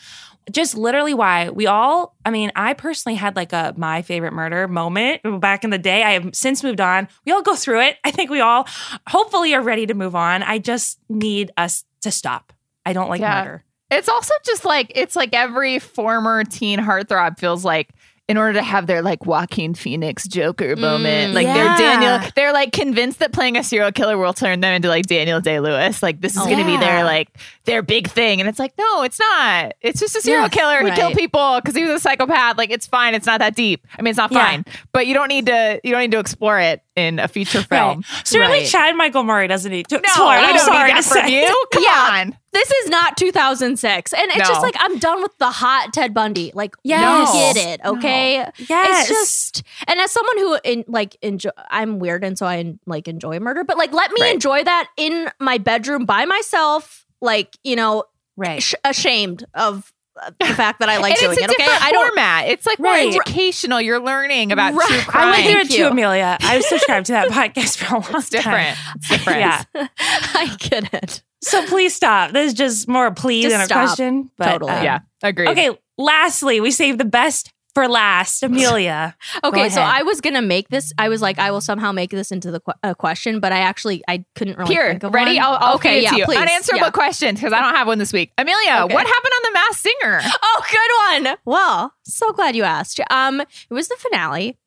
just 0.52 0.76
literally 0.76 1.12
why 1.14 1.50
we 1.50 1.66
all, 1.66 2.14
I 2.24 2.30
mean, 2.30 2.52
I 2.54 2.74
personally 2.74 3.16
had 3.16 3.36
like 3.36 3.52
a 3.52 3.74
my 3.76 4.02
favorite 4.02 4.32
murder 4.32 4.68
moment 4.68 5.20
back 5.40 5.64
in 5.64 5.70
the 5.70 5.78
day. 5.78 6.02
I 6.02 6.12
have 6.12 6.30
since 6.34 6.62
moved 6.62 6.80
on. 6.80 7.08
We 7.26 7.32
all 7.32 7.42
go 7.42 7.54
through 7.56 7.80
it. 7.82 7.96
I 8.04 8.10
think 8.10 8.30
we 8.30 8.40
all 8.40 8.66
hopefully 9.08 9.54
are 9.54 9.62
ready 9.62 9.86
to 9.86 9.94
move 9.94 10.14
on. 10.14 10.42
I 10.42 10.58
just 10.58 10.98
need 11.08 11.50
us 11.56 11.84
to 12.02 12.10
stop. 12.10 12.52
I 12.86 12.92
don't 12.92 13.08
like 13.08 13.20
Yeah. 13.20 13.42
murder. 13.44 13.64
It's 13.90 14.08
also 14.08 14.34
just 14.44 14.64
like 14.64 14.92
it's 14.94 15.16
like 15.16 15.30
every 15.34 15.78
former 15.80 16.44
teen 16.44 16.78
heartthrob 16.78 17.38
feels 17.40 17.64
like 17.64 17.90
in 18.30 18.36
order 18.36 18.52
to 18.52 18.62
have 18.62 18.86
their 18.86 19.02
like 19.02 19.26
Joaquin 19.26 19.74
Phoenix 19.74 20.28
Joker 20.28 20.76
moment, 20.76 21.32
mm, 21.32 21.34
like 21.34 21.46
yeah. 21.46 21.54
they're 21.54 21.76
Daniel, 21.76 22.30
they're 22.36 22.52
like 22.52 22.72
convinced 22.72 23.18
that 23.18 23.32
playing 23.32 23.56
a 23.56 23.64
serial 23.64 23.90
killer 23.90 24.16
will 24.16 24.32
turn 24.32 24.60
them 24.60 24.72
into 24.72 24.88
like 24.88 25.06
Daniel 25.06 25.40
Day 25.40 25.58
Lewis. 25.58 26.00
Like 26.00 26.20
this 26.20 26.34
is 26.36 26.38
Oh, 26.40 26.44
going 26.44 26.58
to 26.58 26.64
be 26.64 26.76
their 26.76 27.02
like 27.02 27.28
their 27.64 27.82
big 27.82 28.08
thing, 28.08 28.40
and 28.40 28.48
it's 28.48 28.60
like 28.60 28.72
no, 28.78 29.02
it's 29.02 29.18
not. 29.18 29.72
It's 29.80 29.98
just 29.98 30.14
a 30.14 30.20
serial 30.20 30.44
Yeah, 30.44 30.48
killer. 30.48 30.78
He 30.78 30.84
right. 30.90 30.94
killed 30.98 31.14
people 31.14 31.60
because 31.60 31.74
he 31.74 31.82
was 31.82 31.90
a 31.92 31.98
psychopath. 31.98 32.56
Like 32.56 32.70
it's 32.70 32.86
fine. 32.86 33.14
It's 33.14 33.26
not 33.26 33.40
that 33.40 33.56
deep. 33.56 33.84
I 33.98 34.02
mean, 34.02 34.10
it's 34.10 34.16
not 34.18 34.30
Yeah. 34.30 34.44
fine, 34.46 34.64
but 34.92 35.08
you 35.08 35.14
don't 35.14 35.28
need 35.28 35.46
to. 35.46 35.80
You 35.82 35.90
don't 35.90 36.00
need 36.02 36.12
to 36.12 36.20
explore 36.20 36.60
it 36.60 36.82
in 36.96 37.18
a 37.18 37.26
feature 37.28 37.62
film. 37.62 37.98
Right. 37.98 38.26
Certainly, 38.26 38.58
Right. 38.60 38.68
Chad 38.68 38.94
Michael 38.96 39.24
Murray 39.24 39.48
doesn't 39.48 39.70
need 39.72 39.88
to 39.88 39.96
No, 39.96 40.00
explore. 40.00 40.28
I 40.28 40.50
I'm 40.50 40.58
sorry 40.58 40.88
need 40.92 40.96
that 40.98 41.02
to 41.04 41.08
from 41.08 41.26
say. 41.26 41.40
you. 41.42 41.64
Come 41.72 41.82
Yeah. 41.82 42.08
on. 42.20 42.36
This 42.52 42.68
is 42.68 42.90
not 42.90 43.16
2006. 43.16 44.12
And 44.12 44.22
it's 44.30 44.38
No. 44.38 44.44
just 44.44 44.60
like, 44.60 44.74
I'm 44.78 44.98
done 44.98 45.22
with 45.22 45.36
the 45.38 45.50
hot 45.50 45.92
Ted 45.92 46.12
Bundy. 46.12 46.50
Like, 46.52 46.74
Yes. 46.82 47.32
we 47.32 47.38
get 47.38 47.56
it, 47.74 47.80
okay? 47.86 48.19
Yes. 48.68 49.00
It's 49.00 49.08
just, 49.08 49.62
and 49.88 49.98
as 50.00 50.10
someone 50.10 50.38
who, 50.38 50.58
in, 50.64 50.84
like, 50.88 51.16
enjoy, 51.22 51.50
I'm 51.70 51.98
weird 51.98 52.24
and 52.24 52.38
so 52.38 52.46
I, 52.46 52.74
like, 52.86 53.08
enjoy 53.08 53.38
murder, 53.40 53.64
but, 53.64 53.76
like, 53.78 53.92
let 53.92 54.10
me 54.12 54.20
Right. 54.22 54.34
enjoy 54.34 54.64
that 54.64 54.88
in 54.96 55.28
my 55.40 55.58
bedroom 55.58 56.04
by 56.04 56.24
myself, 56.24 57.06
like, 57.20 57.56
you 57.64 57.76
know, 57.76 58.04
right. 58.36 58.62
sh- 58.62 58.74
ashamed 58.84 59.44
of 59.54 59.92
uh, 60.20 60.30
the 60.40 60.46
fact 60.54 60.80
that 60.80 60.88
I 60.88 60.98
like 60.98 61.18
doing 61.20 61.38
it, 61.40 61.50
okay? 61.50 61.64
I 61.66 61.92
don't, 61.92 62.08
format. 62.08 62.48
It's 62.48 62.66
like 62.66 62.78
Right. 62.78 63.04
more 63.10 63.22
educational. 63.22 63.80
You're 63.80 64.00
learning 64.00 64.52
about 64.52 64.74
Right. 64.74 64.86
true 64.88 64.98
I 65.00 65.02
crime. 65.04 65.24
I'm 65.28 65.30
with 65.44 65.46
you 65.50 65.56
Thank 65.58 65.70
too. 65.70 65.86
Amelia. 65.86 66.36
I've 66.40 66.62
subscribed 66.64 67.06
to 67.06 67.12
that 67.12 67.28
podcast 67.28 67.76
for 67.78 67.94
a 67.94 67.98
long 68.00 68.16
It's 68.16 68.28
different. 68.28 68.76
time. 68.76 68.94
It's 68.96 69.08
different. 69.08 69.38
Yeah. 69.40 69.62
I 69.74 70.56
get 70.58 70.92
it. 70.92 71.22
So 71.42 71.64
please 71.66 71.94
stop. 71.94 72.32
This 72.32 72.48
is 72.48 72.54
just 72.54 72.86
more 72.88 73.06
a 73.06 73.14
plea 73.14 73.42
Just 73.42 73.52
than 73.54 73.60
a 73.62 73.64
stop. 73.64 73.86
question. 73.86 74.30
But, 74.36 74.52
Totally. 74.52 74.72
um, 74.72 74.84
Yeah. 74.84 74.98
Agreed. 75.22 75.48
Okay. 75.50 75.70
Lastly, 75.96 76.60
we 76.60 76.70
saved 76.70 76.98
the 76.98 77.04
best 77.06 77.52
for 77.74 77.88
last. 77.88 78.42
Amelia. 78.42 79.16
Okay, 79.44 79.68
so. 79.68 79.80
I 79.82 80.02
was 80.02 80.20
gonna 80.20 80.42
make 80.42 80.68
this. 80.68 80.92
I 80.98 81.08
was 81.08 81.22
like, 81.22 81.38
I 81.38 81.50
will 81.50 81.60
somehow 81.60 81.92
make 81.92 82.10
this 82.10 82.30
into 82.32 82.50
the 82.50 82.60
qu- 82.60 82.72
a 82.82 82.94
question, 82.94 83.40
but 83.40 83.52
I 83.52 83.58
actually 83.60 84.02
I 84.08 84.24
couldn't 84.34 84.58
really 84.58 84.74
Here, 84.74 84.90
think 84.90 85.02
of 85.04 85.14
ready? 85.14 85.36
one. 85.36 85.44
I'll, 85.46 85.58
I'll 85.60 85.74
okay, 85.76 86.02
yeah, 86.02 86.10
to 86.10 86.16
you. 86.18 86.24
please. 86.24 86.38
Unanswerable 86.38 86.86
Yeah. 86.86 86.90
question 86.90 87.34
because 87.34 87.52
I 87.52 87.60
don't 87.60 87.74
have 87.74 87.86
one 87.86 87.98
this 87.98 88.12
week. 88.12 88.32
Amelia, 88.38 88.82
Okay. 88.84 88.94
what 88.94 89.06
happened 89.06 89.32
on 89.36 89.42
The 89.44 89.52
Masked 89.54 89.82
Singer? 89.82 90.20
Oh, 90.42 90.62
good 90.70 91.24
one. 91.26 91.36
Well, 91.44 91.94
so 92.04 92.32
glad 92.32 92.56
you 92.56 92.64
asked. 92.64 93.00
Um, 93.10 93.40
it 93.40 93.48
was 93.70 93.88
the 93.88 93.96
finale, 93.98 94.58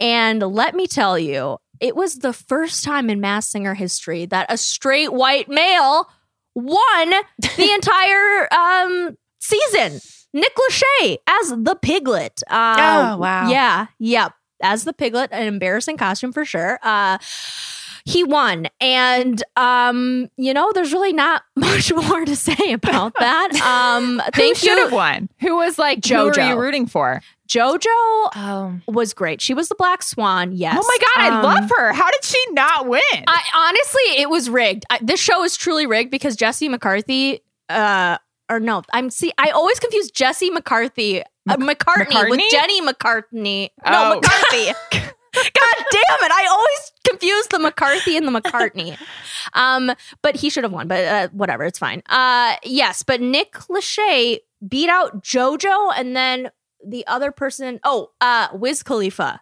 and 0.00 0.40
let 0.42 0.74
me 0.74 0.86
tell 0.86 1.18
you, 1.18 1.58
it 1.80 1.94
was 1.96 2.16
the 2.18 2.32
first 2.32 2.84
time 2.84 3.08
in 3.10 3.20
Masked 3.20 3.52
Singer 3.52 3.74
history 3.74 4.26
that 4.26 4.46
a 4.48 4.56
straight 4.56 5.12
white 5.12 5.48
male 5.48 6.08
won 6.54 7.10
the 7.38 7.70
entire 7.74 8.52
um 8.52 9.16
season. 9.40 10.00
Nick 10.32 10.52
Lachey 10.54 11.18
as 11.28 11.50
the 11.50 11.76
piglet. 11.80 12.40
Um, 12.48 12.76
Oh, 12.78 13.16
wow. 13.18 13.48
Yeah, 13.48 13.86
yep. 13.98 14.32
As 14.62 14.84
the 14.84 14.92
piglet, 14.92 15.30
an 15.32 15.46
embarrassing 15.46 15.96
costume 15.96 16.32
for 16.32 16.44
sure. 16.44 16.78
Uh, 16.82 17.18
he 18.04 18.24
won, 18.24 18.66
and 18.80 19.42
um, 19.56 20.28
you 20.36 20.52
know, 20.54 20.72
there's 20.72 20.92
really 20.92 21.12
not 21.12 21.42
much 21.56 21.92
more 21.92 22.24
to 22.24 22.34
say 22.36 22.72
about 22.72 23.12
that. 23.18 23.54
Um, 23.62 24.18
Who 24.18 24.30
thank 24.32 24.56
should 24.56 24.78
have 24.78 24.92
won? 24.92 25.28
Who 25.40 25.56
was 25.56 25.78
like 25.78 26.00
JoJo? 26.00 26.16
Who 26.24 26.30
JoJo. 26.30 26.36
were 26.48 26.54
you 26.54 26.60
rooting 26.60 26.86
for? 26.86 27.22
JoJo 27.48 27.86
Oh. 28.36 28.80
was 28.86 29.12
great. 29.12 29.40
She 29.42 29.54
was 29.54 29.68
the 29.68 29.74
Black 29.74 30.02
Swan. 30.02 30.52
Yes. 30.52 30.78
Oh 30.80 30.86
my 30.86 30.98
god, 31.00 31.32
I 31.32 31.36
Um, 31.38 31.42
love 31.44 31.70
her. 31.76 31.92
How 31.92 32.10
did 32.10 32.24
she 32.24 32.42
not 32.52 32.86
win? 32.86 33.00
I 33.26 33.40
honestly, 33.54 34.22
it 34.22 34.30
was 34.30 34.48
rigged. 34.48 34.84
I, 34.88 34.98
this 35.02 35.20
show 35.20 35.42
is 35.44 35.56
truly 35.56 35.86
rigged 35.86 36.10
because 36.10 36.36
Jesse 36.36 36.68
McCarthy, 36.68 37.40
uh, 37.68 38.18
or 38.50 38.60
no, 38.60 38.82
I'm 38.92 39.08
see, 39.10 39.32
I 39.38 39.50
always 39.50 39.78
confuse 39.80 40.10
Jesse 40.10 40.50
McCarthy, 40.50 41.22
uh, 41.22 41.56
McCartney, 41.56 42.28
with 42.28 42.40
Jenny 42.50 42.82
McCartney. 42.82 43.70
Oh. 43.84 43.90
No, 43.90 44.14
McCarthy. 44.16 44.72
God 45.32 45.84
damn 45.92 46.18
it! 46.24 46.32
I 46.32 46.46
always 46.50 46.92
confuse 47.08 47.46
the 47.46 47.60
McCarthy 47.60 48.16
and 48.16 48.26
the 48.26 48.32
McCartney. 48.32 48.98
Um, 49.52 49.92
but 50.22 50.34
he 50.34 50.50
should 50.50 50.64
have 50.64 50.72
won. 50.72 50.88
But 50.88 51.04
uh, 51.04 51.28
whatever, 51.32 51.62
it's 51.64 51.78
fine. 51.78 52.02
Uh, 52.08 52.56
yes, 52.64 53.04
but 53.04 53.20
Nick 53.20 53.52
Lachey 53.70 54.38
beat 54.66 54.88
out 54.88 55.22
JoJo, 55.22 55.92
and 55.96 56.16
then 56.16 56.50
the 56.84 57.06
other 57.06 57.30
person. 57.30 57.78
Oh, 57.84 58.10
uh, 58.20 58.48
Wiz 58.52 58.82
Khalifa, 58.82 59.40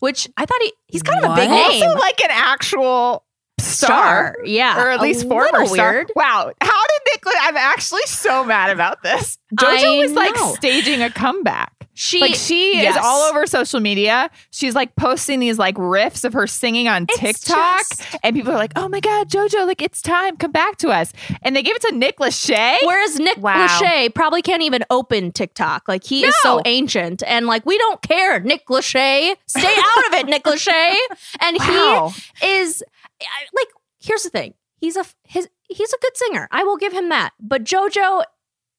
which 0.00 0.26
I 0.38 0.46
thought 0.46 0.62
he 0.62 0.72
he's 0.86 1.02
kind 1.02 1.22
of 1.22 1.30
a 1.30 1.34
big 1.34 1.50
What? 1.50 1.70
name. 1.70 1.82
also 1.82 1.98
like 2.00 2.22
an 2.22 2.30
actual 2.30 3.25
star. 3.66 4.36
yeah, 4.44 4.80
Or 4.82 4.90
at 4.90 5.00
a 5.00 5.02
least 5.02 5.26
former 5.28 5.50
little 5.52 5.74
star. 5.74 5.92
weird. 5.92 6.12
Wow. 6.16 6.52
How 6.60 6.82
did 6.86 7.00
Nick? 7.12 7.22
I'm 7.42 7.56
actually 7.56 8.02
so 8.06 8.44
mad 8.44 8.70
about 8.70 9.02
this. 9.02 9.38
JoJo 9.58 9.66
I 9.66 9.98
was 9.98 10.12
like 10.12 10.36
staging 10.56 11.02
a 11.02 11.10
comeback. 11.10 11.72
She 11.98 12.20
like 12.20 12.34
she 12.34 12.74
yes. 12.74 12.94
is 12.94 13.00
all 13.02 13.22
over 13.30 13.46
social 13.46 13.80
media. 13.80 14.30
She's 14.50 14.74
like 14.74 14.94
posting 14.96 15.40
these 15.40 15.58
like 15.58 15.76
riffs 15.76 16.26
of 16.26 16.34
her 16.34 16.46
singing 16.46 16.88
on 16.88 17.06
It's 17.08 17.18
TikTok, 17.18 17.78
just- 17.88 18.16
and 18.22 18.36
people 18.36 18.52
are 18.52 18.56
like, 18.58 18.72
"Oh 18.76 18.86
my 18.86 19.00
god, 19.00 19.30
JoJo! 19.30 19.66
Like 19.66 19.80
it's 19.80 20.02
time, 20.02 20.36
come 20.36 20.52
back 20.52 20.76
to 20.78 20.90
us." 20.90 21.14
And 21.40 21.56
they 21.56 21.62
give 21.62 21.74
it 21.74 21.80
to 21.88 21.96
Nick 21.96 22.18
Lachey. 22.18 22.76
Whereas 22.84 23.18
Nick 23.18 23.38
Wow. 23.38 23.66
Lachey 23.66 24.12
probably 24.14 24.42
can't 24.42 24.60
even 24.62 24.84
open 24.90 25.32
TikTok. 25.32 25.88
Like 25.88 26.04
he 26.04 26.26
is 26.26 26.34
so 26.42 26.60
ancient, 26.66 27.22
and 27.26 27.46
like 27.46 27.64
we 27.64 27.78
don't 27.78 28.02
care. 28.02 28.40
Nick 28.40 28.66
Lachey, 28.66 29.34
stay 29.46 29.74
out 29.78 30.06
of 30.08 30.12
it, 30.12 30.26
Nick 30.26 30.44
Lachey. 30.44 30.94
And 31.40 31.56
Wow. 31.58 32.12
he 32.42 32.46
is 32.46 32.84
I- 33.22 33.46
like 33.54 33.68
here's 34.00 34.22
the 34.22 34.30
thing. 34.30 34.54
He's 34.78 34.96
a 34.96 35.04
his 35.24 35.48
he's 35.68 35.92
a 35.92 35.98
good 36.00 36.16
singer. 36.16 36.48
I 36.50 36.64
will 36.64 36.76
give 36.76 36.92
him 36.92 37.08
that. 37.08 37.30
But 37.40 37.64
JoJo, 37.64 38.24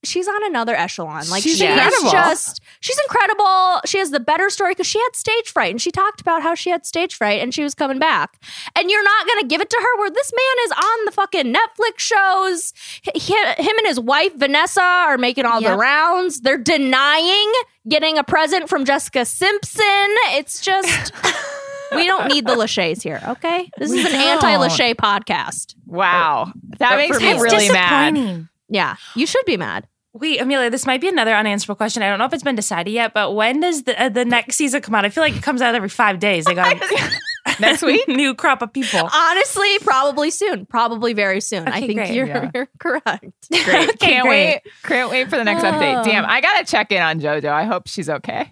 she's 0.04 0.28
on 0.28 0.44
another 0.46 0.76
echelon. 0.76 1.28
Like 1.30 1.42
She's 1.42 1.58
she 1.58 1.66
incredible. 1.66 2.12
just 2.12 2.62
she's 2.82 3.00
incredible. 3.00 3.82
She 3.86 3.98
has 3.98 4.12
the 4.12 4.20
better 4.20 4.50
story 4.52 4.72
because 4.72 4.86
she 4.86 5.00
had 5.00 5.16
stage 5.16 5.50
fright 5.50 5.72
and 5.72 5.82
she 5.82 5.90
talked 5.92 6.22
about 6.22 6.44
how 6.44 6.54
she 6.54 6.70
had 6.70 6.86
stage 6.86 7.16
fright 7.16 7.42
and 7.42 7.52
she 7.54 7.64
was 7.64 7.74
coming 7.74 7.98
back. 7.98 8.40
And 8.78 8.92
you're 8.92 9.04
not 9.04 9.28
gonna 9.28 9.48
give 9.48 9.60
it 9.60 9.72
to 9.72 9.78
her 9.82 10.00
where 10.00 10.12
this 10.12 10.32
man 10.32 10.66
is 10.66 10.72
on 10.74 11.06
the 11.06 11.12
fucking 11.12 11.54
Netflix 11.54 11.98
shows. 11.98 12.74
He- 13.16 13.34
him 13.34 13.78
and 13.80 13.88
his 13.88 14.00
wife 14.00 14.36
Vanessa 14.36 14.82
are 14.82 15.18
making 15.18 15.46
all 15.46 15.62
the 15.62 15.76
rounds. 15.76 16.42
They're 16.42 16.60
denying 16.60 17.52
getting 17.90 18.20
a 18.20 18.24
present 18.24 18.70
from 18.70 18.86
Jessica 18.86 19.26
Simpson. 19.26 19.84
It's 20.36 20.62
just. 20.62 21.12
We 21.96 22.06
don't 22.06 22.28
need 22.28 22.46
the 22.46 22.54
Lachey's 22.56 23.02
here, 23.02 23.22
okay? 23.28 23.70
This 23.78 23.92
is 23.92 24.06
an 24.06 24.14
anti-Lachey 24.20 24.96
podcast. 24.96 25.76
Wow. 25.86 26.52
That 26.80 26.90
But 26.92 26.98
makes 26.98 27.18
me 27.20 27.26
me, 27.26 27.32
it's 27.32 27.42
really 27.42 27.70
mad. 27.70 28.48
Yeah, 28.70 28.96
you 29.16 29.26
should 29.26 29.46
be 29.46 29.58
mad. 29.58 29.88
Wait, 30.14 30.42
Amelia, 30.42 30.70
this 30.72 30.86
might 30.88 31.00
be 31.00 31.08
another 31.08 31.34
unanswerable 31.36 31.78
question. 31.78 32.02
I 32.02 32.10
don't 32.10 32.18
know 32.20 32.26
if 32.26 32.34
it's 32.34 32.44
been 32.44 32.56
decided 32.56 32.92
yet, 32.92 33.14
but 33.14 33.36
when 33.36 33.60
does 33.60 33.84
the 33.84 34.02
uh, 34.02 34.10
the 34.10 34.26
next 34.26 34.56
season 34.56 34.82
come 34.82 34.96
out? 34.96 35.06
I 35.06 35.10
feel 35.10 35.22
like 35.24 35.36
it 35.36 35.44
comes 35.44 35.62
out 35.62 35.76
every 35.76 35.90
five 35.90 36.20
days. 36.20 36.46
They 36.46 36.56
got 36.56 36.76
Next 37.62 37.82
week? 37.82 38.06
new 38.10 38.34
crop 38.36 38.62
of 38.62 38.74
people. 38.74 39.08
Honestly, 39.14 39.80
probably 39.80 40.32
soon. 40.32 40.66
Probably 40.66 41.14
very 41.14 41.40
soon. 41.40 41.68
I 41.68 41.80
think 41.80 41.96
great. 41.96 42.12
you're, 42.14 42.28
Yeah. 42.28 42.52
you're 42.54 42.68
correct. 42.80 43.06
Great. 43.64 43.90
Okay, 43.90 43.98
Can't 44.00 44.28
great. 44.28 44.30
wait. 44.30 44.62
Can't 44.84 45.10
wait 45.10 45.30
for 45.30 45.38
the 45.38 45.44
next 45.46 45.64
update. 45.64 46.02
Oh. 46.02 46.04
Damn, 46.04 46.26
I 46.26 46.42
gotta 46.42 46.66
check 46.66 46.92
in 46.92 47.02
on 47.02 47.20
JoJo. 47.22 47.48
I 47.50 47.64
hope 47.64 47.88
she's 47.88 48.10
okay. 48.10 48.52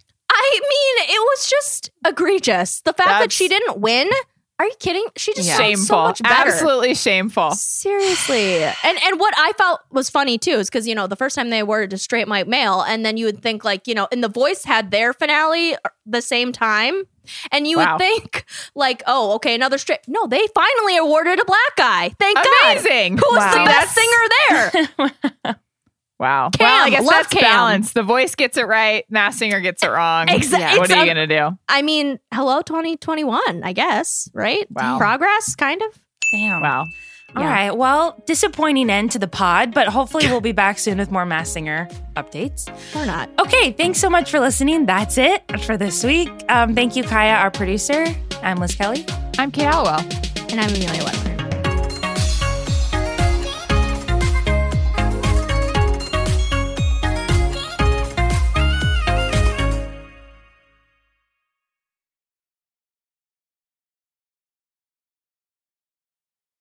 I 0.53 0.59
mean, 0.61 1.15
it 1.15 1.19
was 1.21 1.49
just 1.49 1.91
egregious. 2.05 2.81
The 2.81 2.93
fact 2.93 3.09
that 3.21 3.31
she 3.31 3.47
didn't 3.47 3.79
win. 3.79 4.09
Are 4.57 4.65
you 4.65 4.71
kidding? 4.79 5.05
She 5.17 5.33
just 5.33 5.49
sounds 5.49 5.59
Shameful. 5.59 5.85
so 5.85 6.03
much 6.03 6.23
better. 6.23 6.49
Absolutely 6.49 6.95
shameful. 6.95 7.51
Seriously. 7.51 8.63
And 8.63 8.97
and 9.03 9.19
what 9.19 9.33
I 9.37 9.51
felt 9.57 9.81
was 9.91 10.09
funny 10.09 10.37
too 10.37 10.51
is 10.51 10.69
because, 10.69 10.87
you 10.87 10.95
know, 10.95 11.07
the 11.07 11.17
first 11.17 11.35
time 11.35 11.49
they 11.49 11.59
awarded 11.59 11.89
to 11.89 11.97
straight 11.97 12.27
white 12.29 12.47
male, 12.47 12.81
and 12.81 13.05
then 13.05 13.17
you 13.17 13.25
would 13.25 13.41
think 13.41 13.65
like, 13.65 13.85
you 13.85 13.93
know, 13.93 14.07
and 14.13 14.23
the 14.23 14.29
voice 14.29 14.63
had 14.63 14.91
their 14.91 15.11
finale 15.11 15.75
uh, 15.75 15.79
the 16.05 16.21
same 16.21 16.53
time. 16.53 17.03
And 17.51 17.67
you 17.67 17.77
Wow. 17.79 17.93
would 17.97 17.99
think 17.99 18.45
like, 18.75 19.03
oh, 19.07 19.33
okay, 19.35 19.55
another 19.55 19.77
straight. 19.77 19.99
No, 20.07 20.25
they 20.25 20.45
finally 20.55 20.95
awarded 20.95 21.39
a 21.41 21.45
black 21.45 21.75
guy. 21.75 22.09
Thank 22.17 22.35
God. 22.37 22.77
Amazing. 22.77 23.17
Who's 23.17 23.37
Wow. 23.37 23.51
the 23.51 23.57
See, 23.57 23.65
best 23.65 23.95
singer 23.95 24.89
there? 25.43 25.55
Wow. 26.19 26.49
Cam, 26.51 26.65
well, 26.67 26.85
I 26.85 26.89
guess 26.89 27.03
love 27.05 27.13
that's 27.13 27.27
Cam. 27.27 27.41
balance. 27.41 27.93
The 27.93 28.03
voice 28.03 28.35
gets 28.35 28.57
it 28.57 28.67
right. 28.67 29.03
Masked 29.09 29.39
Singer 29.39 29.59
gets 29.59 29.83
it 29.83 29.87
wrong. 29.89 30.29
Exactly. 30.29 30.59
Yeah, 30.59 30.77
What 30.77 30.91
are 30.91 30.99
you 31.03 31.05
gonna 31.13 31.27
do? 31.27 31.57
I 31.67 31.81
mean, 31.81 32.19
hello 32.33 32.61
2021, 32.61 33.63
I 33.63 33.73
guess, 33.73 34.29
right? 34.33 34.65
Wow. 34.71 34.97
Progress, 34.97 35.55
kind 35.55 35.81
of. 35.81 35.89
Damn. 36.31 36.61
Wow. 36.61 36.85
All 37.35 37.43
right. 37.43 37.71
Well, 37.71 38.23
disappointing 38.25 38.89
end 38.89 39.11
to 39.11 39.19
the 39.19 39.27
pod, 39.27 39.73
but 39.73 39.89
hopefully 39.89 40.25
we'll 40.27 40.39
be 40.39 40.53
back 40.53 40.79
soon 40.79 40.97
with 40.99 41.11
more 41.11 41.25
Masked 41.25 41.53
Singer 41.53 41.89
updates. 42.15 42.69
Or 42.95 43.05
not. 43.05 43.29
Okay. 43.39 43.73
Thanks 43.73 43.99
so 43.99 44.09
much 44.09 44.31
for 44.31 44.39
listening. 44.39 44.85
That's 44.85 45.17
it 45.17 45.43
for 45.63 45.75
this 45.75 46.01
week. 46.01 46.31
Um, 46.47 46.73
thank 46.75 46.95
you, 46.95 47.03
Kaya, 47.03 47.33
our 47.33 47.51
producer. 47.51 48.05
I'm 48.41 48.55
Liz 48.57 48.73
Kelly. 48.75 49.05
I'm 49.37 49.51
Kate 49.51 49.65
Halliwell. 49.65 49.99
And 50.49 50.61
I'm 50.61 50.69
Amelia 50.69 51.03
Webster. 51.03 51.34